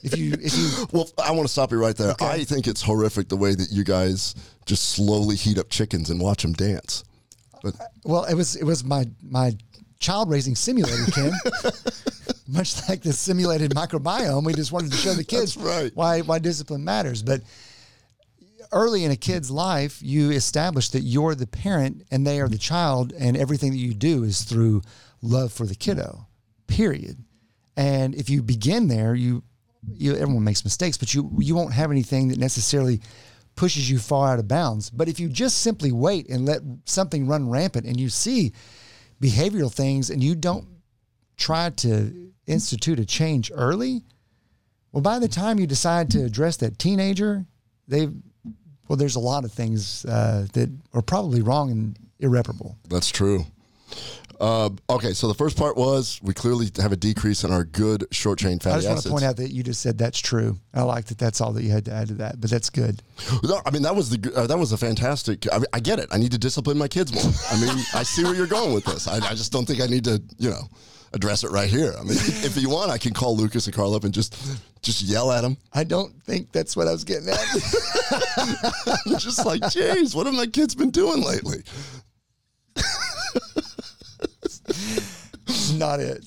if 0.02 0.16
you 0.16 0.32
if 0.40 0.56
you 0.56 0.86
Well, 0.92 1.10
I 1.22 1.32
want 1.32 1.42
to 1.42 1.52
stop 1.52 1.70
you 1.70 1.78
right 1.78 1.96
there. 1.96 2.14
I 2.20 2.44
think 2.44 2.66
it's 2.66 2.82
horrific 2.82 3.28
the 3.28 3.36
way 3.36 3.54
that 3.54 3.70
you 3.70 3.84
guys 3.84 4.34
just 4.66 4.90
slowly 4.90 5.36
heat 5.36 5.58
up 5.58 5.68
chickens 5.70 6.10
and 6.10 6.20
watch 6.20 6.42
them 6.42 6.52
dance. 6.52 7.04
But 7.62 7.80
uh, 7.80 7.84
well, 8.04 8.24
it 8.24 8.34
was 8.34 8.56
it 8.56 8.64
was 8.64 8.84
my 8.84 9.06
my 9.22 9.56
child 9.98 10.30
raising 10.30 10.54
simulator, 10.54 11.10
Ken. 11.12 11.32
Much 12.48 12.88
like 12.88 13.02
the 13.02 13.12
simulated 13.12 13.70
microbiome, 13.70 14.44
we 14.44 14.52
just 14.52 14.72
wanted 14.72 14.90
to 14.90 14.98
show 14.98 15.14
the 15.14 15.24
kids 15.24 15.56
right. 15.56 15.92
why 15.94 16.20
why 16.20 16.38
discipline 16.38 16.84
matters. 16.84 17.22
But 17.22 17.40
early 18.72 19.04
in 19.04 19.10
a 19.10 19.16
kid's 19.16 19.50
life, 19.50 20.00
you 20.02 20.30
establish 20.30 20.88
that 20.90 21.02
you're 21.02 21.34
the 21.34 21.46
parent 21.46 22.02
and 22.10 22.26
they 22.26 22.40
are 22.40 22.48
the 22.48 22.58
child, 22.58 23.12
and 23.18 23.36
everything 23.36 23.70
that 23.70 23.78
you 23.78 23.94
do 23.94 24.24
is 24.24 24.42
through 24.42 24.82
love 25.20 25.52
for 25.52 25.66
the 25.66 25.74
kiddo. 25.74 26.26
Period. 26.66 27.24
And 27.76 28.14
if 28.14 28.28
you 28.28 28.42
begin 28.42 28.88
there, 28.88 29.14
you 29.14 29.42
you 29.94 30.14
everyone 30.14 30.44
makes 30.44 30.64
mistakes, 30.64 30.96
but 30.96 31.14
you 31.14 31.30
you 31.38 31.54
won't 31.54 31.72
have 31.72 31.90
anything 31.90 32.28
that 32.28 32.38
necessarily 32.38 33.00
pushes 33.54 33.90
you 33.90 33.98
far 33.98 34.32
out 34.32 34.38
of 34.38 34.48
bounds. 34.48 34.90
But 34.90 35.08
if 35.08 35.20
you 35.20 35.28
just 35.28 35.58
simply 35.58 35.92
wait 35.92 36.28
and 36.28 36.46
let 36.46 36.62
something 36.84 37.26
run 37.26 37.50
rampant 37.50 37.86
and 37.86 37.98
you 38.00 38.08
see 38.08 38.52
behavioral 39.20 39.72
things 39.72 40.10
and 40.10 40.22
you 40.22 40.34
don't 40.34 40.66
try 41.36 41.70
to 41.70 42.30
institute 42.46 42.98
a 42.98 43.04
change 43.04 43.52
early, 43.54 44.02
well, 44.92 45.02
by 45.02 45.18
the 45.18 45.28
time 45.28 45.58
you 45.58 45.66
decide 45.66 46.10
to 46.10 46.24
address 46.24 46.56
that 46.58 46.78
teenager, 46.78 47.46
they 47.88 48.08
well, 48.92 48.98
there's 48.98 49.16
a 49.16 49.20
lot 49.20 49.46
of 49.46 49.50
things 49.50 50.04
uh, 50.04 50.46
that 50.52 50.68
are 50.92 51.00
probably 51.00 51.40
wrong 51.40 51.70
and 51.70 51.96
irreparable. 52.20 52.76
that's 52.90 53.08
true. 53.08 53.46
Uh, 54.38 54.68
okay, 54.90 55.14
so 55.14 55.28
the 55.28 55.34
first 55.34 55.56
part 55.56 55.78
was 55.78 56.20
we 56.22 56.34
clearly 56.34 56.68
have 56.76 56.92
a 56.92 56.96
decrease 56.96 57.42
in 57.42 57.50
our 57.50 57.64
good 57.64 58.04
short 58.10 58.38
chain 58.38 58.58
fatty 58.58 58.84
acids. 58.86 58.86
I 58.86 58.94
just 58.96 59.06
want 59.06 59.20
to 59.20 59.24
point 59.24 59.30
out 59.30 59.36
that 59.38 59.50
you 59.50 59.62
just 59.62 59.80
said 59.80 59.96
that's 59.96 60.18
true. 60.18 60.58
I 60.74 60.82
like 60.82 61.06
that. 61.06 61.16
That's 61.16 61.40
all 61.40 61.54
that 61.54 61.62
you 61.62 61.70
had 61.70 61.86
to 61.86 61.92
add 61.92 62.08
to 62.08 62.14
that, 62.16 62.38
but 62.38 62.50
that's 62.50 62.68
good. 62.68 63.02
No, 63.42 63.62
I 63.64 63.70
mean 63.70 63.80
that 63.80 63.96
was 63.96 64.10
the 64.10 64.30
uh, 64.36 64.46
that 64.46 64.58
was 64.58 64.72
a 64.72 64.76
fantastic. 64.76 65.50
I, 65.50 65.56
mean, 65.56 65.66
I 65.72 65.80
get 65.80 65.98
it. 65.98 66.08
I 66.12 66.18
need 66.18 66.32
to 66.32 66.38
discipline 66.38 66.76
my 66.76 66.88
kids 66.88 67.14
more. 67.14 67.32
I 67.50 67.58
mean, 67.58 67.82
I 67.94 68.02
see 68.02 68.24
where 68.24 68.34
you're 68.34 68.46
going 68.46 68.74
with 68.74 68.84
this. 68.84 69.08
I, 69.08 69.26
I 69.26 69.34
just 69.34 69.52
don't 69.52 69.64
think 69.64 69.80
I 69.80 69.86
need 69.86 70.04
to, 70.04 70.22
you 70.36 70.50
know, 70.50 70.68
address 71.14 71.44
it 71.44 71.50
right 71.50 71.68
here. 71.68 71.94
I 71.98 72.02
mean, 72.02 72.16
if 72.16 72.56
you 72.56 72.68
want, 72.70 72.90
I 72.90 72.98
can 72.98 73.12
call 73.12 73.36
Lucas 73.36 73.66
and 73.66 73.74
Carl 73.74 73.94
up 73.94 74.04
and 74.04 74.12
just 74.14 74.36
just 74.82 75.02
yell 75.02 75.30
at 75.30 75.42
them. 75.42 75.56
I 75.72 75.84
don't 75.84 76.20
think 76.22 76.52
that's 76.52 76.76
what 76.76 76.88
I 76.88 76.92
was 76.92 77.04
getting 77.04 77.28
at. 77.28 77.38
just 79.18 79.46
like, 79.46 79.60
jeez, 79.62 80.14
what 80.14 80.26
have 80.26 80.34
my 80.34 80.46
kids 80.46 80.74
been 80.74 80.90
doing 80.90 81.22
lately? 81.22 81.62
Not 85.74 86.00
it. 86.00 86.24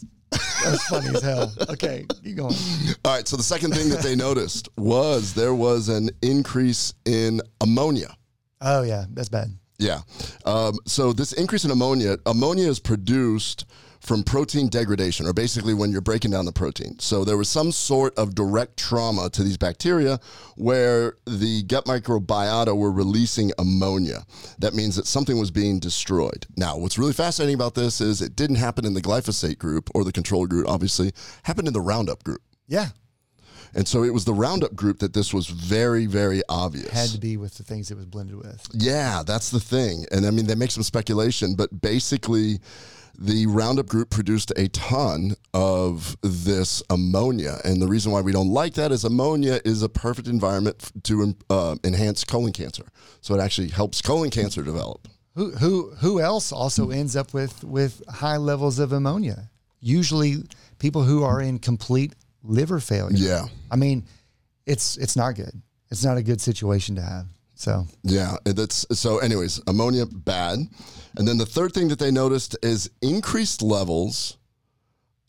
That's 0.63 0.87
funny 0.87 1.09
as 1.09 1.21
hell. 1.21 1.53
Okay, 1.69 2.05
keep 2.23 2.37
going. 2.37 2.55
All 3.03 3.13
right. 3.13 3.27
So 3.27 3.37
the 3.37 3.43
second 3.43 3.73
thing 3.73 3.89
that 3.89 3.99
they 4.01 4.15
noticed 4.27 4.69
was 4.77 5.33
there 5.33 5.53
was 5.53 5.89
an 5.89 6.09
increase 6.21 6.93
in 7.05 7.41
ammonia. 7.61 8.15
Oh 8.61 8.83
yeah, 8.83 9.05
that's 9.11 9.29
bad. 9.29 9.49
Yeah. 9.77 9.99
Um, 10.45 10.79
so 10.85 11.13
this 11.13 11.33
increase 11.33 11.65
in 11.65 11.71
ammonia, 11.71 12.17
ammonia 12.25 12.67
is 12.67 12.79
produced 12.79 13.65
from 14.05 14.23
protein 14.23 14.69
degradation, 14.69 15.25
or 15.25 15.33
basically 15.33 15.73
when 15.73 15.91
you're 15.91 16.01
breaking 16.01 16.31
down 16.31 16.45
the 16.45 16.51
protein. 16.51 16.97
So 16.99 17.25
there 17.25 17.37
was 17.37 17.49
some 17.49 17.71
sort 17.71 18.15
of 18.17 18.35
direct 18.35 18.77
trauma 18.77 19.29
to 19.31 19.43
these 19.43 19.57
bacteria 19.57 20.19
where 20.55 21.15
the 21.25 21.63
gut 21.63 21.85
microbiota 21.85 22.75
were 22.77 22.91
releasing 22.91 23.51
ammonia. 23.57 24.25
That 24.59 24.73
means 24.73 24.95
that 24.95 25.07
something 25.07 25.39
was 25.39 25.49
being 25.51 25.79
destroyed. 25.79 26.45
Now, 26.55 26.77
what's 26.77 26.97
really 26.99 27.13
fascinating 27.13 27.55
about 27.55 27.73
this 27.75 27.99
is 27.99 28.21
it 28.21 28.35
didn't 28.35 28.57
happen 28.57 28.85
in 28.85 28.93
the 28.93 29.01
glyphosate 29.01 29.57
group 29.57 29.89
or 29.95 30.03
the 30.03 30.11
control 30.11 30.45
group, 30.45 30.67
obviously, 30.67 31.11
happened 31.43 31.67
in 31.67 31.73
the 31.73 31.81
Roundup 31.81 32.23
group. 32.23 32.41
Yeah, 32.67 32.89
And 33.75 33.87
so 33.87 34.03
it 34.03 34.13
was 34.13 34.25
the 34.25 34.33
Roundup 34.33 34.75
group 34.75 34.99
that 34.99 35.13
this 35.13 35.33
was 35.33 35.47
very, 35.47 36.05
very 36.05 36.41
obvious. 36.47 36.89
had 36.91 37.09
to 37.09 37.19
be 37.19 37.37
with 37.37 37.55
the 37.55 37.63
things 37.63 37.91
it 37.91 37.97
was 37.97 38.05
blended 38.05 38.37
with. 38.37 38.67
Yeah, 38.73 39.21
that's 39.25 39.49
the 39.51 39.59
thing. 39.59 40.05
And 40.11 40.25
I 40.25 40.31
mean, 40.31 40.45
they 40.47 40.55
make 40.55 40.71
some 40.71 40.83
speculation, 40.83 41.55
but 41.55 41.81
basically, 41.81 42.59
the 43.17 43.45
Roundup 43.47 43.87
group 43.87 44.09
produced 44.09 44.51
a 44.55 44.67
ton 44.69 45.35
of 45.53 46.17
this 46.21 46.83
ammonia. 46.89 47.59
And 47.63 47.81
the 47.81 47.87
reason 47.87 48.11
why 48.11 48.21
we 48.21 48.31
don't 48.31 48.49
like 48.49 48.73
that 48.75 48.91
is 48.91 49.03
ammonia 49.03 49.59
is 49.65 49.81
a 49.83 49.89
perfect 49.89 50.27
environment 50.27 50.91
to 51.03 51.35
uh, 51.49 51.75
enhance 51.83 52.23
colon 52.23 52.51
cancer. 52.51 52.85
So 53.21 53.35
it 53.35 53.39
actually 53.39 53.69
helps 53.69 54.01
colon 54.01 54.29
cancer 54.29 54.63
develop. 54.63 55.07
Who 55.35 55.51
who 55.51 55.91
who 55.97 56.21
else 56.21 56.51
also 56.53 56.91
ends 56.91 57.15
up 57.15 57.33
with 57.33 57.63
with 57.63 58.01
high 58.07 58.37
levels 58.37 58.79
of 58.79 58.93
ammonia? 58.93 59.49
Usually, 59.81 60.37
people 60.79 61.03
who 61.03 61.23
are 61.23 61.41
in 61.41 61.59
complete 61.59 62.13
liver 62.41 62.79
failure. 62.79 63.17
Yeah. 63.17 63.45
I 63.69 63.75
mean, 63.75 64.05
it's 64.65 64.97
it's 64.97 65.15
not 65.15 65.35
good. 65.35 65.61
It's 65.91 66.03
not 66.03 66.17
a 66.17 66.23
good 66.23 66.39
situation 66.39 66.95
to 66.95 67.01
have. 67.01 67.27
So 67.55 67.87
Yeah, 68.03 68.35
that's 68.43 68.85
so. 68.97 69.19
Anyways, 69.19 69.61
ammonia 69.67 70.05
bad, 70.05 70.59
and 71.17 71.27
then 71.27 71.37
the 71.37 71.45
third 71.45 71.73
thing 71.73 71.87
that 71.87 71.99
they 71.99 72.11
noticed 72.11 72.57
is 72.61 72.89
increased 73.01 73.61
levels 73.61 74.37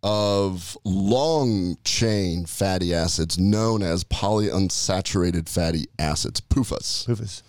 of 0.03 0.77
long 0.85 1.77
chain 1.85 2.47
fatty 2.47 2.95
acids 2.95 3.39
known 3.39 3.83
as 3.83 4.05
polyunsaturated 4.05 5.49
fatty 5.49 5.87
acids, 5.99 6.41
PUFAs. 6.41 7.09
Rufus. 7.09 7.43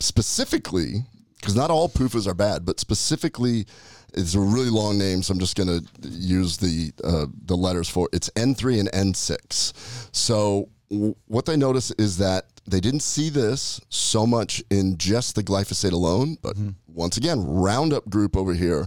Specifically, 0.00 1.04
because 1.36 1.54
not 1.54 1.70
all 1.70 1.88
PUFAs 1.88 2.26
are 2.26 2.34
bad, 2.34 2.66
but 2.66 2.80
specifically, 2.80 3.66
it's 4.14 4.34
a 4.34 4.40
really 4.40 4.70
long 4.70 4.98
name, 4.98 5.22
so 5.22 5.32
I'm 5.32 5.40
just 5.40 5.56
going 5.56 5.68
to 5.68 6.08
use 6.08 6.56
the 6.56 6.92
uh, 7.02 7.26
the 7.46 7.56
letters 7.56 7.88
for 7.88 8.08
it. 8.12 8.16
It's 8.16 8.30
N3 8.30 8.80
and 8.80 9.14
N6. 9.14 10.14
So 10.14 10.68
what 10.88 11.46
they 11.46 11.56
notice 11.56 11.90
is 11.92 12.18
that 12.18 12.46
they 12.66 12.80
didn't 12.80 13.00
see 13.00 13.28
this 13.28 13.80
so 13.88 14.26
much 14.26 14.62
in 14.70 14.96
just 14.96 15.34
the 15.34 15.42
glyphosate 15.42 15.92
alone, 15.92 16.36
but 16.42 16.56
mm-hmm. 16.56 16.70
once 16.86 17.16
again, 17.16 17.44
Roundup 17.44 18.08
group 18.08 18.36
over 18.36 18.54
here. 18.54 18.86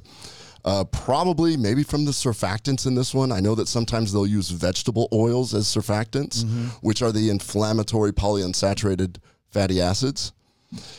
Uh, 0.66 0.84
probably 0.84 1.56
maybe 1.56 1.82
from 1.82 2.04
the 2.04 2.12
surfactants 2.12 2.86
in 2.86 2.93
this 2.93 3.14
one. 3.14 3.32
I 3.32 3.39
know 3.39 3.56
that 3.56 3.70
sometimes 3.70 4.12
they'll 4.12 4.28
use 4.28 4.50
vegetable 4.50 5.08
oils 5.14 5.54
as 5.54 5.66
surfactants, 5.66 6.43
mm-hmm. 6.43 6.66
which 6.82 7.02
are 7.02 7.14
the 7.14 7.30
inflammatory 7.30 8.12
polyunsaturated 8.12 9.18
fatty 9.50 9.80
acids. 9.80 10.34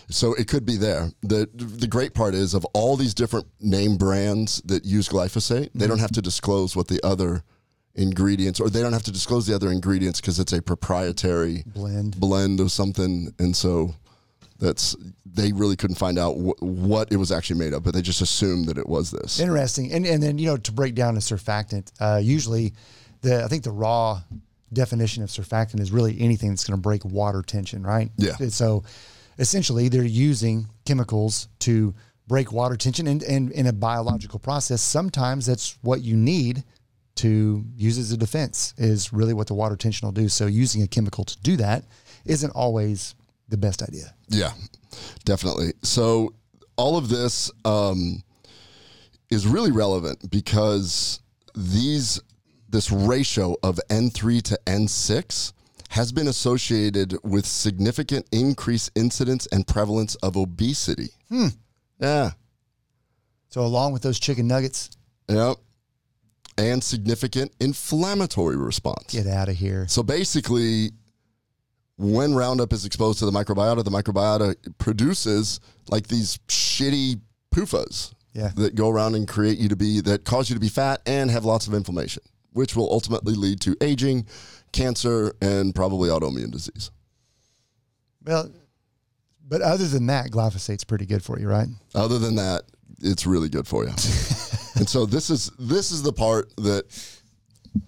So 0.08 0.32
it 0.34 0.48
could 0.48 0.64
be 0.64 0.76
there. 0.76 1.10
The 1.22 1.50
the 1.52 1.86
great 1.86 2.14
part 2.14 2.34
is 2.34 2.54
of 2.54 2.64
all 2.72 2.96
these 2.96 3.12
different 3.12 3.46
name 3.60 3.98
brands 3.98 4.62
that 4.64 4.86
use 4.86 5.08
glyphosate, 5.08 5.50
they 5.74 5.80
mm-hmm. 5.80 5.88
don't 5.88 5.98
have 5.98 6.12
to 6.12 6.22
disclose 6.22 6.74
what 6.74 6.88
the 6.88 7.00
other 7.04 7.42
ingredients 7.98 8.60
or 8.60 8.70
they 8.70 8.80
don't 8.80 8.92
have 8.94 9.02
to 9.02 9.12
disclose 9.12 9.46
the 9.46 9.54
other 9.54 9.70
ingredients 9.70 10.20
because 10.20 10.38
it's 10.38 10.52
a 10.52 10.62
proprietary 10.62 11.64
Blend. 11.66 12.18
blend 12.18 12.60
of 12.60 12.70
something 12.72 13.34
and 13.38 13.54
so 13.54 13.94
That's 14.58 14.96
they 15.24 15.52
really 15.52 15.76
couldn't 15.76 15.98
find 15.98 16.18
out 16.18 16.34
wh- 16.34 16.60
what 16.62 17.12
it 17.12 17.16
was 17.16 17.30
actually 17.30 17.60
made 17.60 17.72
of, 17.72 17.84
but 17.84 17.94
they 17.94 18.02
just 18.02 18.20
assumed 18.20 18.66
that 18.66 18.78
it 18.78 18.88
was 18.88 19.10
this. 19.10 19.38
Interesting. 19.38 19.92
And 19.92 20.06
and 20.06 20.22
then 20.22 20.38
you 20.38 20.46
know 20.46 20.56
to 20.56 20.72
break 20.72 20.94
down 20.94 21.16
a 21.16 21.20
surfactant, 21.20 21.92
uh, 22.00 22.18
usually 22.18 22.72
the 23.20 23.44
I 23.44 23.48
think 23.48 23.62
the 23.62 23.70
raw 23.70 24.20
definition 24.72 25.22
of 25.22 25.30
surfactant 25.30 25.80
is 25.80 25.92
really 25.92 26.20
anything 26.20 26.50
that's 26.50 26.64
going 26.64 26.76
to 26.76 26.82
break 26.82 27.04
water 27.04 27.42
tension, 27.42 27.82
right? 27.84 28.10
Yeah. 28.16 28.36
And 28.40 28.52
so 28.52 28.82
essentially 29.38 29.88
they're 29.88 30.02
using 30.04 30.66
chemicals 30.84 31.48
to 31.60 31.94
break 32.26 32.52
water 32.52 32.76
tension 32.76 33.06
and, 33.06 33.22
and 33.22 33.52
in 33.52 33.66
a 33.66 33.72
biological 33.72 34.38
process 34.38 34.82
sometimes 34.82 35.46
that's 35.46 35.78
what 35.82 36.02
you 36.02 36.16
need 36.16 36.64
to 37.18 37.64
use 37.76 37.98
as 37.98 38.12
a 38.12 38.16
defense 38.16 38.74
is 38.78 39.12
really 39.12 39.34
what 39.34 39.46
the 39.46 39.54
water 39.54 39.76
tension 39.76 40.06
will 40.06 40.12
do 40.12 40.28
so 40.28 40.46
using 40.46 40.82
a 40.82 40.86
chemical 40.86 41.24
to 41.24 41.38
do 41.40 41.56
that 41.56 41.84
isn't 42.24 42.50
always 42.50 43.14
the 43.48 43.56
best 43.56 43.82
idea 43.82 44.14
Yeah, 44.28 44.52
definitely. 45.24 45.72
So 45.82 46.34
all 46.76 46.96
of 46.96 47.08
this 47.08 47.50
um, 47.64 48.22
is 49.30 49.46
really 49.46 49.72
relevant 49.72 50.30
because 50.30 51.20
these 51.54 52.20
this 52.68 52.92
ratio 52.92 53.56
of 53.62 53.80
N3 53.88 54.42
to 54.42 54.60
N6 54.66 55.52
has 55.90 56.12
been 56.12 56.28
associated 56.28 57.16
with 57.24 57.46
significant 57.46 58.26
increased 58.30 58.90
incidence 58.94 59.46
and 59.50 59.66
prevalence 59.66 60.14
of 60.16 60.36
obesity. 60.36 61.08
Hmm. 61.30 61.48
Yeah. 61.98 62.32
so 63.48 63.62
along 63.62 63.92
with 63.92 64.02
those 64.02 64.20
chicken 64.20 64.46
nuggets 64.46 64.90
Yep. 65.28 65.56
And 66.58 66.82
significant 66.82 67.52
inflammatory 67.60 68.56
response. 68.56 69.12
get 69.12 69.26
out 69.28 69.48
of 69.48 69.54
here 69.56 69.86
So 69.88 70.02
basically, 70.02 70.90
when 71.96 72.34
Roundup 72.34 72.72
is 72.72 72.84
exposed 72.84 73.20
to 73.20 73.26
the 73.26 73.32
microbiota, 73.32 73.84
the 73.84 73.90
microbiota 73.90 74.54
produces 74.78 75.60
like 75.88 76.08
these 76.08 76.38
shitty 76.48 77.20
PUFAs 77.54 78.12
Yeah. 78.34 78.50
that 78.56 78.74
go 78.74 78.88
around 78.90 79.14
and 79.14 79.26
create 79.26 79.58
you 79.58 79.68
to 79.68 79.76
be, 79.76 80.00
that 80.02 80.24
cause 80.24 80.50
you 80.50 80.54
to 80.54 80.60
be 80.60 80.68
fat 80.68 81.00
and 81.06 81.30
have 81.30 81.44
lots 81.44 81.66
of 81.68 81.74
inflammation, 81.74 82.22
which 82.52 82.74
will 82.76 82.90
ultimately 82.92 83.34
lead 83.34 83.60
to 83.62 83.76
aging, 83.80 84.26
cancer, 84.72 85.32
and 85.40 85.74
probably 85.74 86.08
autoimmune 86.10 86.50
disease. 86.50 86.90
well 88.24 88.50
but 89.50 89.62
other 89.62 89.86
than 89.88 90.06
that 90.06 90.30
glyphosate's 90.30 90.84
pretty 90.84 91.06
good 91.06 91.22
for 91.24 91.38
you 91.40 91.48
right 91.48 91.68
Other 91.94 92.18
than 92.18 92.34
that, 92.36 92.64
it's 93.00 93.26
really 93.26 93.48
good 93.48 93.66
for 93.66 93.84
you. 93.86 93.92
and 94.78 94.88
so 94.88 95.06
this 95.06 95.30
is 95.30 95.50
this 95.58 95.90
is 95.90 96.02
the 96.02 96.12
part 96.12 96.54
that 96.56 96.84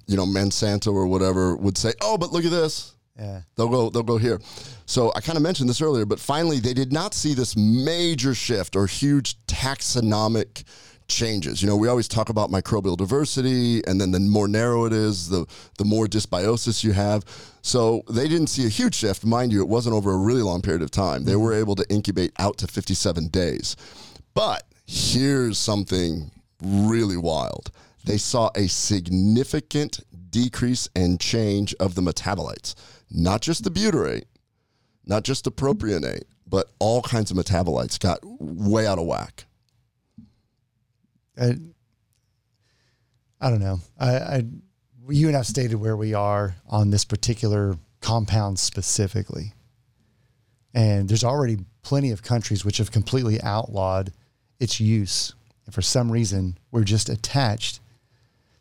you 0.06 0.16
know 0.16 0.26
Monsanto 0.26 0.92
or 0.92 1.06
whatever 1.06 1.56
would 1.56 1.78
say, 1.78 1.92
"Oh, 2.00 2.18
but 2.18 2.32
look 2.32 2.44
at 2.44 2.50
this." 2.50 2.94
yeah 3.18 3.42
They'll 3.56 3.68
go. 3.68 3.90
They'll 3.90 4.02
go 4.02 4.18
here. 4.18 4.40
So 4.86 5.12
I 5.14 5.20
kind 5.20 5.36
of 5.36 5.42
mentioned 5.42 5.68
this 5.68 5.80
earlier, 5.80 6.04
but 6.04 6.18
finally 6.18 6.58
they 6.58 6.74
did 6.74 6.92
not 6.92 7.14
see 7.14 7.34
this 7.34 7.56
major 7.56 8.34
shift 8.34 8.76
or 8.76 8.86
huge 8.86 9.36
taxonomic 9.46 10.64
changes. 11.10 11.60
You 11.60 11.68
know, 11.68 11.76
we 11.76 11.88
always 11.88 12.08
talk 12.08 12.28
about 12.28 12.50
microbial 12.50 12.96
diversity, 12.96 13.84
and 13.86 14.00
then 14.00 14.10
the 14.10 14.20
more 14.20 14.48
narrow 14.48 14.86
it 14.86 14.92
is, 14.92 15.28
the 15.28 15.46
the 15.78 15.84
more 15.84 16.06
dysbiosis 16.06 16.82
you 16.82 16.92
have. 16.92 17.24
So 17.62 18.02
they 18.08 18.26
didn't 18.26 18.48
see 18.48 18.64
a 18.66 18.70
huge 18.70 18.94
shift, 18.94 19.24
mind 19.24 19.52
you. 19.52 19.60
It 19.60 19.68
wasn't 19.68 19.94
over 19.94 20.12
a 20.12 20.16
really 20.16 20.42
long 20.42 20.62
period 20.62 20.82
of 20.82 20.90
time. 20.90 21.24
They 21.24 21.32
mm-hmm. 21.32 21.42
were 21.42 21.52
able 21.52 21.76
to 21.76 21.84
incubate 21.90 22.32
out 22.38 22.58
to 22.58 22.66
57 22.66 23.28
days. 23.28 23.76
But 24.32 24.64
here's 24.86 25.58
something 25.58 26.30
really 26.62 27.16
wild. 27.16 27.70
They 28.04 28.16
saw 28.18 28.50
a 28.54 28.68
significant 28.68 30.00
decrease 30.30 30.88
and 30.94 31.20
change 31.20 31.74
of 31.74 31.94
the 31.94 32.00
metabolites, 32.00 32.74
not 33.10 33.42
just 33.42 33.64
the 33.64 33.70
butyrate, 33.70 34.24
not 35.04 35.24
just 35.24 35.44
the 35.44 35.52
propionate, 35.52 36.24
but 36.46 36.70
all 36.78 37.02
kinds 37.02 37.30
of 37.30 37.36
metabolites 37.36 37.98
got 37.98 38.20
way 38.22 38.86
out 38.86 38.98
of 38.98 39.06
whack. 39.06 39.44
I, 41.38 41.56
I 43.40 43.50
don't 43.50 43.60
know. 43.60 43.80
I, 43.98 44.16
I, 44.16 44.44
you 45.08 45.28
and 45.28 45.36
I've 45.36 45.46
stated 45.46 45.76
where 45.76 45.96
we 45.96 46.14
are 46.14 46.56
on 46.68 46.90
this 46.90 47.04
particular 47.04 47.78
compound 48.00 48.58
specifically, 48.58 49.54
and 50.74 51.08
there's 51.08 51.24
already 51.24 51.58
plenty 51.82 52.10
of 52.10 52.22
countries 52.22 52.64
which 52.64 52.78
have 52.78 52.92
completely 52.92 53.40
outlawed 53.42 54.12
its 54.58 54.80
use, 54.80 55.34
and 55.70 55.74
for 55.74 55.82
some 55.82 56.10
reason 56.10 56.58
we're 56.72 56.82
just 56.82 57.08
attached 57.08 57.78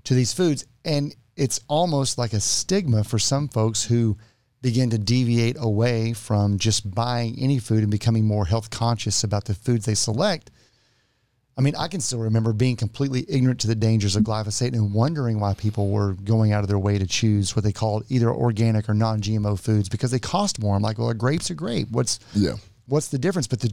to 0.03 0.13
these 0.13 0.31
foods, 0.31 0.65
and 0.85 1.15
it's 1.35 1.59
almost 1.67 2.19
like 2.19 2.33
a 2.33 2.39
stigma 2.39 3.03
for 3.03 3.17
some 3.17 3.47
folks 3.47 3.83
who 3.85 4.15
begin 4.61 4.91
to 4.91 4.97
deviate 4.99 5.55
away 5.59 6.13
from 6.13 6.59
just 6.59 6.93
buying 6.93 7.35
any 7.39 7.57
food 7.57 7.81
and 7.81 7.89
becoming 7.89 8.25
more 8.25 8.45
health 8.45 8.69
conscious 8.69 9.23
about 9.23 9.45
the 9.45 9.55
foods 9.55 9.85
they 9.85 9.95
select. 9.95 10.51
I 11.57 11.61
mean, 11.61 11.75
I 11.77 11.87
can 11.87 11.99
still 11.99 12.19
remember 12.19 12.53
being 12.53 12.75
completely 12.75 13.25
ignorant 13.27 13.59
to 13.61 13.67
the 13.67 13.75
dangers 13.75 14.15
of 14.15 14.23
glyphosate 14.23 14.73
and 14.73 14.93
wondering 14.93 15.39
why 15.39 15.55
people 15.55 15.89
were 15.89 16.13
going 16.13 16.51
out 16.53 16.61
of 16.63 16.67
their 16.69 16.79
way 16.79 16.99
to 16.99 17.07
choose 17.07 17.55
what 17.55 17.63
they 17.65 17.71
called 17.71 18.03
either 18.09 18.29
organic 18.29 18.87
or 18.87 18.93
non-GMO 18.93 19.59
foods 19.59 19.89
because 19.89 20.11
they 20.11 20.19
cost 20.19 20.61
more. 20.61 20.75
I'm 20.75 20.83
like, 20.83 20.99
well, 20.99 21.09
a 21.09 21.15
grape's 21.15 21.49
a 21.49 21.55
grape. 21.55 21.87
What's 21.89 22.19
Yeah. 22.35 22.57
what's 22.85 23.07
the 23.07 23.17
difference? 23.17 23.47
But 23.47 23.61
the 23.61 23.71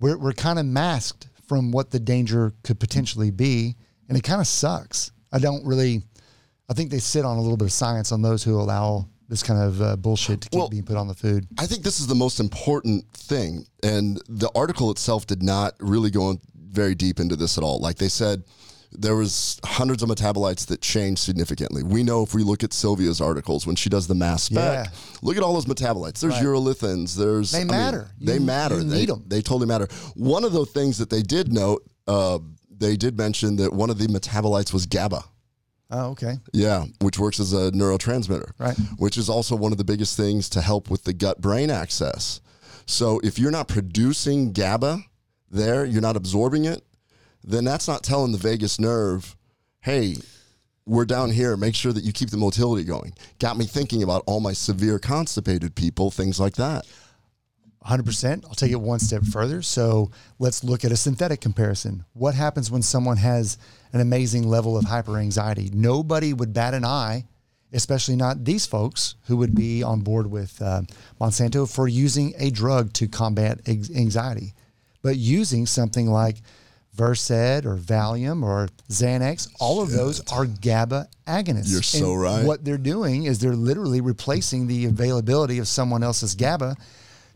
we're 0.00 0.18
we're 0.18 0.32
kind 0.32 0.58
of 0.58 0.66
masked 0.66 1.28
from 1.52 1.70
what 1.70 1.90
the 1.90 2.00
danger 2.00 2.54
could 2.64 2.80
potentially 2.80 3.30
be, 3.30 3.76
and 4.08 4.16
it 4.16 4.24
kind 4.24 4.40
of 4.40 4.46
sucks. 4.46 5.12
I 5.32 5.38
don't 5.38 5.62
really. 5.66 6.02
I 6.70 6.72
think 6.72 6.90
they 6.90 6.98
sit 6.98 7.26
on 7.26 7.36
a 7.36 7.42
little 7.42 7.58
bit 7.58 7.66
of 7.66 7.72
science 7.72 8.10
on 8.10 8.22
those 8.22 8.42
who 8.42 8.58
allow 8.58 9.06
this 9.28 9.42
kind 9.42 9.60
of 9.62 9.82
uh, 9.82 9.96
bullshit 9.96 10.40
to 10.40 10.48
keep 10.48 10.58
Well- 10.58 10.70
being 10.70 10.82
put 10.82 10.96
on 10.96 11.08
the 11.08 11.14
food. 11.14 11.46
I 11.58 11.66
think 11.66 11.82
this 11.82 12.00
is 12.00 12.06
the 12.06 12.14
most 12.14 12.40
important 12.40 13.04
thing. 13.12 13.66
And 13.82 14.18
the 14.30 14.50
article 14.54 14.90
itself 14.90 15.26
did 15.26 15.42
not 15.42 15.74
really 15.78 16.10
go 16.10 16.30
in 16.30 16.40
very 16.56 16.94
deep 16.94 17.20
into 17.20 17.36
this 17.36 17.58
at 17.58 17.64
all. 17.64 17.78
Like 17.80 17.96
they 17.98 18.08
said, 18.08 18.44
there 18.94 19.16
was 19.16 19.58
hundreds 19.64 20.02
of 20.02 20.08
metabolites 20.08 20.66
that 20.66 20.80
changed 20.80 21.20
significantly. 21.22 21.82
We 21.82 22.02
know 22.02 22.22
if 22.22 22.34
we 22.34 22.42
look 22.42 22.62
at 22.62 22.72
Sylvia's 22.72 23.20
articles 23.20 23.66
when 23.66 23.76
she 23.76 23.88
does 23.88 24.06
the 24.06 24.14
mass 24.14 24.44
spec, 24.44 24.86
Yeah. 24.86 24.92
look 25.22 25.36
at 25.36 25.42
all 25.42 25.54
those 25.54 25.64
metabolites. 25.66 26.20
There's 26.20 26.34
Right. 26.34 26.44
urolithins. 26.44 27.14
There's 27.14 27.50
They 27.52 27.58
I 27.58 27.64
mean, 27.64 27.68
matter. 27.68 28.10
they 28.20 28.34
You- 28.34 28.40
matter. 28.40 28.78
you 28.78 28.84
they, 28.84 28.96
need 29.00 29.10
'em. 29.10 29.24
They 29.26 29.40
totally 29.42 29.66
matter. 29.66 29.88
One 30.14 30.44
of 30.44 30.52
the 30.52 30.66
things 30.66 30.98
that 30.98 31.10
they 31.10 31.22
did 31.22 31.52
note, 31.52 31.84
uh, 32.06 32.38
they 32.76 32.96
did 32.96 33.16
mention 33.16 33.56
that 33.56 33.72
one 33.72 33.90
of 33.90 33.98
the 33.98 34.06
metabolites 34.08 34.72
was 34.72 34.86
GABA. 34.86 35.24
Oh, 35.90 36.06
okay. 36.10 36.38
Yeah, 36.52 36.86
which 37.00 37.18
works 37.18 37.38
as 37.38 37.52
a 37.52 37.70
neurotransmitter. 37.72 38.50
Right. 38.58 38.76
Which 38.98 39.18
is 39.18 39.28
also 39.28 39.54
one 39.56 39.72
of 39.72 39.78
the 39.78 39.84
biggest 39.84 40.16
things 40.16 40.48
to 40.50 40.60
help 40.62 40.90
with 40.90 41.04
the 41.04 41.12
gut 41.12 41.40
brain 41.40 41.70
access. 41.70 42.40
So 42.86 43.20
if 43.22 43.38
you're 43.38 43.50
not 43.50 43.68
producing 43.68 44.52
GABA 44.52 45.02
there, 45.50 45.84
you're 45.84 46.00
not 46.00 46.16
absorbing 46.16 46.64
it, 46.64 46.82
then 47.44 47.64
that's 47.64 47.88
not 47.88 48.02
telling 48.02 48.32
the 48.32 48.38
vagus 48.38 48.78
nerve, 48.78 49.36
hey, 49.80 50.16
we're 50.86 51.04
down 51.04 51.30
here. 51.30 51.56
Make 51.56 51.74
sure 51.74 51.92
that 51.92 52.04
you 52.04 52.12
keep 52.12 52.30
the 52.30 52.36
motility 52.36 52.84
going. 52.84 53.12
Got 53.38 53.56
me 53.56 53.66
thinking 53.66 54.02
about 54.02 54.24
all 54.26 54.40
my 54.40 54.52
severe 54.52 54.98
constipated 54.98 55.74
people, 55.74 56.10
things 56.10 56.40
like 56.40 56.54
that. 56.54 56.86
100%. 57.86 58.44
I'll 58.44 58.54
take 58.54 58.72
it 58.72 58.80
one 58.80 59.00
step 59.00 59.24
further. 59.24 59.62
So 59.62 60.10
let's 60.38 60.62
look 60.62 60.84
at 60.84 60.92
a 60.92 60.96
synthetic 60.96 61.40
comparison. 61.40 62.04
What 62.12 62.34
happens 62.34 62.70
when 62.70 62.82
someone 62.82 63.16
has 63.16 63.58
an 63.92 64.00
amazing 64.00 64.46
level 64.46 64.76
of 64.76 64.84
hyper 64.84 65.18
anxiety? 65.18 65.70
Nobody 65.72 66.32
would 66.32 66.52
bat 66.52 66.74
an 66.74 66.84
eye, 66.84 67.24
especially 67.72 68.16
not 68.16 68.44
these 68.44 68.66
folks 68.66 69.16
who 69.26 69.36
would 69.38 69.54
be 69.54 69.82
on 69.82 70.00
board 70.00 70.30
with 70.30 70.60
uh, 70.62 70.82
Monsanto 71.20 71.72
for 71.72 71.88
using 71.88 72.34
a 72.38 72.50
drug 72.50 72.92
to 72.94 73.08
combat 73.08 73.60
anxiety. 73.68 74.54
But 75.02 75.16
using 75.16 75.66
something 75.66 76.08
like 76.08 76.36
Versed 76.94 77.30
or 77.30 77.76
Valium 77.76 78.42
or 78.42 78.68
Xanax, 78.90 79.48
all 79.58 79.80
of 79.80 79.90
those 79.90 80.20
are 80.30 80.44
GABA 80.44 81.08
agonists. 81.26 81.72
You're 81.72 81.82
so 81.82 82.12
And 82.12 82.22
right. 82.22 82.44
What 82.44 82.64
they're 82.64 82.76
doing 82.76 83.24
is 83.24 83.38
they're 83.38 83.56
literally 83.56 84.00
replacing 84.00 84.66
the 84.66 84.84
availability 84.84 85.58
of 85.58 85.68
someone 85.68 86.02
else's 86.02 86.34
GABA 86.34 86.76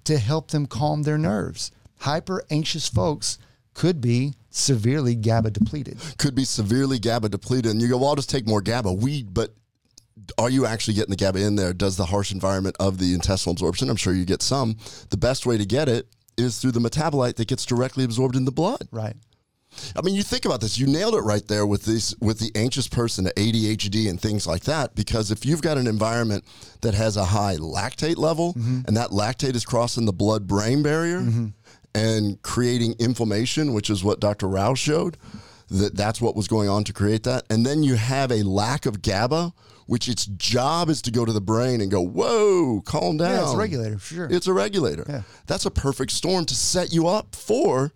to 0.05 0.19
help 0.19 0.51
them 0.51 0.67
calm 0.67 1.03
their 1.03 1.19
nerves. 1.19 1.71
Hyper 2.01 2.45
anxious 2.51 2.89
folks 2.89 3.39
could 3.73 4.01
be 4.01 4.35
severely 4.51 5.15
GABA 5.15 5.51
depleted. 5.53 5.99
Could 6.19 6.35
be 6.35 6.45
severely 6.45 6.99
GABA 6.99 7.31
depleted. 7.31 7.73
And 7.73 7.81
you 7.81 7.89
go, 7.89 7.97
well, 7.97 8.11
I'll 8.11 8.17
just 8.17 8.31
take 8.31 8.47
more 8.47 8.61
GABA. 8.61 8.93
We, 8.93 9.23
but 9.23 9.55
are 10.39 10.51
you 10.51 10.67
actually 10.67 10.95
getting 10.95 11.11
the 11.11 11.17
GABA 11.17 11.41
in 11.41 11.57
there? 11.57 11.73
Does 11.73 11.97
the 11.97 12.07
harsh 12.07 12.33
environment 12.33 12.77
of 12.79 12.99
the 12.99 13.15
intestinal 13.15 13.53
absorption? 13.53 13.89
I'm 13.89 13.97
sure 13.97 14.13
you 14.13 14.25
get 14.25 14.43
some. 14.43 14.77
The 15.11 15.17
best 15.17 15.47
way 15.47 15.57
to 15.57 15.65
get 15.65 15.89
it 15.89 16.09
is 16.37 16.59
through 16.59 16.73
the 16.73 16.81
metabolite 16.81 17.37
that 17.37 17.49
gets 17.49 17.65
directly 17.65 18.05
absorbed 18.05 18.37
in 18.37 18.45
the 18.45 18.53
blood. 18.53 18.89
Right. 18.91 19.17
I 19.97 20.03
mean, 20.03 20.15
you 20.15 20.23
think 20.23 20.45
about 20.45 20.61
this. 20.61 20.79
You 20.79 20.87
nailed 20.87 21.15
it 21.15 21.21
right 21.21 21.47
there 21.47 21.67
with 21.67 21.85
this 21.85 22.15
with 22.21 22.39
the 22.39 22.51
anxious 22.55 22.89
person, 22.89 23.25
the 23.25 23.33
ADHD, 23.33 24.09
and 24.09 24.21
things 24.21 24.47
like 24.47 24.65
that. 24.65 24.95
Because 24.95 25.31
if 25.31 25.47
you've 25.47 25.63
got 25.63 25.79
an 25.79 25.87
environment 25.87 26.45
that 26.81 26.95
has 26.95 27.17
a 27.17 27.25
high 27.25 27.57
lactate 27.57 28.17
level, 28.17 28.55
mm-hmm. 28.55 28.81
and 28.87 28.97
that 28.97 29.11
lactate 29.11 29.55
is 29.55 29.65
crossing 29.65 30.07
the 30.07 30.13
blood-brain 30.13 30.83
barrier 30.83 31.21
mm-hmm. 31.21 31.47
and 31.95 32.41
creating 32.43 32.95
inflammation, 32.99 33.73
which 33.73 33.91
is 33.91 34.05
what 34.05 34.21
Dr. 34.21 34.49
Rao 34.49 34.75
showed, 34.75 35.17
that 35.69 35.97
that's 35.97 36.21
what 36.21 36.37
was 36.37 36.49
going 36.49 36.69
on 36.69 36.85
to 36.85 36.93
create 36.93 37.25
that. 37.25 37.45
And 37.51 37.67
then 37.67 37.83
you 37.83 37.97
have 37.97 38.31
a 38.31 38.43
lack 38.43 38.87
of 38.87 39.03
GABA, 39.03 39.53
which 39.87 40.09
its 40.09 40.27
job 40.27 40.89
is 40.89 41.01
to 41.03 41.11
go 41.11 41.25
to 41.25 41.33
the 41.33 41.41
brain 41.41 41.81
and 41.81 41.91
go, 41.91 42.01
whoa, 42.01 42.83
calm 42.85 43.17
down. 43.17 43.31
Yeah, 43.31 43.43
it's 43.43 43.55
a 43.55 43.57
regulator, 43.57 43.99
sure. 43.99 44.29
It's 44.31 44.47
a 44.47 44.53
regulator. 44.53 45.05
Yeah. 45.09 45.23
That's 45.47 45.65
a 45.67 45.71
perfect 45.71 46.13
storm 46.13 46.45
to 46.47 46.55
set 46.55 46.93
you 46.93 47.07
up 47.07 47.35
for 47.35 47.93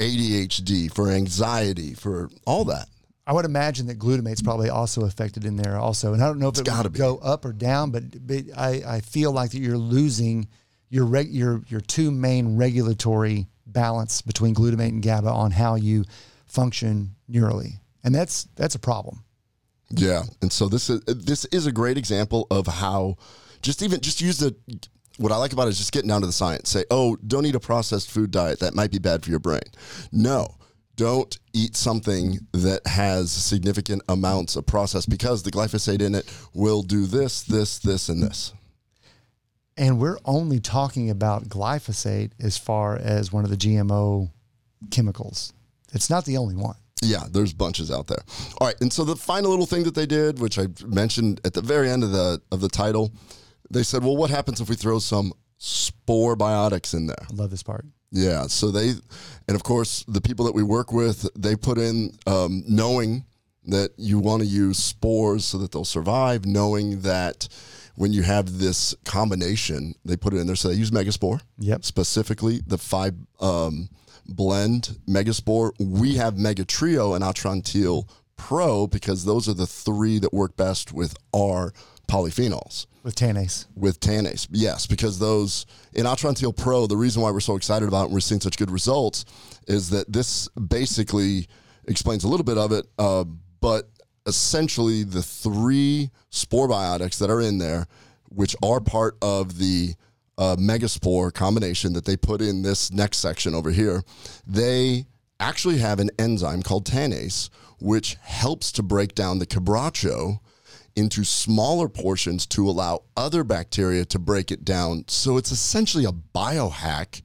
ADHD, 0.00 0.92
for 0.92 1.10
anxiety, 1.10 1.94
for 1.94 2.30
all 2.46 2.64
that. 2.64 2.88
I 3.26 3.32
would 3.32 3.44
imagine 3.44 3.86
that 3.86 3.98
glutamate's 3.98 4.42
probably 4.42 4.70
also 4.70 5.04
affected 5.04 5.44
in 5.44 5.56
there 5.56 5.78
also. 5.78 6.14
And 6.14 6.22
I 6.22 6.26
don't 6.26 6.38
know 6.38 6.48
if 6.48 6.58
it 6.58 6.64
gotta 6.64 6.84
would 6.84 6.94
be. 6.94 6.98
go 6.98 7.18
up 7.18 7.44
or 7.44 7.52
down, 7.52 7.90
but, 7.90 8.26
but 8.26 8.44
I, 8.56 8.82
I 8.86 9.00
feel 9.00 9.30
like 9.30 9.52
that 9.52 9.60
you're 9.60 9.78
losing 9.78 10.48
your 10.88 11.04
reg, 11.04 11.28
your 11.30 11.62
your 11.68 11.80
two 11.80 12.10
main 12.10 12.56
regulatory 12.56 13.46
balance 13.66 14.22
between 14.22 14.54
glutamate 14.54 14.88
and 14.88 15.02
GABA 15.02 15.28
on 15.28 15.52
how 15.52 15.76
you 15.76 16.04
function 16.46 17.14
neurally. 17.30 17.74
And 18.02 18.12
that's 18.12 18.48
that's 18.56 18.74
a 18.74 18.80
problem. 18.80 19.22
Yeah, 19.90 20.22
and 20.42 20.52
so 20.52 20.68
this 20.68 20.90
is 20.90 21.00
this 21.04 21.44
is 21.46 21.66
a 21.66 21.72
great 21.72 21.98
example 21.98 22.46
of 22.50 22.66
how 22.66 23.16
just 23.62 23.82
even 23.82 24.00
just 24.00 24.20
use 24.20 24.38
the 24.38 24.56
what 25.18 25.32
I 25.32 25.36
like 25.36 25.52
about 25.52 25.66
it 25.66 25.70
is 25.70 25.78
just 25.78 25.92
getting 25.92 26.08
down 26.08 26.20
to 26.22 26.26
the 26.26 26.32
science. 26.32 26.70
Say, 26.70 26.84
oh, 26.90 27.16
don't 27.26 27.46
eat 27.46 27.54
a 27.54 27.60
processed 27.60 28.10
food 28.10 28.30
diet 28.30 28.60
that 28.60 28.74
might 28.74 28.90
be 28.90 28.98
bad 28.98 29.22
for 29.22 29.30
your 29.30 29.40
brain. 29.40 29.60
No, 30.12 30.56
don't 30.96 31.38
eat 31.52 31.76
something 31.76 32.38
that 32.52 32.86
has 32.86 33.30
significant 33.30 34.02
amounts 34.08 34.56
of 34.56 34.66
processed 34.66 35.08
because 35.08 35.42
the 35.42 35.50
glyphosate 35.50 36.02
in 36.02 36.14
it 36.14 36.30
will 36.54 36.82
do 36.82 37.06
this, 37.06 37.42
this, 37.42 37.78
this, 37.78 38.08
and 38.08 38.22
this. 38.22 38.52
And 39.76 39.98
we're 39.98 40.18
only 40.26 40.60
talking 40.60 41.08
about 41.08 41.48
glyphosate 41.48 42.32
as 42.38 42.58
far 42.58 42.96
as 42.96 43.32
one 43.32 43.44
of 43.44 43.50
the 43.50 43.56
GMO 43.56 44.30
chemicals. 44.90 45.54
It's 45.92 46.10
not 46.10 46.26
the 46.26 46.36
only 46.36 46.54
one. 46.54 46.76
Yeah, 47.02 47.24
there's 47.30 47.54
bunches 47.54 47.90
out 47.90 48.06
there. 48.06 48.22
All 48.60 48.66
right, 48.66 48.76
and 48.82 48.92
so 48.92 49.04
the 49.04 49.16
final 49.16 49.48
little 49.50 49.66
thing 49.66 49.84
that 49.84 49.94
they 49.94 50.06
did, 50.06 50.38
which 50.38 50.58
I 50.58 50.66
mentioned 50.84 51.40
at 51.44 51.54
the 51.54 51.62
very 51.62 51.88
end 51.88 52.04
of 52.04 52.12
the 52.12 52.42
of 52.52 52.60
the 52.60 52.68
title, 52.68 53.10
they 53.70 53.82
said, 53.82 54.02
"Well, 54.02 54.16
what 54.16 54.30
happens 54.30 54.60
if 54.60 54.68
we 54.68 54.76
throw 54.76 54.98
some 54.98 55.32
spore 55.58 56.36
biotics 56.36 56.94
in 56.94 57.06
there?" 57.06 57.26
I 57.30 57.34
love 57.34 57.50
this 57.50 57.62
part. 57.62 57.86
Yeah, 58.12 58.48
so 58.48 58.70
they, 58.70 58.94
and 59.46 59.54
of 59.54 59.62
course, 59.62 60.04
the 60.08 60.20
people 60.20 60.44
that 60.46 60.54
we 60.54 60.64
work 60.64 60.92
with, 60.92 61.28
they 61.36 61.54
put 61.54 61.78
in 61.78 62.16
um, 62.26 62.64
knowing 62.66 63.24
that 63.66 63.92
you 63.96 64.18
want 64.18 64.42
to 64.42 64.48
use 64.48 64.78
spores 64.78 65.44
so 65.44 65.58
that 65.58 65.70
they'll 65.70 65.84
survive, 65.84 66.44
knowing 66.44 67.02
that 67.02 67.48
when 67.94 68.12
you 68.12 68.22
have 68.22 68.58
this 68.58 68.94
combination, 69.04 69.94
they 70.04 70.16
put 70.16 70.34
it 70.34 70.38
in 70.38 70.46
there. 70.46 70.56
So 70.56 70.68
they 70.68 70.74
use 70.74 70.90
Megaspore. 70.90 71.40
Yep. 71.58 71.84
Specifically, 71.84 72.60
the 72.66 72.78
five 72.78 73.14
um, 73.40 73.90
blend 74.26 74.98
Megaspore. 75.08 75.72
We 75.78 76.14
have 76.14 76.38
Mega 76.38 76.64
Trio 76.64 77.14
and 77.14 77.22
Atrantil 77.22 78.08
Pro 78.36 78.86
because 78.86 79.24
those 79.24 79.48
are 79.48 79.54
the 79.54 79.66
three 79.66 80.18
that 80.18 80.32
work 80.32 80.56
best 80.56 80.92
with 80.92 81.14
our 81.34 81.72
polyphenols 82.08 82.86
With 83.02 83.14
Tannase. 83.14 83.66
with 83.74 83.98
Tannase. 84.00 84.46
Yes, 84.50 84.86
because 84.86 85.18
those 85.18 85.64
in 85.94 86.04
Atrantil 86.04 86.54
Pro, 86.54 86.86
the 86.86 86.96
reason 86.96 87.22
why 87.22 87.30
we're 87.30 87.40
so 87.40 87.56
excited 87.56 87.88
about 87.88 88.02
it 88.02 88.04
and 88.06 88.14
we're 88.14 88.20
seeing 88.20 88.40
such 88.40 88.58
good 88.58 88.70
results 88.70 89.24
is 89.66 89.90
that 89.90 90.12
this 90.12 90.48
basically 90.48 91.46
explains 91.88 92.24
a 92.24 92.28
little 92.28 92.44
bit 92.44 92.58
of 92.58 92.72
it, 92.72 92.86
uh, 92.98 93.24
but 93.60 93.88
essentially 94.26 95.02
the 95.02 95.22
three 95.22 96.10
spore 96.28 96.68
biotics 96.68 97.18
that 97.18 97.30
are 97.30 97.40
in 97.40 97.58
there, 97.58 97.86
which 98.28 98.54
are 98.62 98.80
part 98.80 99.16
of 99.22 99.58
the 99.58 99.94
uh, 100.36 100.56
megaspore 100.56 101.32
combination 101.32 101.92
that 101.94 102.04
they 102.04 102.16
put 102.16 102.40
in 102.40 102.62
this 102.62 102.92
next 102.92 103.18
section 103.18 103.54
over 103.54 103.70
here, 103.70 104.02
they 104.46 105.06
actually 105.38 105.78
have 105.78 106.00
an 106.00 106.10
enzyme 106.18 106.62
called 106.62 106.86
tannase, 106.86 107.48
which 107.78 108.16
helps 108.22 108.70
to 108.72 108.82
break 108.82 109.14
down 109.14 109.38
the 109.38 109.46
quebracho 109.46 110.38
into 110.96 111.24
smaller 111.24 111.88
portions 111.88 112.46
to 112.46 112.68
allow 112.68 113.02
other 113.16 113.44
bacteria 113.44 114.04
to 114.06 114.18
break 114.18 114.50
it 114.50 114.64
down. 114.64 115.04
So 115.08 115.36
it's 115.36 115.52
essentially 115.52 116.04
a 116.04 116.12
biohack 116.12 117.22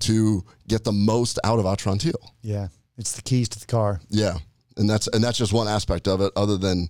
to 0.00 0.44
get 0.68 0.84
the 0.84 0.92
most 0.92 1.38
out 1.44 1.58
of 1.58 1.64
Atrantil. 1.64 2.14
Yeah. 2.42 2.68
It's 2.96 3.12
the 3.12 3.22
keys 3.22 3.48
to 3.50 3.60
the 3.60 3.66
car. 3.66 4.00
Yeah. 4.08 4.38
And 4.76 4.88
that's 4.88 5.08
and 5.08 5.22
that's 5.22 5.38
just 5.38 5.52
one 5.52 5.68
aspect 5.68 6.06
of 6.08 6.20
it 6.20 6.32
other 6.36 6.56
than 6.56 6.88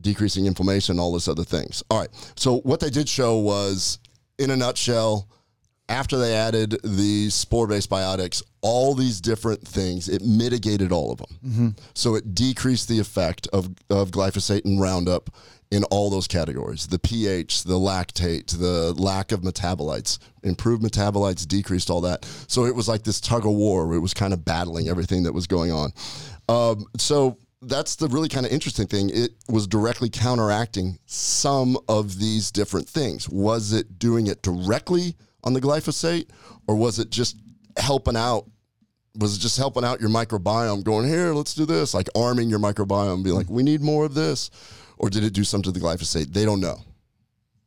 decreasing 0.00 0.46
inflammation 0.46 0.98
all 0.98 1.12
this 1.12 1.28
other 1.28 1.44
things. 1.44 1.82
All 1.90 2.00
right. 2.00 2.08
So 2.36 2.58
what 2.60 2.80
they 2.80 2.90
did 2.90 3.08
show 3.08 3.38
was 3.38 3.98
in 4.38 4.50
a 4.50 4.56
nutshell 4.56 5.28
after 5.92 6.16
they 6.16 6.34
added 6.34 6.78
the 6.82 7.28
spore-based 7.28 7.90
biotics, 7.90 8.42
all 8.62 8.94
these 8.94 9.20
different 9.20 9.66
things, 9.66 10.08
it 10.08 10.22
mitigated 10.22 10.90
all 10.90 11.12
of 11.12 11.18
them. 11.18 11.76
So 11.94 12.14
it 12.14 12.34
decreased 12.34 12.88
the 12.88 12.98
effect 12.98 13.46
of, 13.52 13.68
of 13.90 14.10
glyphosate 14.10 14.64
and 14.64 14.80
Roundup 14.80 15.28
in 15.70 15.84
all 15.84 16.08
those 16.10 16.26
categories. 16.26 16.86
The 16.86 16.98
pH, 16.98 17.64
the 17.64 17.78
lactate, 17.78 18.58
the 18.58 18.94
lack 18.94 19.32
of 19.32 19.42
metabolites, 19.42 20.18
improved 20.42 20.82
metabolites, 20.82 21.46
decreased 21.46 21.90
all 21.90 22.00
that. 22.02 22.24
So 22.46 22.64
it 22.64 22.74
was 22.74 22.88
like 22.88 23.02
this 23.02 23.20
tug 23.20 23.44
of 23.44 23.52
war 23.52 23.86
where 23.86 23.96
it 23.96 24.00
was 24.00 24.14
kind 24.14 24.32
of 24.32 24.44
battling 24.44 24.88
everything 24.88 25.22
that 25.24 25.34
was 25.34 25.46
going 25.46 25.72
on. 25.72 25.92
Um, 26.48 26.86
so 26.96 27.36
that's 27.60 27.96
the 27.96 28.08
really 28.08 28.28
kind 28.28 28.46
of 28.46 28.52
interesting 28.52 28.86
thing. 28.86 29.10
It 29.12 29.32
was 29.48 29.66
directly 29.66 30.08
counteracting 30.08 30.98
some 31.06 31.78
of 31.88 32.18
these 32.18 32.50
different 32.50 32.88
things. 32.88 33.28
Was 33.28 33.72
it 33.72 33.98
doing 33.98 34.26
it 34.26 34.42
directly 34.42 35.16
on 35.44 35.52
the 35.52 35.60
glyphosate, 35.60 36.28
or 36.66 36.76
was 36.76 36.98
it 36.98 37.10
just 37.10 37.36
helping 37.76 38.16
out? 38.16 38.48
Was 39.16 39.36
it 39.36 39.40
just 39.40 39.58
helping 39.58 39.84
out 39.84 40.00
your 40.00 40.08
microbiome, 40.08 40.84
going 40.84 41.06
here, 41.06 41.34
let's 41.34 41.54
do 41.54 41.66
this, 41.66 41.92
like 41.92 42.08
arming 42.16 42.48
your 42.48 42.58
microbiome, 42.58 43.22
be 43.22 43.30
like, 43.30 43.50
we 43.50 43.62
need 43.62 43.82
more 43.82 44.06
of 44.06 44.14
this, 44.14 44.50
or 44.96 45.10
did 45.10 45.22
it 45.22 45.34
do 45.34 45.44
something 45.44 45.70
to 45.70 45.78
the 45.78 45.84
glyphosate? 45.84 46.32
They 46.32 46.46
don't 46.46 46.60
know, 46.60 46.78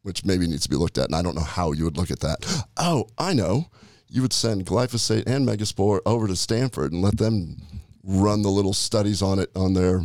which 0.01 0.25
maybe 0.25 0.47
needs 0.47 0.63
to 0.63 0.69
be 0.69 0.75
looked 0.75 0.97
at, 0.97 1.05
and 1.05 1.15
I 1.15 1.21
don't 1.21 1.35
know 1.35 1.41
how 1.41 1.71
you 1.71 1.83
would 1.83 1.97
look 1.97 2.09
at 2.09 2.21
that. 2.21 2.65
Oh, 2.77 3.07
I 3.19 3.33
know. 3.33 3.65
You 4.07 4.23
would 4.23 4.33
send 4.33 4.65
glyphosate 4.65 5.27
and 5.27 5.47
megaspore 5.47 5.99
over 6.05 6.27
to 6.27 6.35
Stanford 6.35 6.91
and 6.91 7.03
let 7.03 7.17
them 7.17 7.57
run 8.03 8.41
the 8.41 8.49
little 8.49 8.73
studies 8.73 9.21
on 9.21 9.37
it 9.37 9.51
on 9.55 9.73
their 9.73 10.01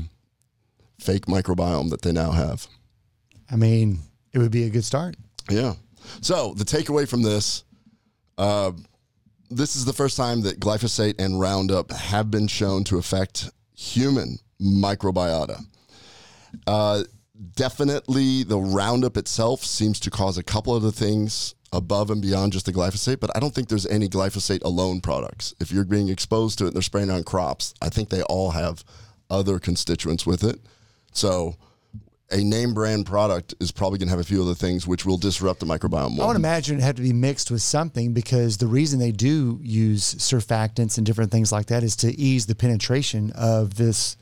fake 0.99 1.27
microbiome 1.27 1.89
that 1.91 2.03
they 2.03 2.13
now 2.13 2.33
have. 2.33 2.67
I 3.51 3.57
mean, 3.57 4.01
it 4.33 4.39
would 4.39 4.51
be 4.51 4.65
a 4.65 4.71
good 4.71 4.85
start. 4.85 5.17
Yeah. 5.49 5.75
So 6.21 6.55
the 6.55 6.65
takeaway 6.65 7.09
from 7.09 7.23
this, 7.23 7.65
uh, 8.39 8.73
this 9.51 9.77
is 9.77 9.85
the 9.85 9.93
first 9.93 10.17
time 10.17 10.43
that 10.43 10.61
glyphosate 10.61 11.21
and 11.21 11.41
Roundup 11.41 11.91
have 11.93 12.31
been 12.31 12.47
shown 12.47 12.85
to 12.85 12.99
affect 12.99 13.51
human 13.75 14.39
microbiota. 14.61 15.65
Uh, 16.67 17.05
definitely, 17.55 18.43
the 18.43 18.59
Roundup 18.59 19.17
itself 19.17 19.65
seems 19.65 19.99
to 20.01 20.11
cause 20.11 20.39
a 20.39 20.43
couple 20.43 20.75
of 20.75 20.83
the 20.83 20.93
things 20.93 21.55
above 21.73 22.11
and 22.11 22.21
beyond 22.21 22.53
just 22.53 22.67
the 22.67 22.73
glyphosate, 22.73 23.21
but 23.21 23.35
I 23.37 23.41
don't 23.41 23.55
think 23.55 23.69
there's 23.69 23.87
any 23.87 24.09
glyphosate 24.09 24.63
alone 24.65 25.01
products. 25.01 25.55
If 25.61 25.71
you're 25.71 25.85
being 25.85 26.09
exposed 26.09 26.59
to 26.59 26.65
it 26.65 26.69
and 26.69 26.75
they're 26.75 26.83
spraying 26.83 27.11
on 27.11 27.23
crops, 27.23 27.75
I 27.81 27.89
think 27.89 28.09
they 28.09 28.23
all 28.23 28.51
have 28.51 28.85
other 29.31 29.59
constituents 29.59 30.27
with 30.27 30.43
it. 30.43 30.61
So 31.13 31.57
a 32.33 32.45
name 32.45 32.75
brand 32.75 33.07
product 33.07 33.55
is 33.61 33.73
probably 33.73 33.99
going 33.99 34.09
to 34.09 34.13
have 34.13 34.21
a 34.21 34.25
few 34.25 34.43
other 34.43 34.55
things 34.55 34.87
which 34.87 35.05
will 35.05 35.17
disrupt 35.17 35.61
the 35.61 35.67
microbiome 35.67 36.13
I 36.13 36.17
more. 36.17 36.27
would 36.29 36.37
imagine 36.37 36.79
it 36.79 36.83
had 36.83 36.97
to 36.97 37.03
be 37.03 37.13
mixed 37.13 37.51
with 37.51 37.63
something 37.63 38.13
because 38.13 38.59
the 38.59 38.67
reason 38.67 38.99
they 38.99 39.13
do 39.13 39.59
use 39.63 40.15
surfactants 40.15 40.97
and 40.97 41.07
different 41.07 41.33
things 41.33 41.51
like 41.51 41.67
that 41.67 41.83
is 41.83 41.97
to 41.97 42.19
ease 42.19 42.47
the 42.47 42.55
penetration 42.55 43.33
of 43.35 43.75
this 43.75 44.17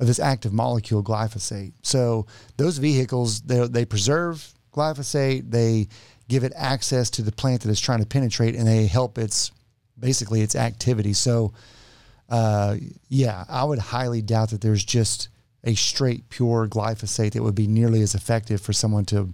of 0.00 0.06
this 0.06 0.18
active 0.18 0.52
molecule 0.52 1.02
glyphosate. 1.04 1.74
So 1.82 2.26
those 2.56 2.78
vehicles 2.78 3.42
they 3.42 3.66
they 3.68 3.84
preserve 3.84 4.52
glyphosate, 4.72 5.50
they 5.50 5.88
give 6.28 6.44
it 6.44 6.52
access 6.56 7.10
to 7.10 7.22
the 7.22 7.32
plant 7.32 7.62
that 7.62 7.70
it's 7.70 7.80
trying 7.80 8.00
to 8.00 8.06
penetrate, 8.06 8.54
and 8.54 8.66
they 8.66 8.86
help 8.86 9.18
its 9.18 9.52
basically 9.98 10.40
its 10.40 10.56
activity. 10.56 11.12
So 11.12 11.52
uh, 12.28 12.76
yeah, 13.08 13.44
I 13.48 13.64
would 13.64 13.78
highly 13.78 14.22
doubt 14.22 14.50
that 14.50 14.62
there's 14.62 14.84
just 14.84 15.28
a 15.64 15.74
straight 15.74 16.28
pure 16.28 16.66
glyphosate 16.68 17.32
that 17.32 17.42
would 17.42 17.54
be 17.54 17.66
nearly 17.66 18.02
as 18.02 18.14
effective 18.14 18.60
for 18.60 18.72
someone 18.72 19.04
to 19.06 19.32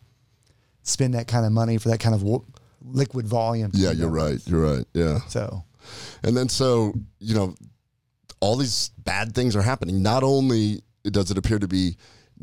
spend 0.82 1.14
that 1.14 1.26
kind 1.28 1.44
of 1.46 1.52
money 1.52 1.78
for 1.78 1.88
that 1.88 2.00
kind 2.00 2.14
of 2.14 2.20
w- 2.20 2.44
liquid 2.82 3.26
volume. 3.26 3.70
yeah, 3.74 3.90
you're 3.92 4.08
right. 4.08 4.40
You're 4.46 4.60
right. 4.60 4.84
Yeah. 4.94 5.20
So 5.28 5.64
And 6.22 6.36
then 6.36 6.48
so, 6.48 6.94
you 7.18 7.34
know, 7.34 7.54
all 8.40 8.56
these 8.56 8.90
bad 8.98 9.34
things 9.34 9.56
are 9.56 9.62
happening. 9.62 10.02
Not 10.02 10.22
only 10.22 10.82
does 11.04 11.30
it 11.30 11.38
appear 11.38 11.58
to 11.58 11.68
be 11.68 11.96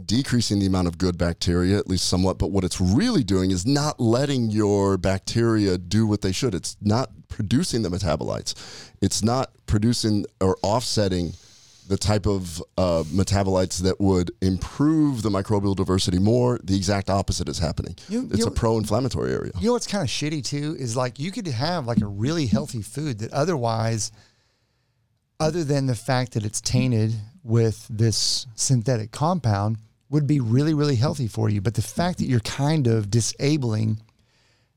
decreasing 0.06 0.60
the 0.60 0.66
amount 0.66 0.88
of 0.88 0.98
good 0.98 1.18
bacteria, 1.18 1.78
at 1.78 1.88
least 1.88 2.06
somewhat, 2.10 2.38
but 2.38 2.52
what 2.52 2.64
it's 2.66 2.82
really 2.82 3.24
doing 3.24 3.52
is 3.52 3.66
not 3.66 4.00
letting 4.00 4.50
your 4.52 4.98
bacteria 4.98 5.78
do 5.78 6.06
what 6.06 6.22
they 6.22 6.34
should. 6.34 6.54
It's 6.54 6.76
not 6.82 7.12
producing 7.30 7.82
the 7.82 7.90
metabolites. 7.90 8.54
It's 9.02 9.24
not 9.24 9.52
producing 9.68 10.26
or 10.42 10.58
offsetting 10.64 11.34
the 11.88 11.98
type 11.98 12.26
of 12.26 12.62
uh, 12.78 13.04
metabolites 13.08 13.80
that 13.84 14.00
would 14.02 14.32
improve 14.42 15.22
the 15.22 15.30
microbial 15.30 15.76
diversity 15.76 16.20
more. 16.20 16.60
The 16.64 16.76
exact 16.76 17.10
opposite 17.10 17.48
is 17.48 17.60
happening. 17.60 17.96
You- 18.10 18.28
it's 18.32 18.40
you- 18.40 18.46
a 18.48 18.52
pro-inflammatory 18.52 19.32
area. 19.34 19.52
you 19.60 19.68
know 19.68 19.74
what's 19.74 19.88
kind 19.88 20.04
of 20.04 20.10
shitty 20.10 20.44
too 20.44 20.76
is 20.80 20.96
like 20.96 21.20
you 21.20 21.32
could 21.32 21.48
have 21.48 21.86
like 21.86 22.02
a 22.02 22.08
really 22.08 22.48
healthy 22.48 22.82
food 22.82 23.20
that 23.20 23.32
otherwise 23.34 24.12
other 25.40 25.64
than 25.64 25.86
the 25.86 25.96
fact 25.96 26.34
that 26.34 26.46
it's 26.46 26.62
tainted 26.62 27.14
with 27.44 27.86
this 27.90 28.48
synthetic 28.56 29.12
compound, 29.12 29.78
would 30.10 30.26
be 30.28 30.40
really, 30.40 30.74
really 30.74 30.96
healthy 30.96 31.28
for 31.28 31.50
you. 31.50 31.60
But 31.62 31.74
the 31.74 31.82
fact 31.82 32.20
that 32.20 32.26
you're 32.26 32.40
kind 32.40 32.88
of 32.88 33.10
disabling 33.12 34.02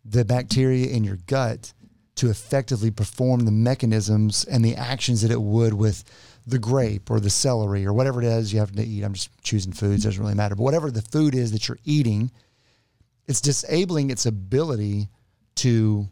the 0.05 0.25
bacteria 0.25 0.89
in 0.89 1.05
your 1.05 1.19
gut 1.27 1.73
to 2.17 2.29
effectively 2.31 2.91
perform 2.91 3.41
the 3.45 3.53
mechanisms 3.53 4.45
and 4.45 4.65
the 4.65 4.75
actions 4.75 5.23
that 5.23 5.31
it 5.31 5.41
would 5.41 5.75
with 5.75 6.03
the 6.49 6.59
grape 6.59 7.11
or 7.11 7.21
the 7.21 7.31
celery 7.31 7.85
or 7.85 7.93
whatever 7.93 8.23
it 8.23 8.27
is 8.27 8.53
you 8.53 8.59
have 8.59 8.73
to 8.73 8.83
eat. 8.83 9.05
I'm 9.05 9.13
just 9.13 9.31
choosing 9.43 9.73
foods, 9.73 10.05
doesn't 10.05 10.21
really 10.21 10.35
matter. 10.35 10.55
But 10.55 10.65
whatever 10.65 10.91
the 10.91 11.03
food 11.03 11.35
is 11.35 11.53
that 11.53 11.69
you're 11.69 11.79
eating, 11.85 12.31
it's 13.27 13.41
disabling 13.41 14.11
its 14.11 14.25
ability 14.27 15.09
to 15.57 16.09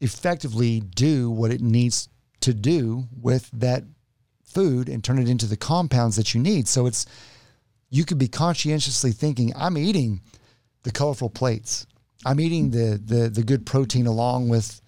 effectively 0.00 0.80
do 0.80 1.30
what 1.30 1.50
it 1.50 1.60
needs 1.60 2.08
to 2.40 2.54
do 2.54 3.04
with 3.20 3.50
that 3.52 3.84
food 4.44 4.88
and 4.88 5.04
turn 5.04 5.18
it 5.18 5.28
into 5.28 5.46
the 5.46 5.56
compounds 5.56 6.16
that 6.16 6.32
you 6.32 6.40
need. 6.40 6.68
So 6.68 6.86
it's 6.86 7.06
you 7.90 8.04
could 8.04 8.18
be 8.18 8.28
conscientiously 8.28 9.12
thinking, 9.12 9.52
I'm 9.54 9.76
eating 9.76 10.22
the 10.82 10.92
colorful 10.92 11.30
plates. 11.30 11.86
I'm 12.24 12.40
eating 12.40 12.70
the 12.70 13.00
the 13.04 13.28
the 13.28 13.42
good 13.42 13.66
protein 13.66 14.06
along 14.06 14.48
with 14.48 14.80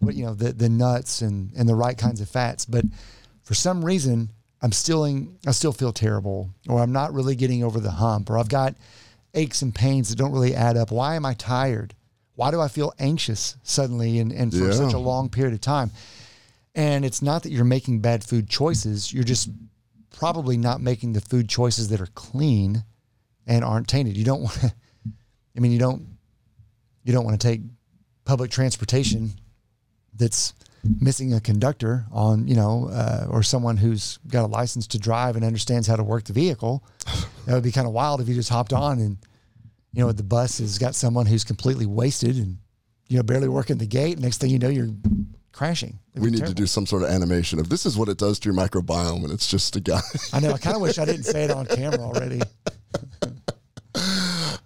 what 0.00 0.14
you 0.14 0.24
know 0.24 0.34
the 0.34 0.52
the 0.52 0.68
nuts 0.68 1.22
and 1.22 1.52
and 1.56 1.68
the 1.68 1.74
right 1.74 1.96
kinds 1.96 2.20
of 2.20 2.28
fats. 2.28 2.64
But 2.64 2.84
for 3.44 3.54
some 3.54 3.84
reason, 3.84 4.30
I'm 4.62 4.72
still 4.72 5.04
in, 5.04 5.36
I 5.46 5.52
still 5.52 5.72
feel 5.72 5.92
terrible, 5.92 6.50
or 6.68 6.80
I'm 6.80 6.92
not 6.92 7.12
really 7.14 7.36
getting 7.36 7.62
over 7.62 7.78
the 7.80 7.90
hump, 7.92 8.30
or 8.30 8.38
I've 8.38 8.48
got 8.48 8.74
aches 9.34 9.62
and 9.62 9.74
pains 9.74 10.08
that 10.08 10.16
don't 10.16 10.32
really 10.32 10.54
add 10.54 10.76
up. 10.76 10.90
Why 10.90 11.14
am 11.16 11.26
I 11.26 11.34
tired? 11.34 11.94
Why 12.36 12.50
do 12.50 12.60
I 12.60 12.68
feel 12.68 12.92
anxious 12.98 13.56
suddenly 13.62 14.18
and, 14.18 14.32
and 14.32 14.52
for 14.52 14.64
Yeah. 14.68 14.72
such 14.72 14.92
a 14.94 14.98
long 14.98 15.28
period 15.28 15.54
of 15.54 15.60
time? 15.60 15.90
And 16.74 17.04
it's 17.04 17.22
not 17.22 17.42
that 17.44 17.52
you're 17.52 17.64
making 17.64 18.00
bad 18.00 18.24
food 18.24 18.48
choices. 18.48 19.12
You're 19.12 19.22
just 19.24 19.48
probably 20.10 20.56
not 20.56 20.80
making 20.80 21.12
the 21.12 21.20
food 21.20 21.48
choices 21.48 21.88
that 21.88 22.00
are 22.00 22.08
clean 22.14 22.84
and 23.46 23.64
aren't 23.64 23.86
tainted. 23.88 24.16
You 24.16 24.24
don't 24.24 24.42
want 24.42 24.54
to, 24.60 24.72
I 25.56 25.60
mean, 25.60 25.70
you 25.72 25.78
don't, 25.78 26.06
you 27.04 27.12
don't 27.12 27.24
want 27.24 27.40
to 27.40 27.46
take 27.46 27.60
public 28.24 28.50
transportation 28.50 29.32
that's 30.16 30.54
missing 31.00 31.32
a 31.34 31.40
conductor 31.40 32.04
on, 32.12 32.46
you 32.46 32.54
know, 32.56 32.88
uh, 32.92 33.26
or 33.30 33.42
someone 33.42 33.76
who's 33.76 34.18
got 34.28 34.44
a 34.44 34.46
license 34.46 34.86
to 34.88 34.98
drive 34.98 35.36
and 35.36 35.44
understands 35.44 35.86
how 35.86 35.96
to 35.96 36.02
work 36.04 36.24
the 36.24 36.32
vehicle. 36.32 36.84
That 37.46 37.54
would 37.54 37.62
be 37.64 37.72
kind 37.72 37.86
of 37.86 37.92
wild 37.92 38.20
if 38.20 38.28
you 38.28 38.34
just 38.34 38.48
hopped 38.50 38.72
on 38.72 38.98
and, 38.98 39.18
you 39.92 40.04
know, 40.04 40.12
the 40.12 40.22
bus 40.22 40.58
has 40.58 40.78
got 40.78 40.94
someone 40.94 41.26
who's 41.26 41.44
completely 41.44 41.86
wasted 41.86 42.36
and, 42.36 42.58
you 43.08 43.16
know, 43.16 43.22
barely 43.22 43.48
working 43.48 43.78
the 43.78 43.86
gate. 43.86 44.18
Next 44.18 44.38
thing 44.40 44.50
you 44.50 44.58
know, 44.58 44.68
you're 44.68 44.90
crashing. 45.52 45.98
It'd 46.12 46.22
We 46.24 46.30
need 46.30 46.38
terrible. 46.38 46.54
to 46.54 46.62
do 46.62 46.66
some 46.66 46.86
sort 46.86 47.02
of 47.02 47.10
animation 47.10 47.58
of 47.60 47.68
this 47.68 47.86
is 47.86 47.96
what 47.96 48.08
it 48.08 48.18
does 48.18 48.38
to 48.40 48.48
your 48.50 48.56
microbiome, 48.58 49.22
and 49.24 49.32
it's 49.32 49.46
just 49.46 49.76
a 49.76 49.80
guy. 49.80 50.00
I 50.32 50.40
know. 50.40 50.52
I 50.52 50.58
kind 50.58 50.74
of 50.76 50.82
wish 50.82 50.98
I 50.98 51.04
didn't 51.04 51.24
say 51.24 51.44
it 51.44 51.50
on 51.50 51.66
camera 51.66 52.00
already. 52.00 52.40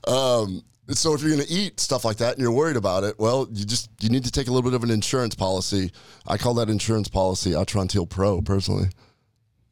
Um, 0.06 0.62
so 0.96 1.12
if 1.14 1.20
you're 1.20 1.30
going 1.30 1.44
to 1.44 1.52
eat 1.52 1.80
stuff 1.80 2.04
like 2.04 2.16
that 2.18 2.34
and 2.34 2.42
you're 2.42 2.52
worried 2.52 2.76
about 2.76 3.04
it, 3.04 3.18
well, 3.18 3.46
you 3.52 3.64
just 3.64 3.90
you 4.00 4.08
need 4.08 4.24
to 4.24 4.30
take 4.30 4.48
a 4.48 4.50
little 4.50 4.68
bit 4.68 4.74
of 4.74 4.82
an 4.82 4.90
insurance 4.90 5.34
policy. 5.34 5.92
I 6.26 6.38
call 6.38 6.54
that 6.54 6.70
insurance 6.70 7.08
policy 7.08 7.50
Atrantil 7.50 8.08
Pro 8.08 8.40
personally. 8.40 8.88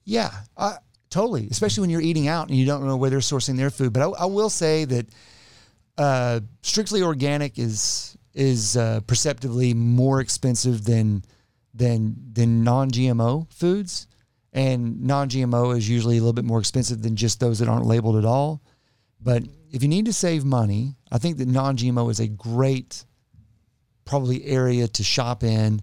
Yeah, 0.05 0.31
uh, 0.57 0.75
totally. 1.09 1.49
Especially 1.51 1.81
when 1.81 1.91
you're 1.91 2.03
eating 2.03 2.29
out 2.29 2.49
and 2.49 2.57
you 2.59 2.67
don't 2.67 2.87
know 2.87 2.97
where 2.97 3.09
they're 3.09 3.21
sourcing 3.21 3.57
their 3.57 3.71
food. 3.71 3.93
But 3.93 4.03
I, 4.03 4.25
I 4.25 4.27
will 4.27 4.51
say 4.51 4.85
that 4.85 5.07
uh, 5.97 6.41
strictly 6.63 7.03
organic 7.03 7.59
is 7.59 8.17
is 8.35 8.77
uh, 8.77 9.01
perceptively 9.07 9.73
more 9.73 10.21
expensive 10.21 10.85
than 10.85 11.25
than 11.73 12.15
than 12.33 12.63
non-GMO 12.63 13.51
foods, 13.53 14.07
and 14.53 15.03
non-GMO 15.03 15.77
is 15.77 15.89
usually 15.89 16.19
a 16.19 16.21
little 16.21 16.35
bit 16.35 16.45
more 16.45 16.59
expensive 16.59 17.03
than 17.03 17.17
just 17.17 17.41
those 17.41 17.59
that 17.61 17.69
aren't 17.69 17.87
labeled 17.87 18.17
at 18.17 18.25
all. 18.27 18.61
But 19.21 19.45
if 19.77 19.83
you 19.83 19.89
need 19.91 20.07
to 20.07 20.13
save 20.13 20.43
money, 20.43 20.97
I 21.13 21.19
think 21.19 21.37
that 21.37 21.47
non-GMO 21.49 22.11
is 22.11 22.19
a 22.19 22.27
great 22.27 23.05
probably 24.07 24.43
area 24.47 24.89
to 24.89 25.05
shop 25.05 25.45
in, 25.45 25.83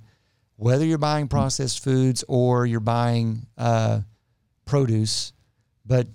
whether 0.56 0.84
you're 0.84 0.98
buying 0.98 1.28
processed 1.28 1.84
foods 1.84 2.24
or 2.28 2.66
you're 2.66 2.80
buying 2.80 3.46
uh, 3.56 4.00
produce. 4.66 5.32
But 5.86 6.08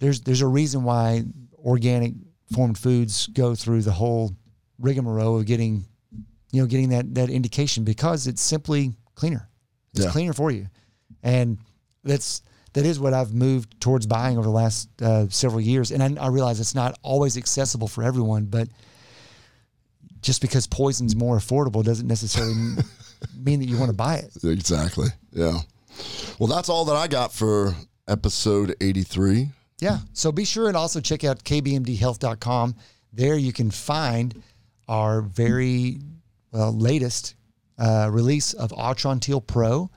there's 0.00 0.22
there's 0.22 0.40
a 0.40 0.48
reason 0.48 0.82
why 0.82 1.22
organic 1.64 2.14
formed 2.52 2.76
foods 2.76 3.28
go 3.28 3.54
through 3.54 3.82
the 3.82 3.92
whole 3.92 4.34
rigmarole 4.80 5.38
of 5.38 5.46
getting, 5.46 5.84
you 6.50 6.60
know, 6.60 6.66
getting 6.66 6.88
that 6.88 7.14
that 7.14 7.30
indication 7.30 7.84
because 7.84 8.26
it's 8.26 8.42
simply 8.42 8.96
cleaner. 9.14 9.48
It's 9.94 10.06
Yeah. 10.06 10.10
cleaner 10.10 10.32
for 10.32 10.50
you, 10.50 10.66
and 11.22 11.58
that's 12.02 12.42
that 12.76 12.84
is 12.84 13.00
what 13.00 13.14
I've 13.14 13.32
moved 13.32 13.80
towards 13.80 14.06
buying 14.06 14.36
over 14.36 14.46
the 14.46 14.52
last 14.52 14.90
uh, 15.00 15.30
several 15.30 15.62
years. 15.62 15.92
And 15.92 16.18
I, 16.18 16.24
I 16.24 16.28
realize 16.28 16.60
it's 16.60 16.74
not 16.74 16.98
always 17.02 17.38
accessible 17.38 17.88
for 17.88 18.04
everyone, 18.04 18.44
but 18.44 18.68
just 20.20 20.42
because 20.42 20.66
poison's 20.66 21.16
more 21.16 21.38
affordable 21.38 21.82
doesn't 21.82 22.06
necessarily 22.06 22.52
mean 23.34 23.60
that 23.60 23.66
you 23.66 23.78
want 23.78 23.88
to 23.88 23.96
buy 23.96 24.16
it. 24.16 24.30
Exactly. 24.44 25.08
Yeah. 25.32 25.60
Well, 26.38 26.48
that's 26.48 26.68
all 26.68 26.84
that 26.84 26.96
I 26.96 27.06
got 27.06 27.32
for 27.32 27.74
episode 28.08 28.76
83. 28.78 29.48
Yeah. 29.80 30.00
So 30.12 30.30
be 30.30 30.44
sure 30.44 30.68
and 30.68 30.76
also 30.76 31.00
check 31.00 31.24
out 31.24 31.44
kbmdhealth.com. 31.44 32.76
There 33.10 33.38
you 33.38 33.54
can 33.54 33.70
find 33.70 34.42
our 34.86 35.22
very 35.22 36.00
well, 36.52 36.76
latest 36.76 37.36
uh, 37.78 38.10
release 38.12 38.52
of 38.52 38.70
Atrantil 38.72 39.46
Pro, 39.46 39.88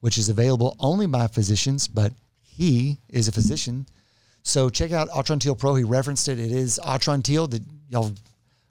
which 0.00 0.18
is 0.18 0.28
available 0.28 0.74
only 0.80 1.06
by 1.06 1.28
physicians, 1.28 1.86
but 1.86 2.12
he 2.56 2.98
is 3.08 3.26
a 3.28 3.32
physician. 3.32 3.86
So 4.42 4.68
check 4.70 4.92
out 4.92 5.08
Atrantil 5.08 5.58
Pro. 5.58 5.74
He 5.74 5.84
referenced 5.84 6.28
it. 6.28 6.38
It 6.38 6.52
is 6.52 6.78
Atrantil 6.84 7.50
that 7.50 7.62
y'all 7.88 8.12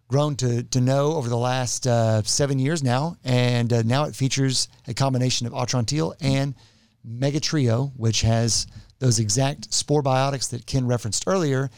grown 0.07 0.35
to, 0.37 0.63
to 0.63 0.79
know 0.79 1.13
over 1.13 1.27
the 1.27 1.37
last 1.37 1.87
uh, 1.87 2.21
seven 2.23 2.59
years 2.59 2.83
now. 2.83 3.17
And 3.23 3.73
uh, 3.73 3.81
now 3.81 4.05
it 4.05 4.15
features 4.15 4.67
a 4.87 4.93
combination 4.93 5.47
of 5.47 5.53
Atrantil 5.53 6.13
and 6.21 6.53
Mega 7.03 7.39
Trio, 7.39 7.91
which 7.97 8.21
has 8.21 8.67
those 8.99 9.19
exact 9.19 9.73
spore 9.73 10.03
biotics 10.03 10.49
that 10.51 10.65
Ken 10.65 10.87
referenced 10.87 11.25
earlier, 11.27 11.69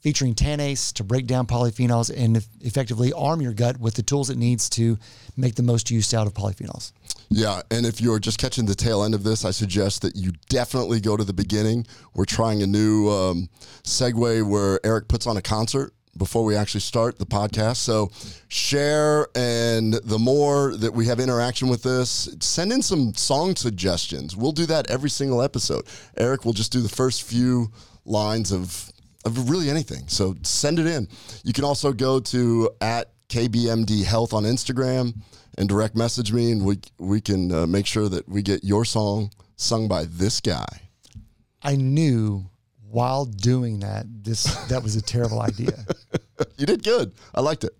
featuring 0.00 0.34
tannase 0.34 0.92
to 0.92 1.02
break 1.02 1.26
down 1.26 1.46
polyphenols 1.46 2.14
and 2.16 2.46
effectively 2.60 3.12
arm 3.12 3.40
your 3.40 3.52
gut 3.52 3.80
with 3.80 3.94
the 3.94 4.02
tools 4.02 4.30
it 4.30 4.38
needs 4.38 4.68
to 4.70 4.96
make 5.36 5.56
the 5.56 5.62
most 5.62 5.90
use 5.90 6.14
out 6.14 6.26
of 6.28 6.34
polyphenols. 6.34 6.92
Yeah, 7.30 7.60
and 7.70 7.84
if 7.84 8.00
you're 8.00 8.18
just 8.18 8.38
catching 8.38 8.64
the 8.64 8.74
tail 8.74 9.04
end 9.04 9.14
of 9.14 9.22
this, 9.22 9.44
I 9.44 9.50
suggest 9.50 10.02
that 10.02 10.16
you 10.16 10.32
definitely 10.48 11.00
go 11.00 11.16
to 11.16 11.24
the 11.24 11.34
beginning. 11.34 11.86
We're 12.14 12.24
trying 12.24 12.62
a 12.62 12.66
new 12.66 13.10
um, 13.10 13.50
segue 13.84 14.48
where 14.48 14.80
Eric 14.84 15.08
puts 15.08 15.26
on 15.26 15.36
a 15.36 15.42
concert 15.42 15.92
before 16.16 16.42
we 16.42 16.56
actually 16.56 16.80
start 16.80 17.18
the 17.18 17.26
podcast. 17.26 17.76
So 17.76 18.10
share, 18.48 19.28
and 19.34 19.94
the 19.94 20.18
more 20.18 20.76
that 20.76 20.92
we 20.92 21.06
have 21.06 21.20
interaction 21.20 21.68
with 21.68 21.82
this, 21.82 22.28
send 22.40 22.72
in 22.72 22.82
some 22.82 23.14
song 23.14 23.56
suggestions. 23.56 24.36
We'll 24.36 24.52
do 24.52 24.66
that 24.66 24.90
every 24.90 25.10
single 25.10 25.42
episode. 25.42 25.86
Eric 26.16 26.44
will 26.44 26.54
just 26.54 26.72
do 26.72 26.80
the 26.80 26.88
first 26.88 27.22
few 27.22 27.70
lines 28.04 28.52
of 28.52 28.90
of 29.24 29.50
really 29.50 29.68
anything. 29.68 30.06
So 30.06 30.36
send 30.42 30.78
it 30.78 30.86
in. 30.86 31.08
You 31.44 31.52
can 31.52 31.64
also 31.64 31.92
go 31.92 32.20
to 32.20 32.70
at 32.80 33.10
KBMD 33.28 34.04
Health 34.04 34.32
on 34.32 34.44
Instagram 34.44 35.14
and 35.58 35.68
direct 35.68 35.94
message 35.94 36.32
me, 36.32 36.52
and 36.52 36.64
we 36.64 36.78
we 36.98 37.20
can 37.20 37.52
uh, 37.52 37.66
make 37.66 37.84
sure 37.86 38.08
that 38.08 38.26
we 38.28 38.40
get 38.40 38.64
your 38.64 38.86
song 38.86 39.30
sung 39.56 39.88
by 39.88 40.04
this 40.04 40.40
guy. 40.40 40.64
I 41.60 41.76
knew 41.76 42.48
while 42.90 43.26
doing 43.26 43.80
that, 43.80 44.06
this 44.24 44.44
that 44.68 44.82
was 44.82 44.96
a 44.96 45.02
terrible 45.02 45.42
idea. 45.42 45.72
You 46.56 46.66
did 46.66 46.84
good. 46.84 47.12
I 47.34 47.40
liked 47.40 47.64
it. 47.64 47.72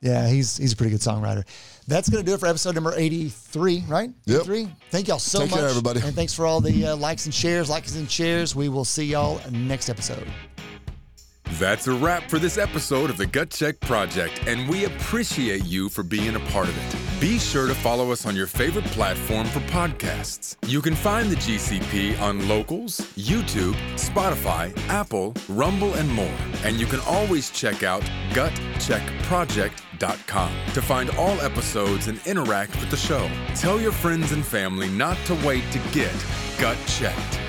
Yeah, 0.00 0.28
he's 0.28 0.56
he's 0.56 0.72
a 0.72 0.76
pretty 0.76 0.90
good 0.90 1.00
songwriter. 1.00 1.44
That's 1.86 2.08
going 2.08 2.24
to 2.24 2.28
do 2.28 2.34
it 2.34 2.40
for 2.40 2.46
episode 2.46 2.74
number 2.74 2.92
83, 2.94 3.84
right? 3.86 4.10
Yep. 4.26 4.40
83. 4.40 4.68
Thank 4.90 5.08
y'all 5.08 5.20
so 5.20 5.40
Take 5.40 5.50
much. 5.52 5.60
care, 5.60 5.68
everybody. 5.68 6.00
And 6.00 6.14
thanks 6.14 6.34
for 6.34 6.44
all 6.44 6.60
the 6.60 6.86
uh, 6.88 6.96
likes 6.96 7.26
and 7.26 7.34
shares, 7.34 7.70
likes 7.70 7.94
and 7.94 8.10
shares. 8.10 8.56
We 8.56 8.68
will 8.68 8.84
see 8.84 9.04
y'all 9.04 9.40
next 9.50 9.88
episode. 9.88 10.26
That's 11.58 11.86
a 11.86 11.92
wrap 11.92 12.28
for 12.28 12.40
this 12.40 12.58
episode 12.58 13.10
of 13.10 13.16
the 13.16 13.26
Gut 13.26 13.50
Check 13.50 13.78
Project, 13.78 14.42
and 14.48 14.68
we 14.68 14.86
appreciate 14.86 15.64
you 15.64 15.88
for 15.88 16.02
being 16.02 16.34
a 16.34 16.40
part 16.40 16.68
of 16.68 16.76
it. 16.76 16.96
Be 17.20 17.38
sure 17.38 17.68
to 17.68 17.74
follow 17.74 18.10
us 18.10 18.26
on 18.26 18.34
your 18.34 18.48
favorite 18.48 18.86
platform 18.86 19.46
for 19.46 19.60
podcasts. 19.60 20.56
You 20.66 20.82
can 20.82 20.96
find 20.96 21.30
the 21.30 21.36
GCP 21.36 22.20
on 22.20 22.48
Locals, 22.48 22.98
YouTube, 23.16 23.76
Spotify, 23.94 24.76
Apple, 24.88 25.32
Rumble, 25.48 25.94
and 25.94 26.10
more. 26.10 26.34
And 26.64 26.80
you 26.80 26.86
can 26.86 26.98
always 27.00 27.50
check 27.50 27.84
out 27.84 28.02
gutcheckproject.com 28.30 30.52
to 30.74 30.82
find 30.82 31.10
all 31.10 31.40
episodes 31.40 32.08
and 32.08 32.20
interact 32.26 32.74
with 32.80 32.90
the 32.90 32.96
show. 32.96 33.30
Tell 33.54 33.80
your 33.80 33.92
friends 33.92 34.32
and 34.32 34.44
family 34.44 34.88
not 34.88 35.16
to 35.26 35.34
wait 35.46 35.62
to 35.70 35.78
get 35.92 36.12
gut 36.58 36.78
checked. 36.88 37.43